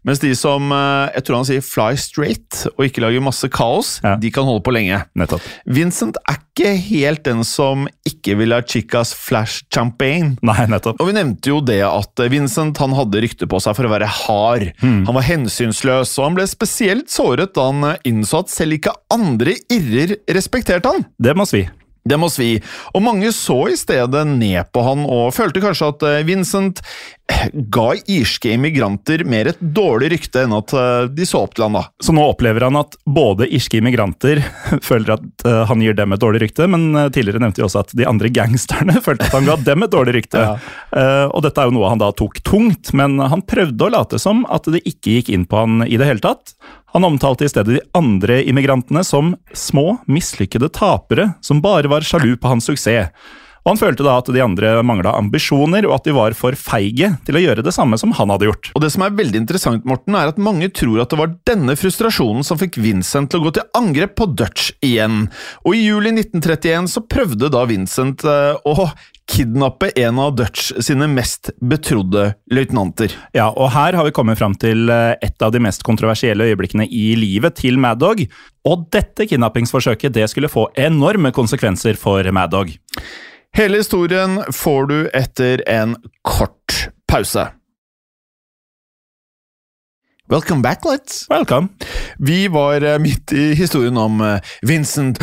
Mens 0.04 0.20
de 0.20 0.34
som, 0.36 0.68
eh, 0.76 1.14
jeg 1.16 1.24
tror 1.24 1.38
han 1.40 1.46
sier 1.48 1.64
fly 1.64 1.94
straight, 1.96 2.66
og 2.76 2.84
ikke 2.86 3.00
lager 3.04 3.24
masse 3.24 3.48
kaos, 3.48 3.94
Ja. 4.04 4.16
de 4.20 4.30
kan 4.30 4.44
holde 4.44 4.62
på 4.66 4.74
lenge. 4.76 4.98
Nettopp. 5.16 5.40
Vincent 5.66 6.18
er 6.28 6.36
ikke 6.54 6.74
helt 6.78 7.22
den 7.24 7.42
som 7.48 7.86
ikke 8.06 8.36
vil 8.38 8.52
ha 8.52 8.60
chicas, 8.62 9.14
flash, 9.16 9.62
champagne. 9.72 10.36
Nei, 10.44 10.66
nettopp. 10.70 11.00
Og 11.00 11.08
vi 11.08 11.16
nevnte 11.16 11.50
jo 11.50 11.60
det 11.64 11.80
at 11.82 12.24
Vincent 12.30 12.76
han 12.78 12.92
hadde 12.94 13.22
rykte 13.24 13.48
på 13.50 13.60
seg 13.64 13.74
for 13.78 13.88
å 13.88 13.92
være 13.94 14.06
hard. 14.06 14.68
Han 14.84 15.14
var 15.16 15.24
hensynsløs, 15.26 16.12
og 16.18 16.28
han 16.28 16.36
ble 16.38 16.46
spesielt 16.50 17.08
såret 17.10 17.54
da 17.56 17.70
han 17.72 17.96
innså 18.04 18.44
at 18.44 18.52
selv 18.52 18.76
ikke 18.78 18.92
andre 19.14 19.56
irrer 19.72 20.16
respekterte 20.28 20.92
han. 20.92 21.06
Det 21.18 21.34
må 21.36 21.48
svi. 21.48 21.64
Det 22.04 22.18
må 22.20 22.28
svi. 22.28 22.58
Og 22.92 23.00
mange 23.04 23.30
så 23.32 23.56
i 23.72 23.76
stedet 23.80 24.26
ned 24.28 24.68
på 24.74 24.82
han 24.84 25.06
og 25.08 25.32
følte 25.32 25.62
kanskje 25.64 25.88
at 25.94 26.04
eh, 26.08 26.24
Vincent 26.28 26.82
ga 27.52 27.94
irske 28.06 28.52
immigranter 28.52 29.24
mer 29.24 29.48
et 29.48 29.60
dårlig 29.60 30.10
rykte 30.12 30.42
enn 30.44 30.52
at 30.56 30.72
eh, 30.76 31.06
de 31.12 31.26
så 31.28 31.44
opp 31.44 31.54
til 31.56 31.66
han 31.66 31.78
da. 31.78 31.84
Så 32.04 32.12
nå 32.16 32.24
opplever 32.24 32.66
han 32.66 32.76
at 32.76 32.98
både 33.04 33.48
irske 33.48 33.80
immigranter 33.80 34.42
føler 34.88 35.16
at 35.16 35.46
eh, 35.48 35.62
han 35.70 35.82
gir 35.84 35.96
dem 35.96 36.12
et 36.12 36.22
dårlig 36.22 36.44
rykte, 36.44 36.68
men 36.70 36.90
eh, 36.92 37.10
tidligere 37.14 37.42
nevnte 37.42 37.62
vi 37.62 37.66
også 37.66 37.84
at 37.84 37.94
de 37.96 38.08
andre 38.08 38.30
gangsterne 38.34 38.98
følte 39.06 39.28
at 39.28 39.36
han 39.38 39.48
ga 39.48 39.56
dem 39.70 39.86
et 39.86 39.94
dårlig 39.94 40.18
rykte. 40.18 40.44
ja. 40.44 40.54
og 41.30 41.42
dette 41.44 41.60
er 41.60 41.68
jo 41.68 41.74
noe 41.76 41.90
han 41.90 42.00
da 42.00 42.10
tok 42.16 42.40
tungt, 42.46 42.92
men 42.96 43.16
han 43.20 43.44
prøvde 43.46 43.86
å 43.86 43.92
late 43.92 44.18
som 44.20 44.42
at 44.52 44.66
det 44.70 44.82
ikke 44.84 45.18
gikk 45.18 45.30
inn 45.34 45.46
på 45.48 45.62
han 45.62 45.84
i 45.86 45.96
det 46.00 46.08
hele 46.08 46.22
tatt. 46.24 46.54
Han 46.94 47.06
omtalte 47.06 47.46
i 47.46 47.50
stedet 47.50 47.78
de 47.78 47.82
andre 47.96 48.40
immigrantene 48.46 49.02
som 49.06 49.32
små, 49.56 49.98
mislykkede 50.10 50.70
tapere 50.74 51.32
som 51.44 51.62
bare 51.64 51.90
var 51.90 52.06
sjalu 52.06 52.36
på 52.38 52.52
hans 52.52 52.68
suksess. 52.70 53.10
Og 53.64 53.72
Han 53.72 53.80
følte 53.80 54.04
da 54.04 54.18
at 54.20 54.28
de 54.28 54.42
andre 54.44 54.74
mangla 54.84 55.14
ambisjoner, 55.16 55.86
og 55.88 55.96
at 55.96 56.08
de 56.08 56.12
var 56.16 56.36
for 56.36 56.56
feige 56.58 57.14
til 57.24 57.38
å 57.38 57.40
gjøre 57.40 57.64
det 57.64 57.72
samme 57.72 57.96
som 58.00 58.12
han 58.16 58.32
hadde 58.34 58.50
gjort. 58.50 58.70
Og 58.76 58.84
det 58.84 58.90
som 58.92 59.06
er 59.06 59.16
veldig 59.16 59.40
interessant, 59.40 59.88
Morten, 59.88 60.16
er 60.18 60.28
at 60.28 60.40
mange 60.40 60.68
tror 60.76 61.00
at 61.00 61.12
det 61.12 61.20
var 61.20 61.32
denne 61.48 61.76
frustrasjonen 61.80 62.44
som 62.44 62.60
fikk 62.60 62.76
Vincent 62.84 63.32
til 63.32 63.40
å 63.40 63.46
gå 63.46 63.54
til 63.56 63.66
angrep 63.78 64.18
på 64.20 64.28
Dutch 64.36 64.68
igjen. 64.84 65.30
Og 65.64 65.78
i 65.78 65.86
juli 65.86 66.12
1931 66.12 66.92
så 66.92 67.04
prøvde 67.08 67.48
da 67.52 67.64
Vincent 67.70 68.26
eh, 68.28 68.52
å 68.68 68.90
kidnappe 69.32 69.88
en 69.96 70.18
av 70.20 70.34
Dutch 70.36 70.74
sine 70.84 71.08
mest 71.08 71.48
betrodde 71.64 72.34
løytnanter. 72.52 73.14
Ja, 73.32 73.48
og 73.48 73.72
her 73.72 73.96
har 73.96 74.04
vi 74.04 74.12
kommet 74.12 74.40
fram 74.40 74.56
til 74.60 74.90
eh, 74.92 75.16
et 75.24 75.40
av 75.44 75.54
de 75.54 75.62
mest 75.64 75.86
kontroversielle 75.88 76.50
øyeblikkene 76.50 76.84
i 76.84 77.14
livet 77.16 77.56
til 77.64 77.80
Mad 77.80 78.04
Dog. 78.04 78.26
Og 78.68 78.88
dette 78.92 79.24
kidnappingsforsøket 79.30 80.12
det 80.12 80.28
skulle 80.32 80.52
få 80.52 80.68
enorme 80.76 81.32
konsekvenser 81.32 81.96
for 82.00 82.28
Mad 82.36 82.52
Dog. 82.52 82.76
Hele 83.54 83.78
historien 83.78 84.40
får 84.50 84.86
du 84.90 84.96
etter 85.14 85.60
en 85.70 85.92
kort 86.26 86.88
pause. 87.06 87.52
Welcome 90.26 90.62
back, 90.62 90.82
let's. 90.82 91.28
Welcome. 91.30 91.68
Vi 92.18 92.48
var 92.48 92.82
eh, 92.82 92.98
midt 92.98 93.32
i 93.32 93.52
historien 93.54 93.96
om 93.96 94.18
eh, 94.20 94.40
Vincent 94.66 95.20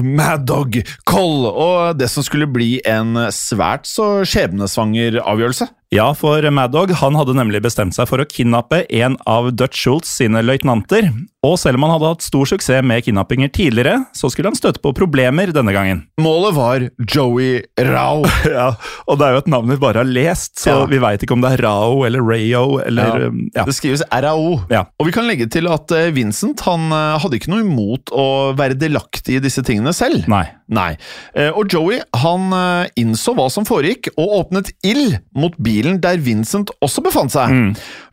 Mad 0.00 0.46
Dog 0.48 0.80
Coll 1.04 1.44
og 1.50 1.98
det 2.00 2.08
som 2.08 2.24
skulle 2.24 2.48
bli 2.48 2.78
en 2.88 3.12
svært 3.34 3.84
så 3.90 4.22
skjebnesvanger 4.24 5.20
avgjørelse. 5.20 5.68
Ja, 5.90 6.10
for 6.12 6.44
Mad 6.52 6.74
Dog 6.74 6.90
han 7.00 7.14
hadde 7.16 7.32
nemlig 7.32 7.62
bestemt 7.64 7.94
seg 7.96 8.10
for 8.10 8.20
å 8.20 8.26
kidnappe 8.28 8.82
en 8.92 9.14
av 9.24 9.46
Dutch 9.56 9.78
Schultz 9.86 10.10
sine 10.18 10.42
løytnanter. 10.44 11.06
Og 11.46 11.54
selv 11.56 11.78
om 11.78 11.86
han 11.86 11.94
hadde 11.94 12.10
hatt 12.10 12.24
stor 12.26 12.44
suksess 12.50 12.82
med 12.84 13.06
kidnappinger 13.06 13.48
tidligere, 13.54 14.02
så 14.12 14.28
skulle 14.28 14.50
han 14.50 14.58
støte 14.58 14.82
på 14.84 14.92
problemer 14.92 15.48
denne 15.54 15.72
gangen. 15.72 16.02
Målet 16.20 16.56
var 16.58 16.84
Joey 17.08 17.62
Rao. 17.88 18.26
Ja, 18.58 18.72
Og 19.08 19.16
det 19.20 19.28
er 19.30 19.36
jo 19.36 19.40
et 19.44 19.48
navn 19.54 19.70
vi 19.72 19.78
bare 19.80 20.02
har 20.02 20.08
lest, 20.08 20.58
så 20.60 20.74
Ja. 20.74 20.84
vi 20.90 20.98
veit 21.00 21.24
ikke 21.24 21.36
om 21.38 21.44
det 21.44 21.54
er 21.56 21.62
Rao 21.64 22.02
eller 22.04 22.20
Rayo 22.26 22.80
eller 22.84 23.24
ja. 23.24 23.30
ja. 23.56 23.64
Det 23.70 23.76
skrives 23.78 24.04
RAO. 24.12 24.58
Ja. 24.72 24.84
Og 25.00 25.08
vi 25.08 25.14
kan 25.16 25.28
legge 25.30 25.48
til 25.52 25.70
at 25.72 25.88
eh, 25.96 26.10
Vincent 26.16 26.60
han 26.68 26.88
eh, 26.92 27.16
hadde 27.22 27.38
ikke 27.40 27.52
noe 27.54 27.64
imot 27.64 28.12
å 28.12 28.26
være 28.58 28.76
delaktig 28.76 29.38
i 29.38 29.42
disse 29.44 29.64
tingene 29.64 29.94
selv. 29.96 30.28
Nei. 30.28 30.44
Nei. 30.68 30.90
Eh, 31.32 31.48
Og 31.56 31.70
Joey 31.72 32.02
han 32.20 32.52
innså 33.00 33.32
hva 33.38 33.48
som 33.52 33.64
foregikk, 33.68 34.10
og 34.20 34.36
åpnet 34.42 34.74
ild 34.84 35.16
mot 35.38 35.54
bilen 35.56 35.77
der 36.02 36.18
Vincent 36.22 36.72
også 36.84 37.02
befant 37.04 37.32
seg. 37.34 37.52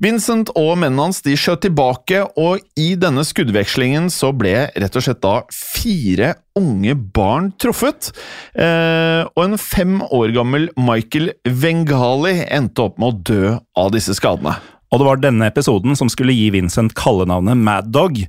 Vincent 0.03 0.51
og 0.55 0.75
mennene 0.81 1.07
hans 1.07 1.21
de 1.25 1.35
skjøt 1.39 1.65
tilbake, 1.65 2.21
og 2.37 2.61
i 2.79 2.93
denne 2.99 3.25
skuddvekslingen 3.25 4.09
så 4.13 4.31
ble 4.35 4.67
rett 4.69 4.97
og 4.97 5.05
slett 5.05 5.23
da 5.25 5.35
fire 5.53 6.33
unge 6.55 6.95
barn 7.15 7.51
truffet. 7.59 8.11
Eh, 8.53 9.23
og 9.27 9.41
en 9.43 9.59
fem 9.59 9.99
år 10.05 10.35
gammel 10.35 10.69
Michael 10.79 11.33
Vengali 11.43 12.37
endte 12.45 12.85
opp 12.85 13.01
med 13.01 13.11
å 13.11 13.19
dø 13.31 13.55
av 13.75 13.91
disse 13.95 14.15
skadene. 14.17 14.55
Og 14.93 15.01
det 15.01 15.07
var 15.09 15.19
denne 15.19 15.49
episoden 15.49 15.97
som 15.97 16.11
skulle 16.11 16.35
gi 16.35 16.51
Vincent 16.55 16.93
kallenavnet 16.95 17.59
Mad 17.59 17.89
Dog. 17.91 18.21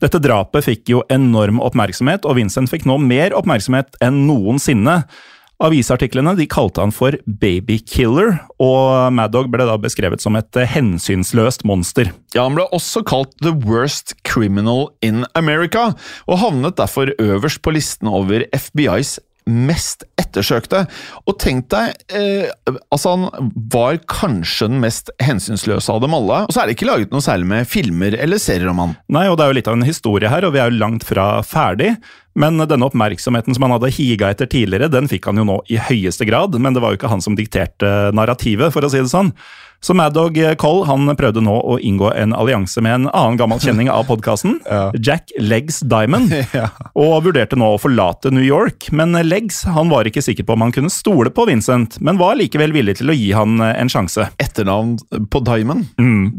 Dette 0.00 0.20
drapet 0.22 0.64
fikk 0.64 0.90
jo 0.92 1.02
enorm 1.12 1.60
oppmerksomhet, 1.62 2.24
og 2.24 2.38
Vincent 2.38 2.70
fikk 2.72 2.86
nå 2.88 2.96
mer 3.00 3.34
oppmerksomhet 3.36 3.98
enn 4.04 4.24
noensinne. 4.28 5.02
Avisartiklene 5.60 6.32
de 6.38 6.46
kalte 6.48 6.80
han 6.80 6.92
for 6.94 7.16
Baby 7.26 7.78
Killer, 7.84 8.38
og 8.62 9.12
Mad 9.12 9.34
Dog 9.34 9.50
ble 9.52 9.66
da 9.68 9.76
beskrevet 9.80 10.22
som 10.24 10.38
et 10.40 10.56
eh, 10.56 10.68
hensynsløst 10.68 11.66
monster. 11.68 12.12
Ja, 12.32 12.46
Han 12.46 12.56
ble 12.56 12.64
også 12.72 13.04
kalt 13.04 13.34
The 13.44 13.52
Worst 13.52 14.14
Criminal 14.24 14.88
in 15.04 15.26
America, 15.36 15.90
og 16.24 16.40
havnet 16.40 16.78
derfor 16.80 17.12
øverst 17.20 17.60
på 17.60 17.76
listen 17.76 18.08
over 18.08 18.46
FBIs 18.56 19.18
mest 19.50 20.04
ettersøkte. 20.20 20.84
Og 21.28 21.36
tenk 21.42 21.68
deg, 21.72 21.96
eh, 22.14 22.48
altså 22.92 23.16
han 23.16 23.52
var 23.72 24.00
kanskje 24.10 24.68
den 24.70 24.80
mest 24.84 25.10
hensynsløse 25.22 25.92
av 25.92 26.00
dem 26.04 26.14
alle. 26.16 26.44
Og 26.46 26.54
så 26.54 26.62
er 26.62 26.70
det 26.70 26.78
ikke 26.78 26.90
laget 26.90 27.12
noe 27.14 27.24
særlig 27.24 27.50
med 27.50 27.68
filmer 27.70 28.16
eller 28.16 28.40
serier 28.40 28.70
om 28.70 28.82
han. 28.84 28.96
Nei, 29.12 29.26
og 29.28 29.38
det 29.38 29.44
er 29.46 29.52
jo 29.52 29.58
litt 29.60 29.70
av 29.70 29.78
en 29.78 29.88
historie 29.88 30.32
her, 30.32 30.46
og 30.46 30.54
vi 30.56 30.62
er 30.62 30.70
jo 30.70 30.80
langt 30.80 31.06
fra 31.08 31.28
ferdig. 31.46 31.94
Men 32.38 32.60
denne 32.62 32.86
oppmerksomheten 32.86 33.56
som 33.56 33.66
han 33.66 33.74
hadde 33.74 33.90
higa 33.94 34.30
etter 34.30 34.50
tidligere, 34.50 34.90
den 34.92 35.08
fikk 35.10 35.26
han 35.30 35.40
jo 35.40 35.46
nå 35.48 35.58
i 35.72 35.80
høyeste 35.80 36.28
grad. 36.28 36.54
Men 36.60 36.76
det 36.76 36.84
var 36.84 36.94
jo 36.94 37.00
ikke 37.00 37.10
han 37.10 37.24
som 37.24 37.38
dikterte 37.38 38.12
narrativet, 38.16 38.72
for 38.74 38.86
å 38.86 38.92
si 38.92 39.02
det 39.02 39.10
sånn. 39.10 39.34
Så 39.80 39.94
Mad 39.96 40.12
Dog 40.12 40.36
Cole 40.60 40.84
han 40.84 41.08
prøvde 41.16 41.40
nå 41.40 41.54
å 41.56 41.78
inngå 41.80 42.10
en 42.12 42.34
allianse 42.36 42.82
med 42.84 42.98
en 42.98 43.06
annen 43.08 43.38
gammel 43.40 43.62
kjenning 43.62 43.88
av 43.88 44.04
podkasten, 44.10 44.58
Jack 45.06 45.32
Legs 45.40 45.80
Diamond, 45.88 46.34
og 47.00 47.14
vurderte 47.24 47.56
nå 47.56 47.70
å 47.74 47.78
forlate 47.80 48.28
New 48.34 48.44
York. 48.44 48.90
Men 48.92 49.16
Legs 49.24 49.62
han 49.64 49.88
var 49.88 50.08
ikke 50.08 50.20
sikker 50.24 50.44
på 50.44 50.52
om 50.52 50.66
han 50.66 50.74
kunne 50.76 50.92
stole 50.92 51.32
på 51.32 51.46
Vincent, 51.48 51.96
men 52.04 52.20
var 52.20 52.36
likevel 52.36 52.76
villig 52.76 52.98
til 53.00 53.08
å 53.08 53.16
gi 53.16 53.30
han 53.32 53.56
en 53.64 53.92
sjanse. 53.92 54.28
Etternavn 54.42 54.98
på 55.32 55.40
Diamond, 55.48 55.88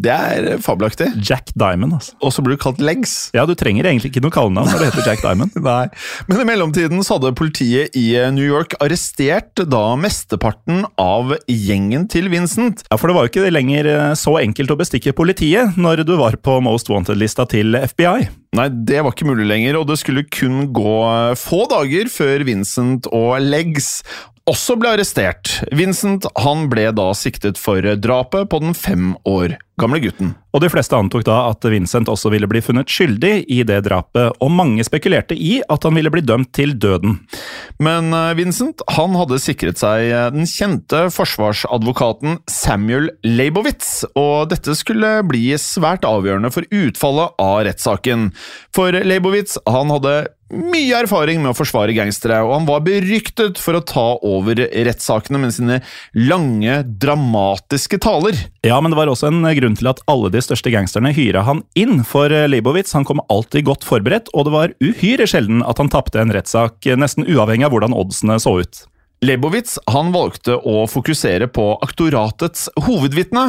det 0.06 0.14
er 0.14 0.62
fabelaktig. 0.62 1.10
Jack 1.26 1.50
Diamond, 1.58 1.98
altså. 1.98 2.14
Og 2.22 2.36
så 2.36 2.46
blir 2.46 2.60
du 2.60 2.62
kalt 2.62 2.82
Legs. 2.84 3.32
Ja, 3.34 3.48
du 3.50 3.56
trenger 3.58 3.90
egentlig 3.90 4.14
ikke 4.14 4.22
noe 4.28 4.38
kallenavn 4.38 4.70
når 4.70 4.86
du 4.86 4.90
heter 4.92 5.10
Jack 5.10 5.26
Diamond. 5.26 5.58
Nei, 5.66 5.81
Men 6.30 6.44
i 6.44 6.48
mellomtiden 6.48 7.04
så 7.06 7.18
hadde 7.18 7.34
politiet 7.38 7.96
i 7.98 8.08
New 8.36 8.46
York 8.46 8.76
arrestert 8.84 9.64
da 9.70 9.84
mesteparten 10.00 10.86
av 11.02 11.36
gjengen 11.50 12.08
til 12.12 12.30
Vincent. 12.34 12.86
Ja, 12.90 13.00
for 13.00 13.10
det 13.10 13.18
var 13.18 13.28
jo 13.28 13.34
ikke 13.34 13.54
lenger 13.54 13.92
eh, 13.92 14.12
så 14.20 14.38
enkelt 14.42 14.74
å 14.74 14.80
bestikke 14.80 15.16
politiet 15.18 15.80
når 15.80 16.06
du 16.08 16.16
var 16.20 16.38
på 16.42 16.60
Most 16.64 16.92
Wanted-lista 16.92 17.48
til 17.52 17.78
FBI. 17.78 18.30
Nei, 18.58 18.68
det 18.68 19.00
var 19.00 19.14
ikke 19.14 19.30
mulig 19.30 19.46
lenger, 19.48 19.78
og 19.80 19.88
det 19.88 19.96
skulle 20.02 20.28
kun 20.28 20.66
gå 20.76 20.98
få 21.40 21.64
dager 21.72 22.12
før 22.12 22.44
Vincent 22.48 23.08
og 23.16 23.38
Leggs 23.40 24.02
også 24.50 24.76
ble 24.80 24.96
arrestert. 24.96 25.60
Vincent 25.76 26.26
han 26.42 26.66
ble 26.72 26.90
da 26.98 27.12
siktet 27.18 27.60
for 27.62 27.86
drapet 28.02 28.50
på 28.52 28.62
den 28.64 28.74
fem 28.78 29.14
år 29.28 29.56
gamle 29.82 30.02
gutten. 30.04 30.34
Og 30.52 30.64
de 30.64 30.70
fleste 30.72 30.98
antok 30.98 31.26
da 31.28 31.38
at 31.50 31.66
Vincent 31.72 32.10
også 32.12 32.32
ville 32.34 32.50
bli 32.50 32.62
funnet 32.64 32.92
skyldig 32.92 33.34
i 33.52 33.62
det 33.68 33.80
drapet, 33.88 34.38
og 34.42 34.54
mange 34.54 34.84
spekulerte 34.88 35.38
i 35.38 35.60
at 35.72 35.88
han 35.88 35.98
ville 35.98 36.12
bli 36.14 36.24
dømt 36.26 36.52
til 36.56 36.76
døden. 36.80 37.20
Men 37.82 38.12
eh, 38.16 38.34
Vincent 38.40 38.84
han 38.98 39.16
hadde 39.20 39.40
sikret 39.42 39.82
seg 39.82 40.10
eh, 40.10 40.28
den 40.36 40.50
kjente 40.50 41.06
forsvarsadvokaten 41.16 42.42
Samuel 42.52 43.12
Leibowitz, 43.26 44.04
og 44.16 44.52
dette 44.52 44.76
skulle 44.78 45.18
bli 45.28 45.48
svært 45.62 46.06
avgjørende 46.08 46.52
for 46.54 46.68
utfallet 46.68 47.42
av 47.42 47.64
rettssaken. 47.68 48.30
For 48.76 48.96
Leibowitz 49.08 49.58
han 49.70 49.92
hadde 49.94 50.16
mye 50.52 50.98
erfaring 51.00 51.40
med 51.42 51.54
å 51.54 51.56
forsvare 51.56 51.96
gangstere, 51.96 52.42
og 52.44 52.54
han 52.56 52.68
var 52.68 52.84
beryktet 52.84 53.60
for 53.62 53.78
å 53.78 53.84
ta 53.88 54.06
over 54.28 54.60
rettssakene 54.60 55.40
med 55.42 55.56
sine 55.56 55.80
lange, 56.18 56.82
dramatiske 57.02 58.02
taler. 58.04 58.38
Ja, 58.62 58.76
men 58.82 58.94
det 58.94 58.98
var 59.00 59.10
også 59.10 59.32
en 59.32 59.42
grunn 59.58 59.74
til 59.74 59.90
at 59.90 60.04
alle 60.12 60.30
de 60.30 60.42
største 60.46 60.70
gangsterne 60.70 61.10
hyra 61.18 61.42
han 61.48 61.64
inn, 61.74 62.04
for 62.06 62.30
Leibowitz 62.30 62.94
han 62.94 63.08
kom 63.10 63.24
alltid 63.34 63.66
godt 63.66 63.88
forberedt, 63.88 64.30
og 64.38 64.46
det 64.46 64.54
var 64.54 64.76
uhyre 64.86 65.26
sjelden 65.26 65.64
at 65.66 65.82
han 65.82 65.90
tapte 65.90 66.22
en 66.22 66.34
rettssak, 66.36 66.86
nesten 66.94 67.26
uavhengig 67.26 67.66
av 67.66 67.74
hvordan 67.74 67.98
oddsene 67.98 68.38
så 68.44 68.60
ut. 68.62 68.84
Leibowitz 69.26 69.80
han 69.90 70.14
valgte 70.14 70.60
å 70.62 70.86
fokusere 70.90 71.50
på 71.54 71.66
aktoratets 71.86 72.68
hovedvitne, 72.86 73.48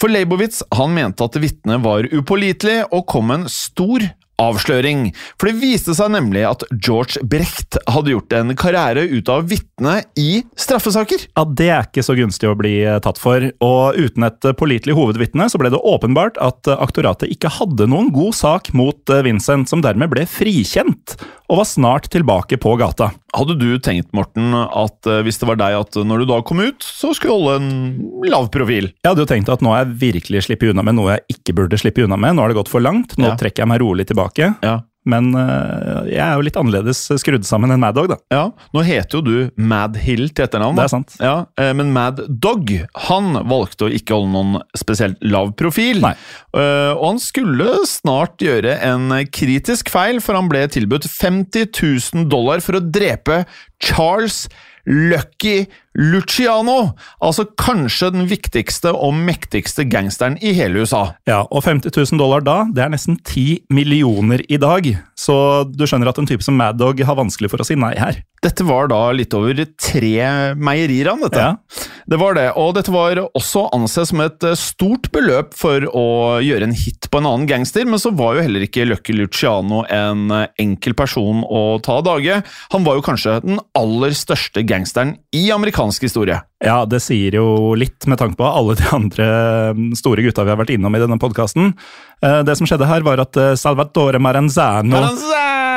for 0.00 0.12
Leibowitz 0.12 0.62
han 0.76 0.96
mente 0.96 1.28
at 1.28 1.36
vitnet 1.40 1.84
var 1.84 2.08
upålitelig 2.08 2.82
og 2.90 3.04
kom 3.12 3.32
en 3.36 3.46
stor 3.52 4.08
avsløring. 4.42 5.10
For 5.40 5.48
det 5.50 5.60
viste 5.62 5.94
seg 5.96 6.10
nemlig 6.12 6.42
at 6.48 6.64
George 6.84 7.22
Brecht 7.24 7.78
hadde 7.88 8.12
gjort 8.12 8.34
en 8.36 8.52
karriere 8.58 9.06
ut 9.08 9.30
av 9.32 9.46
vitne 9.48 9.98
i 10.20 10.42
straffesaker. 10.60 11.26
Ja, 11.36 11.44
Det 11.56 11.68
er 11.72 11.86
ikke 11.88 12.04
så 12.04 12.16
gunstig 12.18 12.50
å 12.50 12.56
bli 12.58 12.74
eh, 12.84 12.98
tatt 13.04 13.18
for, 13.20 13.46
og 13.64 13.96
uten 13.96 14.26
et 14.28 14.48
pålitelig 14.60 14.96
hovedvitne 14.98 15.48
så 15.52 15.60
ble 15.60 15.70
det 15.72 15.80
åpenbart 15.80 16.36
at 16.42 16.68
eh, 16.68 16.76
aktoratet 16.84 17.32
ikke 17.32 17.52
hadde 17.58 17.88
noen 17.88 18.12
god 18.14 18.36
sak 18.36 18.72
mot 18.76 19.00
eh, 19.12 19.24
Vincent, 19.26 19.70
som 19.72 19.80
dermed 19.84 20.12
ble 20.12 20.26
frikjent, 20.28 21.16
og 21.46 21.60
var 21.62 21.68
snart 21.70 22.08
tilbake 22.12 22.58
på 22.60 22.72
gata. 22.80 23.12
Hadde 23.36 23.54
du 23.60 23.68
tenkt, 23.84 24.08
Morten, 24.16 24.50
at 24.56 25.06
hvis 25.22 25.36
det 25.38 25.46
var 25.46 25.58
deg 25.60 25.74
at 25.78 25.98
når 26.08 26.22
du 26.24 26.28
da 26.30 26.38
kom 26.46 26.58
ut, 26.64 26.82
så 26.82 27.12
skulle 27.14 27.36
du 27.36 27.44
holde 27.44 27.56
en 27.60 28.30
lav 28.32 28.48
profil? 28.54 28.88
Jeg 29.04 29.10
hadde 29.12 29.22
jo 29.22 29.28
tenkt 29.30 29.50
at 29.52 29.62
nå 29.62 29.70
har 29.74 29.84
jeg 29.84 29.98
virkelig 30.00 30.46
sluppet 30.48 30.72
unna 30.72 30.82
med 30.88 30.96
noe 30.98 31.12
jeg 31.14 31.36
ikke 31.36 31.54
burde 31.60 31.78
slippe 31.78 32.02
unna 32.02 32.16
med. 32.18 32.34
Nå 32.34 32.42
har 32.42 32.50
det 32.50 32.58
gått 32.58 32.72
for 32.72 32.82
langt, 32.82 33.14
nå 33.20 33.28
Ja. 33.30 33.36
trekker 33.38 33.62
jeg 33.62 33.70
meg 33.70 33.82
rolig 33.84 34.08
tilbake. 34.08 34.25
Ja. 34.62 34.80
Men 35.06 35.28
øh, 35.38 36.08
jeg 36.10 36.18
er 36.18 36.32
jo 36.34 36.42
litt 36.42 36.56
annerledes 36.58 37.04
skrudd 37.22 37.44
sammen 37.46 37.70
enn 37.70 37.78
Mad 37.78 37.94
Dog, 37.94 38.08
da. 38.10 38.16
Ja, 38.34 38.40
Nå 38.74 38.82
heter 38.82 39.20
jo 39.20 39.22
du 39.22 39.52
Mad 39.54 39.94
Hill 40.02 40.24
til 40.34 40.48
etternavn. 40.48 40.74
Det 40.74 40.82
er 40.82 40.90
sant. 40.90 41.14
Ja, 41.22 41.34
eh, 41.62 41.70
Men 41.78 41.92
Mad 41.94 42.24
Dog 42.42 42.72
han 43.06 43.38
valgte 43.46 43.86
å 43.86 43.92
ikke 43.94 44.16
holde 44.18 44.32
noen 44.34 44.58
spesielt 44.74 45.22
lav 45.22 45.52
profil. 45.54 46.02
Nei. 46.02 46.10
Eh, 46.58 46.90
Og 46.96 47.04
han 47.12 47.22
skulle 47.22 47.68
snart 47.86 48.42
gjøre 48.42 48.80
en 48.82 49.06
kritisk 49.30 49.92
feil, 49.94 50.18
for 50.18 50.34
han 50.34 50.50
ble 50.50 50.66
tilbudt 50.74 51.06
50 51.06 51.70
000 51.70 52.26
dollar 52.32 52.58
for 52.66 52.80
å 52.80 52.82
drepe 52.82 53.44
Charles 53.78 54.48
Lucky 54.86 55.68
Luciano. 55.96 56.92
Altså 57.24 57.46
kanskje 57.58 58.12
den 58.14 58.28
viktigste 58.30 58.92
og 58.94 59.16
mektigste 59.16 59.86
gangsteren 59.88 60.38
i 60.44 60.52
hele 60.56 60.84
USA. 60.84 61.16
Ja, 61.28 61.44
Og 61.50 61.64
50 61.64 61.90
000 62.12 62.20
dollar 62.20 62.44
da, 62.44 62.58
det 62.72 62.84
er 62.84 62.92
nesten 62.92 63.18
10 63.18 63.66
millioner 63.72 64.44
i 64.48 64.60
dag. 64.60 64.88
Så 65.16 65.64
du 65.72 65.86
skjønner 65.88 66.12
at 66.12 66.20
en 66.20 66.28
type 66.28 66.44
som 66.44 66.56
Mad 66.58 66.76
Dog 66.80 67.00
har 67.00 67.16
vanskelig 67.16 67.50
for 67.52 67.62
å 67.62 67.66
si 67.66 67.78
nei 67.78 67.94
her. 67.96 68.20
Dette 68.44 68.66
var 68.68 68.90
da 68.92 69.00
litt 69.16 69.32
over 69.34 69.56
tre 69.80 70.12
meierier, 70.60 71.08
han, 71.08 71.22
dette. 71.24 71.40
Ja. 71.40 71.86
Det 72.06 72.18
var 72.20 72.36
det, 72.36 72.50
og 72.60 72.74
dette 72.76 72.92
var 72.94 73.18
også 73.24 73.64
ansett 73.74 74.10
som 74.12 74.20
et 74.22 74.44
eh, 74.46 74.54
stort 74.60 75.08
beløp 75.14 75.56
for 75.56 75.82
å 75.90 76.04
gjøre 76.44 76.68
en 76.68 76.76
hit 76.76 77.08
på 77.10 77.18
en 77.18 77.26
annen 77.26 77.48
gangster, 77.50 77.86
men 77.88 77.98
så 77.98 78.12
var 78.14 78.36
jo 78.36 78.44
heller 78.44 78.66
ikke 78.66 78.84
Lucky 78.86 79.16
Luciano 79.16 79.82
en 79.90 80.28
eh, 80.30 80.46
enkel 80.62 80.94
person 80.98 81.42
å 81.48 81.80
ta 81.82 81.96
av 81.98 82.04
dage. 82.06 82.38
Han 82.76 82.86
var 82.86 83.00
jo 83.00 83.06
kanskje 83.08 83.40
den 83.46 83.58
aller 83.74 84.14
største 84.14 84.62
gangsteren 84.68 85.16
i 85.34 85.48
amerikansk 85.54 85.85
historie. 85.90 86.40
Ja, 86.64 86.80
det 86.88 87.02
sier 87.04 87.36
jo 87.38 87.74
litt 87.78 88.06
med 88.10 88.18
tanke 88.20 88.38
på 88.38 88.48
alle 88.48 88.76
de 88.78 88.86
andre 88.96 89.28
mm, 89.76 89.90
store 89.98 90.24
gutta 90.26 90.46
vi 90.46 90.54
har 90.54 90.60
vært 90.60 90.74
innom 90.76 90.94
i 90.96 91.02
denne 91.02 91.20
podkasten. 91.22 91.74
Det 92.20 92.54
som 92.56 92.66
skjedde 92.68 92.88
her, 92.88 93.04
var 93.04 93.20
at 93.20 93.36
Salvatore 93.60 94.18
Maranzano, 94.22 94.96
Maranzano 94.96 95.75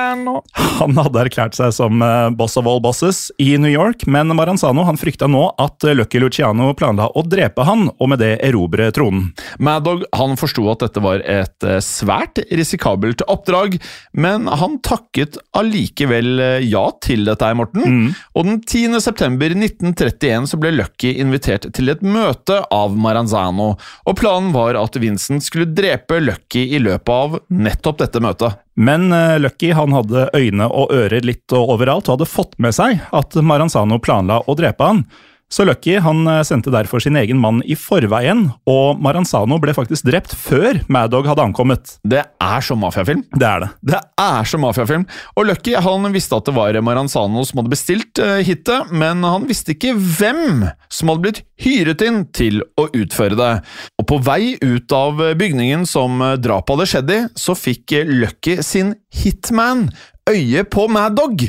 han 0.80 0.98
hadde 0.98 1.24
erklært 1.26 1.58
seg 1.58 1.74
som 1.76 2.02
eh, 2.06 2.30
boss 2.38 2.58
of 2.60 2.68
all 2.70 2.82
bosses 2.84 3.28
i 3.42 3.52
New 3.62 3.72
York, 3.72 4.06
men 4.10 4.32
Maranzano 4.36 4.86
han 4.88 5.00
frykta 5.00 5.30
nå 5.30 5.44
at 5.60 5.86
Lucky 5.96 6.22
Luciano 6.22 6.72
planla 6.78 7.10
å 7.14 7.24
drepe 7.28 7.66
han, 7.68 7.88
og 7.98 8.12
med 8.12 8.22
det 8.24 8.32
erobre 8.46 8.90
tronen. 8.96 9.30
Maddog 9.62 10.06
han 10.16 10.38
forsto 10.40 10.66
at 10.72 10.86
dette 10.86 11.04
var 11.04 11.24
et 11.26 11.68
eh, 11.68 11.82
svært 11.84 12.42
risikabelt 12.52 13.24
oppdrag, 13.30 13.80
men 14.14 14.48
han 14.48 14.80
takket 14.86 15.40
allikevel 15.58 16.44
eh, 16.46 16.68
ja 16.70 16.86
til 17.04 17.26
dette, 17.28 17.46
her, 17.46 17.58
Morten. 17.60 18.12
Og 18.38 18.46
den 18.48 18.60
10. 18.62 19.00
september 19.04 19.54
1931 19.56 20.50
så 20.52 20.60
ble 20.62 20.74
Lucky 20.76 21.16
invitert 21.22 21.70
til 21.76 21.92
et 21.92 22.04
møte 22.06 22.62
av 22.74 22.96
Maranzano, 23.00 23.74
og 24.06 24.20
planen 24.20 24.54
var 24.56 24.80
at 24.80 24.98
Vincent 25.00 25.46
skulle 25.46 25.70
drepe 25.76 26.20
Lucky 26.24 26.68
i 26.76 26.82
løpet 26.82 27.14
av 27.14 27.40
nettopp 27.50 28.02
dette 28.04 28.24
møtet. 28.24 28.60
Men 28.80 29.12
eh, 29.12 29.40
Lucky 29.44 29.74
han 29.76 29.92
hadde 29.92 30.30
øyne 30.38 30.70
og 30.72 30.94
ører 30.96 31.26
litt 31.28 31.52
overalt 31.52 32.08
og 32.08 32.16
hadde 32.16 32.30
fått 32.32 32.56
med 32.64 32.76
seg 32.78 33.02
at 33.12 33.36
Maranzano 33.44 34.00
planla 34.00 34.40
å 34.48 34.56
drepe 34.56 34.88
han. 34.88 35.04
Så 35.50 35.66
Lucky 35.66 35.98
han 35.98 36.28
eh, 36.30 36.44
sendte 36.46 36.72
derfor 36.74 37.02
sin 37.02 37.18
egen 37.18 37.40
mann 37.42 37.64
i 37.66 37.74
forveien, 37.78 38.46
og 38.70 39.00
Maranzano 39.02 39.58
ble 39.62 39.74
faktisk 39.74 40.06
drept 40.06 40.36
før 40.38 40.78
Mad 40.94 41.10
Dog 41.14 41.26
hadde 41.30 41.46
ankommet. 41.48 41.96
Det 42.06 42.22
er 42.22 42.66
som 42.66 42.82
mafiafilm. 42.84 43.24
Det 43.34 43.48
er 43.48 43.64
det. 43.66 43.70
Det 43.94 44.02
er 44.22 44.50
som 44.50 44.62
mafiafilm. 44.62 45.08
Og 45.36 45.50
Lucky 45.50 45.74
han 45.74 46.06
visste 46.14 46.38
at 46.38 46.46
det 46.46 46.56
var 46.58 46.78
Maranzano 46.86 47.42
som 47.48 47.64
hadde 47.64 47.74
bestilt 47.74 48.22
uh, 48.22 48.38
hitet, 48.46 48.92
men 48.94 49.26
han 49.26 49.48
visste 49.50 49.74
ikke 49.74 49.96
hvem 49.98 50.68
som 50.92 51.10
hadde 51.12 51.26
blitt 51.26 51.42
hyret 51.60 52.04
inn 52.06 52.22
til 52.36 52.62
å 52.80 52.86
utføre 52.94 53.38
det. 53.40 53.52
Og 54.00 54.08
på 54.10 54.20
vei 54.26 54.54
ut 54.62 54.94
av 54.96 55.18
bygningen 55.40 55.88
som 55.90 56.22
drapet 56.40 56.76
hadde 56.76 56.90
skjedd 56.94 57.14
i, 57.16 57.20
så 57.34 57.58
fikk 57.58 57.98
Lucky 58.06 58.60
sin 58.66 58.94
hitman 59.16 59.88
øye 60.32 60.64
på 60.68 60.88
Mad 60.92 61.18
Dog. 61.20 61.44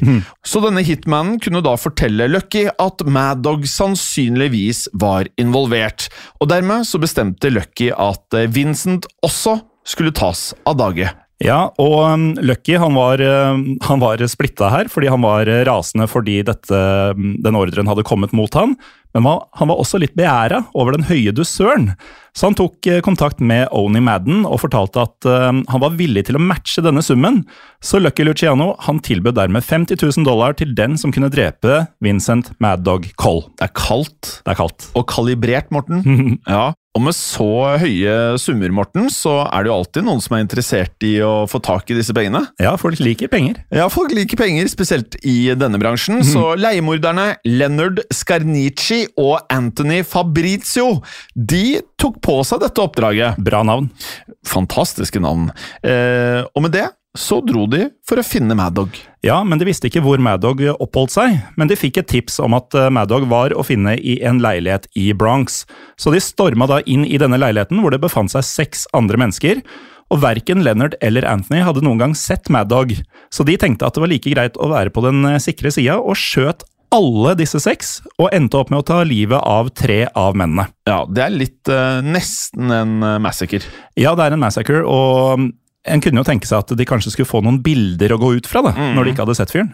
Så 0.46 0.62
denne 0.64 0.84
hitmanen 0.86 1.38
kunne 1.42 1.62
da 1.64 1.76
fortelle 1.80 2.28
Lucky 2.30 2.66
at 2.70 3.06
Mad 3.06 3.44
Dog 3.46 3.66
sannsynligvis 3.68 4.86
var 5.00 5.30
involvert. 5.40 6.08
Og 6.40 6.50
dermed 6.52 6.88
så 6.88 7.00
bestemte 7.02 7.52
Lucky 7.52 7.90
at 7.94 8.36
eh, 8.36 8.50
Vincent 8.50 9.08
også 9.26 9.60
skulle 9.88 10.14
tas 10.16 10.50
av 10.68 10.78
dage. 10.80 11.10
Ja, 11.40 11.70
og 11.80 11.94
um, 12.04 12.24
Lucky 12.44 12.74
han 12.76 12.92
var, 12.98 13.20
um, 13.24 13.62
han 13.86 14.02
var 14.02 14.20
splitta 14.28 14.68
her, 14.74 14.90
fordi 14.92 15.08
han 15.08 15.22
var 15.24 15.48
uh, 15.48 15.62
rasende 15.64 16.04
fordi 16.10 16.42
dette, 16.44 16.80
um, 17.16 17.32
den 17.40 17.56
ordren 17.56 17.88
hadde 17.88 18.04
kommet 18.04 18.34
mot 18.36 18.52
han. 18.58 18.74
Men 19.14 19.24
han- 19.26 19.68
var 19.70 19.76
også 19.80 19.98
litt 20.00 20.14
beæra 20.16 20.64
over 20.74 20.92
den 20.96 21.04
høye 21.08 21.32
dusøren, 21.34 21.92
så 22.34 22.46
han 22.46 22.54
tok 22.54 22.86
eh, 22.86 23.00
kontakt 23.02 23.40
med 23.42 23.66
Oni 23.74 23.98
Madden 24.00 24.44
og 24.46 24.60
fortalte 24.62 25.02
at 25.02 25.26
eh, 25.26 25.50
han 25.50 25.80
var 25.82 25.96
villig 25.98 26.26
til 26.28 26.38
å 26.38 26.42
matche 26.42 26.82
denne 26.82 27.02
summen. 27.02 27.44
Så 27.82 27.98
Lucky 28.00 28.22
Luciano 28.24 28.76
han 28.86 29.00
tilbød 29.02 29.34
dermed 29.34 29.64
50 29.66 29.98
000 29.98 30.24
dollar 30.26 30.54
til 30.54 30.74
den 30.78 30.96
som 30.96 31.10
kunne 31.10 31.30
drepe 31.32 31.86
Vincent 32.00 32.52
Mad 32.60 32.84
Dog 32.86 33.08
Coll. 33.18 33.42
Det 33.58 33.66
er 33.70 33.74
kaldt. 33.74 34.36
Det 34.44 34.52
er 34.54 34.60
kaldt. 34.62 34.90
Og 34.94 35.08
kalibrert, 35.10 35.70
Morten. 35.74 36.38
ja. 36.46 36.70
Og 36.98 37.04
med 37.06 37.14
så 37.14 37.44
høye 37.78 38.14
summer, 38.42 38.72
Morten, 38.74 39.04
så 39.14 39.44
er 39.46 39.62
det 39.62 39.70
jo 39.70 39.74
alltid 39.76 40.06
noen 40.08 40.18
som 40.24 40.34
er 40.34 40.42
interessert 40.42 41.04
i 41.06 41.12
å 41.22 41.44
få 41.46 41.60
tak 41.62 41.86
i 41.90 41.94
disse 41.94 42.10
pengene. 42.16 42.40
Ja, 42.58 42.72
folk 42.82 42.98
liker 42.98 43.30
penger. 43.30 43.60
Ja, 43.70 43.86
folk 43.94 44.10
liker 44.10 44.36
penger, 44.40 44.66
spesielt 44.72 45.14
i 45.22 45.52
denne 45.54 45.78
bransjen. 45.78 46.18
Så 46.26 46.42
leiemorderne 46.64 47.36
Leonard 47.46 48.02
Scarnici 48.10 48.99
og 49.20 49.46
Anthony 49.52 50.02
Fabrizio 50.06 51.00
de 51.34 51.80
tok 52.00 52.20
på 52.24 52.40
seg 52.46 52.62
dette 52.64 52.82
oppdraget. 52.82 53.40
Bra 53.42 53.62
navn. 53.66 53.90
Fantastiske 54.46 55.22
navn. 55.22 55.50
Eh, 55.84 56.42
og 56.54 56.66
med 56.66 56.74
det 56.76 56.88
så 57.18 57.40
dro 57.42 57.64
de 57.66 57.88
for 58.06 58.20
å 58.20 58.24
finne 58.26 58.54
Mad 58.54 58.76
Dog. 58.78 58.94
Ja, 59.26 59.40
men 59.42 59.58
de 59.58 59.66
visste 59.66 59.88
ikke 59.88 60.02
hvor 60.04 60.20
Mad 60.22 60.44
Dog 60.44 60.62
oppholdt 60.76 61.16
seg, 61.16 61.40
men 61.58 61.70
de 61.70 61.78
fikk 61.78 61.98
et 61.98 62.10
tips 62.12 62.38
om 62.42 62.54
at 62.54 62.70
Maddog 62.70 62.94
Mad 62.94 63.10
Dog 63.10 63.26
var 63.32 63.54
å 63.58 63.64
finne 63.66 63.96
i 63.98 64.20
en 64.26 64.38
leilighet 64.42 64.86
i 64.94 65.10
Bronx. 65.16 65.64
Så 65.98 66.14
de 66.14 66.22
storma 66.22 66.68
da 66.70 66.78
inn 66.86 67.02
i 67.02 67.18
denne 67.18 67.40
leiligheten, 67.40 67.82
hvor 67.82 67.90
det 67.90 68.02
befant 68.04 68.30
seg 68.30 68.46
seks 68.46 68.86
andre 68.94 69.18
mennesker. 69.18 69.62
Og 70.10 70.22
verken 70.22 70.64
Leonard 70.66 70.96
eller 71.02 71.26
Anthony 71.26 71.62
hadde 71.66 71.82
noen 71.86 72.00
gang 72.00 72.14
sett 72.18 72.50
Mad 72.50 72.70
Dog, 72.70 72.94
så 73.30 73.46
de 73.46 73.54
tenkte 73.58 73.86
at 73.86 73.94
det 73.94 74.02
var 74.02 74.10
like 74.10 74.30
greit 74.30 74.58
å 74.58 74.70
være 74.70 74.94
på 74.94 75.02
den 75.06 75.22
eh, 75.28 75.40
sikre 75.42 75.70
sida, 75.74 76.00
og 76.02 76.18
skjøt 76.18 76.64
alle 76.94 77.34
disse 77.38 77.60
seks, 77.62 77.98
og 78.18 78.32
endte 78.34 78.58
opp 78.58 78.70
med 78.72 78.82
å 78.82 78.86
ta 78.86 79.00
livet 79.06 79.38
av 79.38 79.70
tre 79.78 80.02
av 80.18 80.36
mennene. 80.38 80.66
Ja, 80.88 81.04
det 81.06 81.24
er 81.24 81.34
litt 81.34 81.70
uh, 81.70 82.02
nesten 82.02 82.72
en 82.74 82.96
eh, 83.06 83.18
massacre. 83.22 83.62
Ja, 83.98 84.16
det 84.18 84.26
er 84.26 84.36
en 84.36 84.42
massacre, 84.42 84.82
og 84.82 85.50
en 85.90 86.02
kunne 86.04 86.22
jo 86.22 86.26
tenke 86.26 86.48
seg 86.48 86.62
at 86.62 86.74
de 86.78 86.86
kanskje 86.88 87.12
skulle 87.14 87.28
få 87.28 87.42
noen 87.44 87.60
bilder 87.64 88.14
å 88.14 88.20
gå 88.20 88.32
ut 88.38 88.48
fra, 88.50 88.62
da, 88.66 88.72
når 88.94 89.06
de 89.06 89.14
ikke 89.14 89.24
hadde 89.26 89.38
sett 89.38 89.54
fyren. 89.54 89.72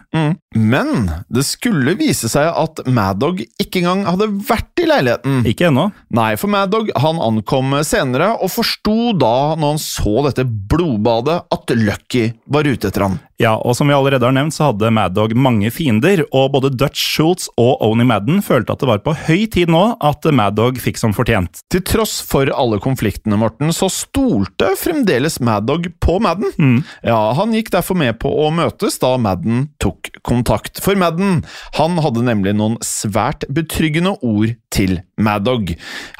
Men 0.57 1.11
det 1.33 1.45
skulle 1.47 1.95
vise 1.99 2.29
seg 2.31 2.49
at 2.49 2.81
Mad 2.89 3.21
Dog 3.21 3.43
ikke 3.61 3.81
engang 3.81 4.05
hadde 4.09 4.29
vært 4.49 4.83
i 4.83 4.89
leiligheten. 4.89 5.43
Ikke 5.49 5.69
ennå. 5.69 5.89
Nei, 6.13 6.31
for 6.39 6.51
Mad 6.51 6.73
Dog 6.73 6.91
han 6.97 7.21
ankom 7.23 7.77
senere 7.87 8.33
og 8.41 8.51
forsto 8.53 9.13
da, 9.17 9.53
når 9.57 9.75
han 9.75 9.81
så 9.81 10.17
dette 10.27 10.47
blodbadet, 10.47 11.39
at 11.53 11.77
Lucky 11.77 12.29
var 12.49 12.67
ute 12.67 12.89
etter 12.91 13.07
han. 13.07 13.19
Ja, 13.37 13.53
og 13.53 13.75
som 13.77 13.85
vi 13.85 13.93
allerede 13.93 14.25
har 14.25 14.33
nevnt, 14.33 14.55
så 14.55 14.71
hadde 14.71 14.89
Mad 14.93 15.13
Dog 15.13 15.35
mange 15.37 15.69
fiender, 15.73 16.23
og 16.33 16.55
både 16.55 16.71
Dutch 16.73 16.97
Schultz 16.97 17.45
og 17.61 17.83
Oni 17.85 18.07
Madden 18.07 18.41
følte 18.41 18.73
at 18.73 18.81
det 18.81 18.89
var 18.89 19.03
på 19.05 19.13
høy 19.27 19.45
tid 19.53 19.69
nå 19.69 19.83
at 20.01 20.25
Mad 20.33 20.57
Dog 20.57 20.79
fikk 20.81 20.97
som 20.97 21.13
fortjent. 21.13 21.61
Til 21.69 21.83
tross 21.85 22.17
for 22.25 22.49
alle 22.49 22.79
konfliktene, 22.81 23.37
Morten, 23.37 23.69
så 23.75 23.91
stolte 23.93 24.71
fremdeles 24.81 25.37
Mad 25.45 25.67
Dog 25.69 25.85
på 26.07 26.17
Madden. 26.23 26.83
Ja, 27.03 27.33
Han 27.35 27.51
gikk 27.55 27.71
derfor 27.73 27.97
med 27.99 28.17
på 28.23 28.31
å 28.31 28.47
møtes 28.55 28.95
da 29.01 29.13
Madden 29.19 29.67
tok 29.83 30.09
kontakt. 30.27 30.79
For 30.83 30.95
Madden 30.99 31.41
han 31.75 31.99
hadde 32.03 32.23
nemlig 32.23 32.55
noen 32.55 32.77
svært 32.85 33.43
betryggende 33.51 34.15
ord 34.23 34.55
til 34.73 35.01
Maddog. 35.19 35.73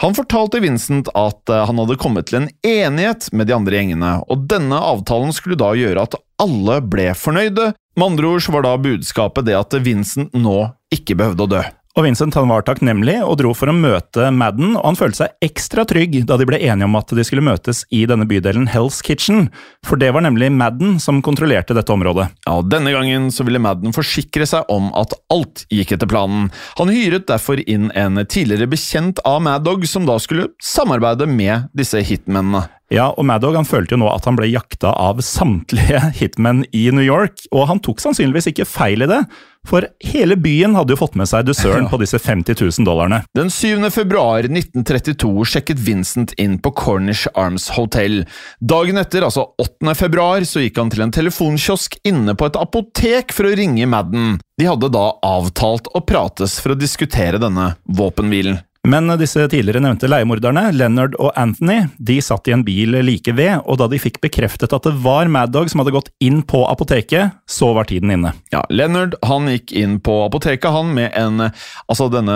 Han 0.04 0.18
fortalte 0.18 0.62
Vincent 0.64 1.12
at 1.16 1.54
eh, 1.54 1.64
han 1.70 1.80
hadde 1.80 2.00
kommet 2.02 2.28
til 2.30 2.42
en 2.42 2.50
enighet 2.68 3.30
med 3.32 3.48
de 3.48 3.56
andre 3.56 3.80
gjengene, 3.80 4.14
og 4.28 4.48
denne 4.52 4.80
avtalen 4.92 5.32
skulle 5.36 5.60
da 5.60 5.72
gjøre 5.78 6.04
at 6.08 6.20
alle 6.42 6.82
ble 6.84 7.12
fornøyde. 7.18 7.72
Med 7.98 8.12
andre 8.12 8.34
ord 8.36 8.44
så 8.46 8.54
var 8.54 8.68
da 8.68 8.76
budskapet 8.82 9.48
det 9.48 9.58
at 9.58 9.80
Vincent 9.86 10.36
nå 10.38 10.60
ikke 10.94 11.18
behøvde 11.20 11.48
å 11.48 11.54
dø. 11.58 11.64
Og 11.98 12.06
Vincent 12.06 12.36
han 12.38 12.46
var 12.46 12.62
takknemlig 12.62 13.16
og 13.26 13.40
dro 13.40 13.56
for 13.58 13.72
å 13.72 13.74
møte 13.74 14.28
Madden, 14.30 14.76
og 14.78 14.84
han 14.86 14.98
følte 15.00 15.24
seg 15.24 15.48
ekstra 15.48 15.82
trygg 15.90 16.20
da 16.30 16.38
de 16.38 16.46
ble 16.46 16.60
enige 16.62 16.86
om 16.86 16.98
at 17.00 17.10
de 17.18 17.26
skulle 17.26 17.42
møtes 17.42 17.82
i 17.90 18.04
denne 18.10 18.28
bydelen 18.30 18.68
Hell's 18.70 19.00
Kitchen, 19.02 19.48
for 19.82 19.98
det 19.98 20.12
var 20.14 20.22
nemlig 20.28 20.52
Madden 20.54 21.00
som 21.02 21.24
kontrollerte 21.26 21.74
dette 21.74 21.94
området. 21.94 22.30
Ja, 22.46 22.60
Denne 22.62 22.94
gangen 22.94 23.32
så 23.34 23.48
ville 23.48 23.64
Madden 23.64 23.98
forsikre 23.98 24.46
seg 24.46 24.70
om 24.70 24.92
at 24.94 25.18
alt 25.34 25.66
gikk 25.74 25.96
etter 25.98 26.10
planen. 26.12 26.52
Han 26.78 26.94
hyret 26.94 27.26
derfor 27.32 27.64
inn 27.66 27.90
en 27.98 28.22
tidligere 28.30 28.70
bekjent 28.70 29.24
av 29.26 29.42
Mad 29.42 29.66
Dog, 29.66 29.90
som 29.90 30.06
da 30.06 30.20
skulle 30.22 30.52
samarbeide 30.62 31.26
med 31.26 31.72
disse 31.74 32.06
hitmennene. 32.06 32.68
Ja, 32.94 33.10
og 33.12 33.26
Mad 33.28 33.44
Dog 33.44 33.58
han 33.58 33.68
følte 33.68 33.96
jo 33.96 34.00
nå 34.00 34.08
at 34.14 34.26
han 34.30 34.38
ble 34.38 34.48
jakta 34.48 34.94
av 34.96 35.20
samtlige 35.26 36.00
hitmen 36.22 36.64
i 36.72 36.88
New 36.96 37.04
York, 37.04 37.44
og 37.52 37.68
han 37.72 37.84
tok 37.84 38.00
sannsynligvis 38.04 38.52
ikke 38.54 38.68
feil 38.70 39.04
i 39.04 39.10
det, 39.12 39.24
for 39.68 39.84
hele 40.08 40.38
byen 40.40 40.78
hadde 40.78 40.94
jo 40.96 41.00
fått 41.02 41.18
med 41.20 41.28
seg 41.28 41.44
dusøren 41.50 41.90
på 41.92 42.00
disse 42.00 42.20
50 42.24 42.56
000 42.56 42.88
dollarene. 42.88 43.20
Den 43.36 43.50
7. 43.52 43.90
februar 43.92 44.48
1932 44.48 45.32
sjekket 45.52 45.82
Vincent 45.84 46.32
inn 46.40 46.56
på 46.64 46.72
Cornish 46.78 47.28
Arms 47.36 47.68
Hotel. 47.76 48.22
Dagen 48.64 49.02
etter, 49.02 49.26
altså 49.28 49.50
8. 49.60 49.92
februar, 50.00 50.46
så 50.48 50.64
gikk 50.64 50.80
han 50.80 50.94
til 50.94 51.04
en 51.04 51.12
telefonkiosk 51.12 52.00
inne 52.08 52.38
på 52.40 52.48
et 52.48 52.60
apotek 52.62 53.36
for 53.36 53.50
å 53.50 53.56
ringe 53.60 53.90
Madden. 53.92 54.38
De 54.58 54.70
hadde 54.70 54.94
da 54.96 55.10
avtalt 55.26 55.92
å 55.92 56.06
prates 56.08 56.62
for 56.64 56.74
å 56.74 56.80
diskutere 56.80 57.42
denne 57.42 57.74
våpenhvilen. 57.92 58.62
Men 58.88 59.12
disse 59.20 59.44
tidligere 59.52 59.82
nevnte 59.84 60.10
leiemorderne, 60.10 60.70
Leonard 60.76 61.18
og 61.20 61.34
Anthony, 61.40 61.82
de 62.00 62.20
satt 62.24 62.48
i 62.48 62.56
en 62.56 62.64
bil 62.68 62.96
like 63.04 63.34
ved, 63.36 63.60
og 63.68 63.82
da 63.82 63.90
de 63.92 64.00
fikk 64.02 64.22
bekreftet 64.24 64.74
at 64.74 64.88
det 64.88 64.96
var 65.04 65.28
Mad 65.32 65.52
Dog 65.56 65.70
som 65.72 65.82
hadde 65.84 65.96
gått 65.96 66.12
inn 66.24 66.40
på 66.48 66.64
apoteket, 66.70 67.36
så 67.50 67.74
var 67.76 67.90
tiden 67.90 68.14
inne. 68.16 68.34
Ja, 68.54 68.64
Leonard 68.72 69.18
han 69.28 69.50
gikk 69.52 69.74
inn 69.76 69.98
på 70.04 70.22
apoteket 70.28 70.72
han 70.74 70.94
med 70.96 71.12
en 71.18 71.50
Altså 71.88 72.08
denne 72.12 72.36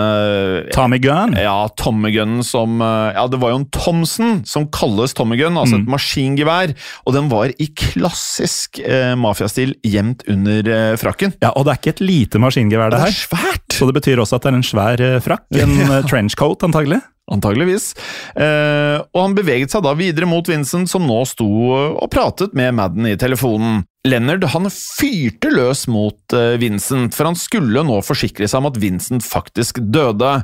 Tommy 0.72 0.98
Gunn. 1.02 1.34
Ja, 1.40 1.66
Tommy 1.78 2.12
Gun 2.14 2.40
som 2.46 2.80
Ja, 2.80 3.24
det 3.30 3.40
var 3.42 3.52
jo 3.52 3.60
en 3.62 3.68
Thompson 3.74 4.42
som 4.48 4.68
kalles 4.72 5.16
Tommy 5.16 5.36
Gun, 5.40 5.58
altså 5.60 5.80
et 5.80 5.90
maskingevær. 5.90 6.74
Og 7.06 7.16
den 7.16 7.28
var 7.32 7.52
i 7.52 7.68
klassisk 7.78 8.80
eh, 8.82 9.12
mafiastil 9.18 9.74
gjemt 9.86 10.24
under 10.30 10.68
eh, 10.68 10.94
frakken. 11.00 11.34
Ja, 11.42 11.52
og 11.56 11.66
det 11.66 11.74
er 11.74 11.80
ikke 11.80 11.94
et 11.96 12.04
lite 12.04 12.42
maskingevær 12.42 12.92
det 12.92 13.02
her. 13.02 13.12
Det 13.12 13.16
er 13.16 13.22
svært! 13.24 13.76
Så 13.76 13.88
det 13.88 13.96
betyr 13.96 14.20
også 14.22 14.38
at 14.38 14.44
det 14.46 14.52
er 14.52 14.58
en 14.58 14.66
svær 14.66 15.02
eh, 15.02 15.18
frakk, 15.24 15.46
en 15.58 15.76
eh, 15.88 16.02
trenchcoat 16.42 16.62
antagelig. 16.62 17.00
Antageligvis. 17.32 17.94
Eh, 18.34 18.98
og 19.14 19.20
han 19.20 19.34
beveget 19.36 19.70
seg 19.72 19.84
da 19.84 19.94
videre 19.94 20.26
mot 20.26 20.46
Vincent, 20.48 20.90
som 20.90 21.04
nå 21.06 21.22
sto 21.24 21.46
og 21.46 22.10
pratet 22.10 22.54
med 22.54 22.74
Madden 22.74 23.06
i 23.06 23.16
telefonen. 23.16 23.84
Leonard 24.04 24.44
han 24.50 24.66
fyrte 24.66 25.52
løs 25.52 25.86
mot 25.86 26.34
eh, 26.34 26.58
Vincent, 26.58 27.14
for 27.14 27.30
han 27.30 27.38
skulle 27.38 27.84
nå 27.86 28.00
forsikre 28.02 28.48
seg 28.50 28.58
om 28.58 28.72
at 28.72 28.80
Vincent 28.82 29.24
faktisk 29.24 29.78
døde. 29.94 30.40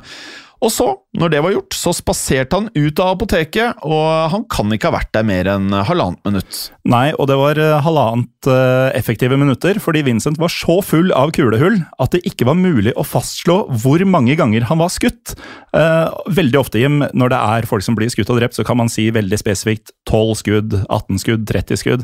Og 0.59 0.71
så, 0.75 0.85
når 1.15 1.31
det 1.31 1.39
var 1.43 1.53
gjort, 1.53 1.75
så 1.77 1.93
spaserte 1.95 2.57
han 2.57 2.67
ut 2.75 2.99
av 2.99 3.13
apoteket, 3.13 3.79
og 3.87 4.33
han 4.33 4.43
kan 4.51 4.73
ikke 4.75 4.89
ha 4.89 4.97
vært 4.97 5.11
der 5.15 5.27
mer 5.27 5.47
enn 5.53 5.71
halvannet 5.87 6.19
minutt. 6.27 6.57
Nei, 6.89 7.13
og 7.15 7.29
det 7.31 7.37
var 7.39 7.61
eh, 7.63 7.77
halvannet 7.85 8.49
eh, 8.51 8.89
effektive 8.99 9.37
minutter, 9.39 9.79
fordi 9.79 10.03
Vincent 10.07 10.39
var 10.41 10.51
så 10.51 10.79
full 10.83 11.13
av 11.15 11.31
kulehull 11.35 11.79
at 12.03 12.15
det 12.15 12.25
ikke 12.27 12.49
var 12.49 12.59
mulig 12.59 12.91
å 12.99 13.05
fastslå 13.07 13.61
hvor 13.83 14.03
mange 14.09 14.35
ganger 14.39 14.67
han 14.67 14.81
var 14.81 14.91
skutt. 14.91 15.37
Eh, 15.71 16.17
veldig 16.39 16.59
ofte, 16.59 16.81
Jim, 16.83 16.99
når 17.15 17.31
det 17.31 17.39
er 17.39 17.69
folk 17.69 17.85
som 17.85 17.95
blir 17.99 18.11
skutt 18.11 18.31
og 18.33 18.41
drept, 18.41 18.59
så 18.59 18.67
kan 18.67 18.81
man 18.81 18.91
si 18.91 19.07
veldig 19.15 19.39
spesifikt 19.39 19.95
12 20.11 20.35
skudd, 20.43 20.75
18 20.89 21.23
skudd, 21.23 21.47
30 21.47 21.79
skudd. 21.79 22.03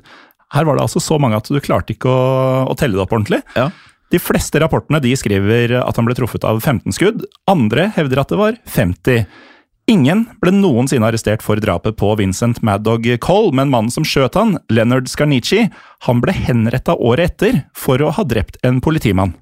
Her 0.56 0.64
var 0.64 0.78
det 0.78 0.86
altså 0.86 1.04
så 1.04 1.20
mange 1.20 1.42
at 1.42 1.52
du 1.52 1.60
klarte 1.60 1.92
ikke 1.96 2.08
å, 2.08 2.24
å 2.72 2.80
telle 2.80 2.96
det 2.96 3.04
opp 3.04 3.18
ordentlig. 3.18 3.42
Ja. 3.58 3.68
De 4.14 4.22
fleste 4.22 4.60
rapportene 4.62 5.02
de 5.04 5.16
skriver 5.18 5.74
at 5.80 5.98
han 5.98 6.08
ble 6.08 6.16
truffet 6.18 6.46
av 6.48 6.62
15 6.62 6.94
skudd, 6.96 7.26
andre 7.50 7.90
hevder 7.96 8.22
at 8.22 8.32
det 8.32 8.40
var 8.40 8.60
50. 8.70 9.26
Ingen 9.86 10.24
ble 10.42 10.50
noensinne 10.50 11.06
arrestert 11.06 11.44
for 11.46 11.62
drapet 11.62 11.94
på 12.00 12.08
Vincent 12.18 12.64
Mad 12.66 12.82
Dog 12.88 13.06
Cole, 13.22 13.52
men 13.54 13.70
mannen 13.70 13.94
som 13.94 14.06
skjøt 14.08 14.34
han, 14.34 14.56
Leonard 14.74 15.06
Scarnici, 15.12 15.68
han 16.08 16.22
ble 16.24 16.34
henretta 16.34 16.96
året 16.98 17.36
etter 17.36 17.60
for 17.78 18.02
å 18.02 18.10
ha 18.18 18.26
drept 18.26 18.58
en 18.66 18.80
politimann. 18.82 19.36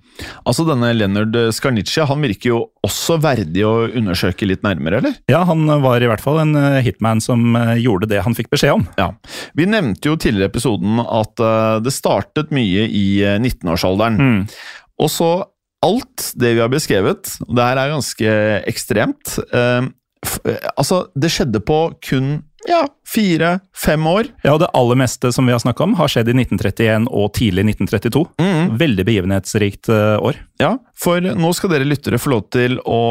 Altså 0.43 0.65
Denne 0.67 0.91
Leonard 0.93 1.37
Scarnici 1.55 2.03
han 2.05 2.27
virker 2.27 2.51
jo 2.51 2.59
også 2.83 3.17
verdig 3.23 3.63
å 3.65 3.87
undersøke 3.87 4.49
litt 4.49 4.67
nærmere, 4.67 4.99
eller? 4.99 5.15
Ja, 5.31 5.45
han 5.47 5.63
var 5.85 6.03
i 6.03 6.11
hvert 6.11 6.21
fall 6.21 6.41
en 6.43 6.53
eh, 6.59 6.81
hitman 6.83 7.23
som 7.23 7.55
eh, 7.55 7.79
gjorde 7.79 8.11
det 8.11 8.21
han 8.27 8.35
fikk 8.35 8.51
beskjed 8.51 8.75
om. 8.75 8.85
Ja. 8.99 9.13
Vi 9.55 9.71
nevnte 9.71 10.11
jo 10.11 10.19
tidligere 10.19 10.51
i 10.51 10.53
episoden 10.53 10.99
at 11.07 11.39
eh, 11.39 11.79
det 11.87 11.95
startet 11.95 12.51
mye 12.53 12.85
i 12.91 13.07
eh, 13.23 13.39
19-årsalderen. 13.39 14.43
Og 14.99 15.09
så 15.09 15.33
alt 15.83 16.29
det 16.39 16.53
vi 16.57 16.63
har 16.67 16.71
beskrevet, 16.71 17.37
og 17.47 17.55
det 17.55 17.65
her 17.71 17.79
er 17.79 17.95
ganske 17.95 18.39
ekstremt 18.71 19.39
Altså, 20.75 21.05
det 21.15 21.31
skjedde 21.31 21.61
på 21.63 21.77
kun 22.03 22.41
ja, 22.67 22.87
fire-fem 23.07 24.07
år. 24.07 24.29
Ja, 24.43 24.53
og 24.55 24.61
Det 24.63 24.71
aller 24.73 24.99
meste 24.99 25.31
som 25.35 25.47
vi 25.47 25.53
har 25.55 25.61
snakka 25.61 25.83
om, 25.85 25.95
har 25.99 26.11
skjedd 26.11 26.31
i 26.31 26.35
1931 26.37 27.09
og 27.11 27.33
tidlig 27.37 27.67
1932. 27.73 28.23
Veldig 28.79 29.05
begivenhetsrikt 29.09 29.91
eh, 29.91 30.17
år. 30.23 30.39
Ja, 30.63 30.75
for 30.95 31.23
nå 31.23 31.53
skal 31.55 31.73
dere 31.73 31.87
lyttere 31.87 32.21
få 32.21 32.35
lov 32.35 32.47
til 32.55 32.79
å 32.87 33.01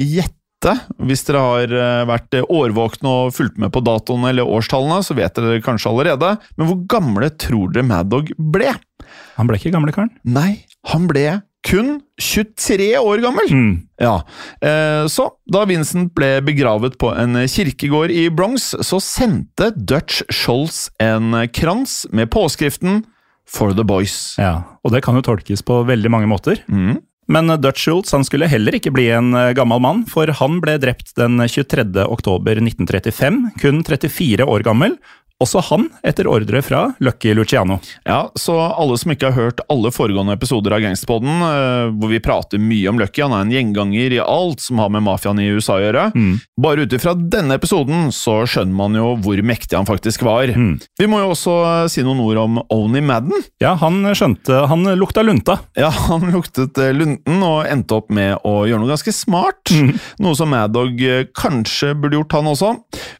gjette. 0.00 0.76
Hvis 1.06 1.26
dere 1.28 1.42
har 1.44 1.74
eh, 1.78 2.04
vært 2.08 2.38
årvåkne 2.42 3.16
og 3.24 3.34
fulgt 3.36 3.58
med 3.62 3.74
på 3.74 3.82
datoene 3.86 4.30
eller 4.32 4.54
årstallene, 4.56 5.02
så 5.06 5.18
vet 5.18 5.36
dere 5.38 5.64
kanskje 5.64 5.92
allerede. 5.92 6.36
Men 6.56 6.70
hvor 6.70 6.84
gamle 6.90 7.32
tror 7.34 7.74
dere 7.74 7.86
Mad 7.86 8.12
Dog 8.12 8.32
ble? 8.38 8.72
Han 9.36 9.50
ble 9.50 9.58
ikke 9.60 9.74
gamle 9.74 9.94
karen. 9.94 10.14
Nei, 10.24 10.62
han 10.92 11.10
ble 11.10 11.26
kun 11.66 11.96
23 12.22 12.92
år 13.00 13.22
gammel! 13.24 13.50
Mm. 13.50 13.74
Ja, 14.00 14.20
eh, 14.62 15.06
Så 15.10 15.28
da 15.50 15.64
Vincent 15.68 16.12
ble 16.14 16.38
begravet 16.46 16.98
på 17.00 17.10
en 17.16 17.34
kirkegård 17.48 18.14
i 18.14 18.28
Bronx, 18.30 18.72
så 18.86 19.00
sendte 19.02 19.72
Dutch 19.76 20.22
Scholz 20.30 20.86
en 21.02 21.34
krans 21.52 22.04
med 22.12 22.30
påskriften 22.30 23.04
For 23.46 23.74
the 23.74 23.84
Boys. 23.86 24.36
Ja, 24.38 24.62
og 24.82 24.94
det 24.94 25.02
kan 25.06 25.18
jo 25.18 25.26
tolkes 25.26 25.62
på 25.66 25.82
veldig 25.86 26.10
mange 26.10 26.30
måter. 26.30 26.62
Mm. 26.70 27.02
Men 27.28 27.50
Dutch 27.60 27.82
Schultz 27.82 28.14
han 28.14 28.24
skulle 28.26 28.46
heller 28.50 28.76
ikke 28.78 28.92
bli 28.94 29.08
en 29.14 29.34
eh, 29.34 29.52
gammel 29.58 29.82
mann, 29.82 30.04
for 30.10 30.30
han 30.38 30.60
ble 30.62 30.78
drept 30.82 31.14
den 31.18 31.40
23. 31.42 31.88
oktober 32.06 32.60
1935, 32.62 33.40
kun 33.62 33.82
34 33.86 34.46
år 34.46 34.66
gammel. 34.66 34.94
Også 35.42 35.60
han 35.68 35.90
etter 36.06 36.28
ordre 36.30 36.62
fra 36.64 36.94
Lucky 37.04 37.34
Luciano. 37.36 37.76
Ja, 38.08 38.30
så 38.40 38.56
alle 38.66 38.96
som 38.96 39.12
ikke 39.12 39.28
har 39.30 39.36
hørt 39.36 39.60
alle 39.72 39.90
foregående 39.92 40.32
episoder 40.32 40.72
av 40.72 40.80
Gangsterpodden, 40.80 41.42
eh, 41.44 41.90
hvor 41.92 42.12
vi 42.12 42.22
prater 42.24 42.62
mye 42.62 42.88
om 42.88 43.00
Lucky, 43.00 43.20
han 43.24 43.34
er 43.36 43.44
en 43.44 43.52
gjenganger 43.52 44.16
i 44.16 44.22
alt 44.22 44.64
som 44.64 44.80
har 44.80 44.88
med 44.94 45.04
mafiaen 45.04 45.42
i 45.42 45.50
USA 45.52 45.76
å 45.76 45.82
gjøre. 45.84 46.06
Bare 46.56 46.86
ut 46.86 46.96
ifra 46.96 47.12
denne 47.16 47.58
episoden 47.60 48.08
så 48.16 48.38
skjønner 48.48 48.76
man 48.78 48.96
jo 48.96 49.12
hvor 49.20 49.42
mektig 49.44 49.76
han 49.76 49.88
faktisk 49.88 50.24
var. 50.26 50.54
Vi 50.56 51.10
må 51.10 51.20
jo 51.20 51.34
også 51.34 51.58
eh, 51.66 51.82
si 51.92 52.06
noen 52.06 52.24
ord 52.24 52.40
om 52.46 52.62
Oni 52.72 53.04
Madden. 53.04 53.44
Ja, 53.60 53.74
han 53.80 54.00
skjønte 54.16 54.64
Han 54.70 54.88
lukta 54.96 55.22
lunta. 55.26 55.58
Ja, 55.76 55.90
han 56.08 56.30
luktet 56.32 56.78
eh, 56.80 56.94
lunten 56.96 57.44
og 57.44 57.68
endte 57.68 58.00
opp 58.00 58.08
med 58.14 58.40
å 58.46 58.62
gjøre 58.64 58.80
noe 58.82 58.94
ganske 58.94 59.12
smart. 59.12 59.74
Noe 60.22 60.36
som 60.38 60.48
Maddog 60.52 60.76
Dog 60.76 61.00
kanskje 61.34 61.94
burde 61.98 62.18
gjort, 62.18 62.32
han 62.36 62.48
også. 62.50 62.72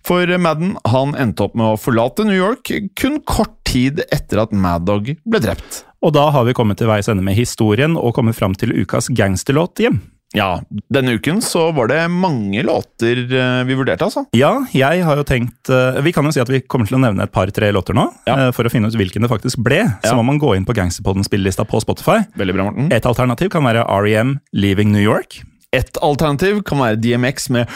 For 0.06 0.30
Madden 0.38 0.74
han 0.86 1.14
endte 1.18 1.46
opp 1.46 1.54
med 1.58 1.74
å 1.74 1.78
forlate 1.80 2.05
New 2.26 2.36
York 2.36 2.70
kun 2.98 3.20
kort 3.26 3.56
tid 3.66 4.00
etter 4.12 4.44
at 4.44 4.52
Maddog 4.54 5.12
ble 5.26 5.40
drept. 5.42 5.82
Og 6.04 6.12
da 6.14 6.28
har 6.30 6.44
vi 6.46 6.54
kommet 6.54 6.78
til 6.78 6.86
veis 6.90 7.08
ende 7.10 7.24
med 7.26 7.34
historien 7.38 7.96
og 7.98 8.14
kommet 8.14 8.36
fram 8.38 8.54
til 8.54 8.72
ukas 8.82 9.08
gangsterlåt, 9.10 9.80
hjem. 9.82 9.98
Ja, 10.34 10.58
denne 10.92 11.14
uken 11.16 11.38
så 11.44 11.68
var 11.72 11.88
det 11.88 12.00
mange 12.10 12.60
låter 12.66 13.20
eh, 13.24 13.60
vi 13.64 13.76
vurderte, 13.78 14.04
altså. 14.08 14.24
Ja, 14.36 14.50
jeg 14.74 15.04
har 15.06 15.16
jo 15.20 15.24
tenkt 15.24 15.70
eh, 15.70 16.00
Vi 16.02 16.12
kan 16.12 16.26
jo 16.26 16.32
si 16.34 16.42
at 16.42 16.50
vi 16.50 16.60
kommer 16.66 16.88
til 16.90 16.98
å 16.98 17.00
nevne 17.00 17.24
et 17.24 17.32
par-tre 17.32 17.70
låter 17.72 17.94
nå. 17.96 18.08
Ja. 18.26 18.48
eh, 18.48 18.50
For 18.56 18.66
å 18.66 18.72
finne 18.72 18.90
ut 18.90 18.98
hvilken 18.98 19.22
det 19.24 19.30
faktisk 19.32 19.62
ble. 19.64 19.84
Så 20.04 20.16
må 20.18 20.24
man 20.26 20.40
gå 20.42 20.50
inn 20.58 20.66
på 20.66 20.74
Gangsterpodden 20.76 21.24
spillelista 21.24 21.64
på 21.64 21.80
Spotify. 21.80 22.24
Veldig 22.36 22.56
bra, 22.58 22.66
Morten. 22.68 22.90
Et 22.92 23.06
alternativ 23.08 23.52
kan 23.54 23.64
være 23.64 23.86
REM 23.86 24.36
Leaving 24.52 24.90
New 24.92 25.02
York. 25.04 25.40
Et 25.76 25.98
alternativ 26.02 26.62
kan 26.64 26.80
være 26.80 26.96
DMX 27.02 27.50
med 27.52 27.66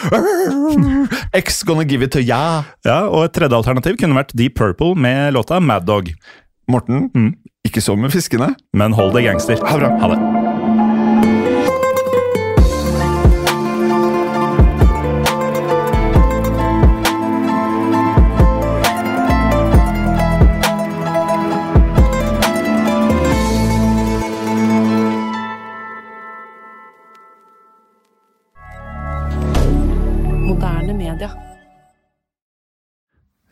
X 1.45 1.61
Gonna 1.67 1.83
Give 1.85 2.03
It 2.07 2.11
To 2.15 2.19
Ya. 2.23 2.63
Ja, 2.87 3.01
Og 3.09 3.25
et 3.27 3.33
tredje 3.37 3.55
alternativ 3.57 3.97
kunne 4.01 4.17
vært 4.17 4.33
Deep 4.37 4.55
Purple 4.57 4.95
med 4.95 5.33
låta 5.37 5.59
Mad 5.61 5.85
Dog. 5.85 6.09
Morten, 6.71 7.09
Mm. 7.13 7.33
ikke 7.67 7.81
så 7.83 7.95
med 7.99 8.11
fiskene. 8.13 8.55
Men 8.73 8.93
hold 8.97 9.13
det 9.13 9.25
gangster. 9.27 9.59
Ha 9.67 9.77
bra. 9.77 9.89
Ha 10.01 10.07
det. 10.15 10.40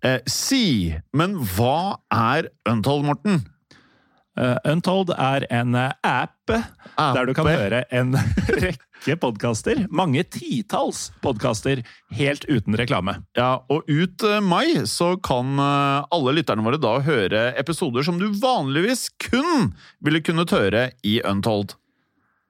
Eh, 0.00 0.20
si, 0.30 0.94
men 1.12 1.36
hva 1.56 2.00
er 2.14 2.48
Untold, 2.68 3.04
Morten? 3.04 3.42
Uh, 4.38 4.56
Untold 4.64 5.10
er 5.12 5.44
en 5.52 5.74
eh, 5.76 5.90
app 6.06 6.48
der 6.48 7.26
du 7.28 7.32
kan 7.36 7.48
høre 7.50 7.82
en 7.92 8.14
rekke 8.62 9.16
podkaster. 9.20 9.82
Mange 9.92 10.22
titalls 10.32 11.10
podkaster 11.20 11.82
helt 12.16 12.46
uten 12.48 12.78
reklame. 12.80 13.18
Ja, 13.36 13.66
og 13.68 13.84
ut 13.90 14.24
eh, 14.24 14.40
mai 14.40 14.86
så 14.88 15.12
kan 15.20 15.60
alle 15.60 16.36
lytterne 16.38 16.64
våre 16.64 16.80
da 16.80 16.96
høre 17.04 17.50
episoder 17.60 18.06
som 18.06 18.22
du 18.22 18.30
vanligvis 18.40 19.08
kun 19.28 19.74
ville 20.00 20.24
kunnet 20.24 20.54
høre 20.56 20.88
i 21.04 21.18
Untold. 21.26 21.76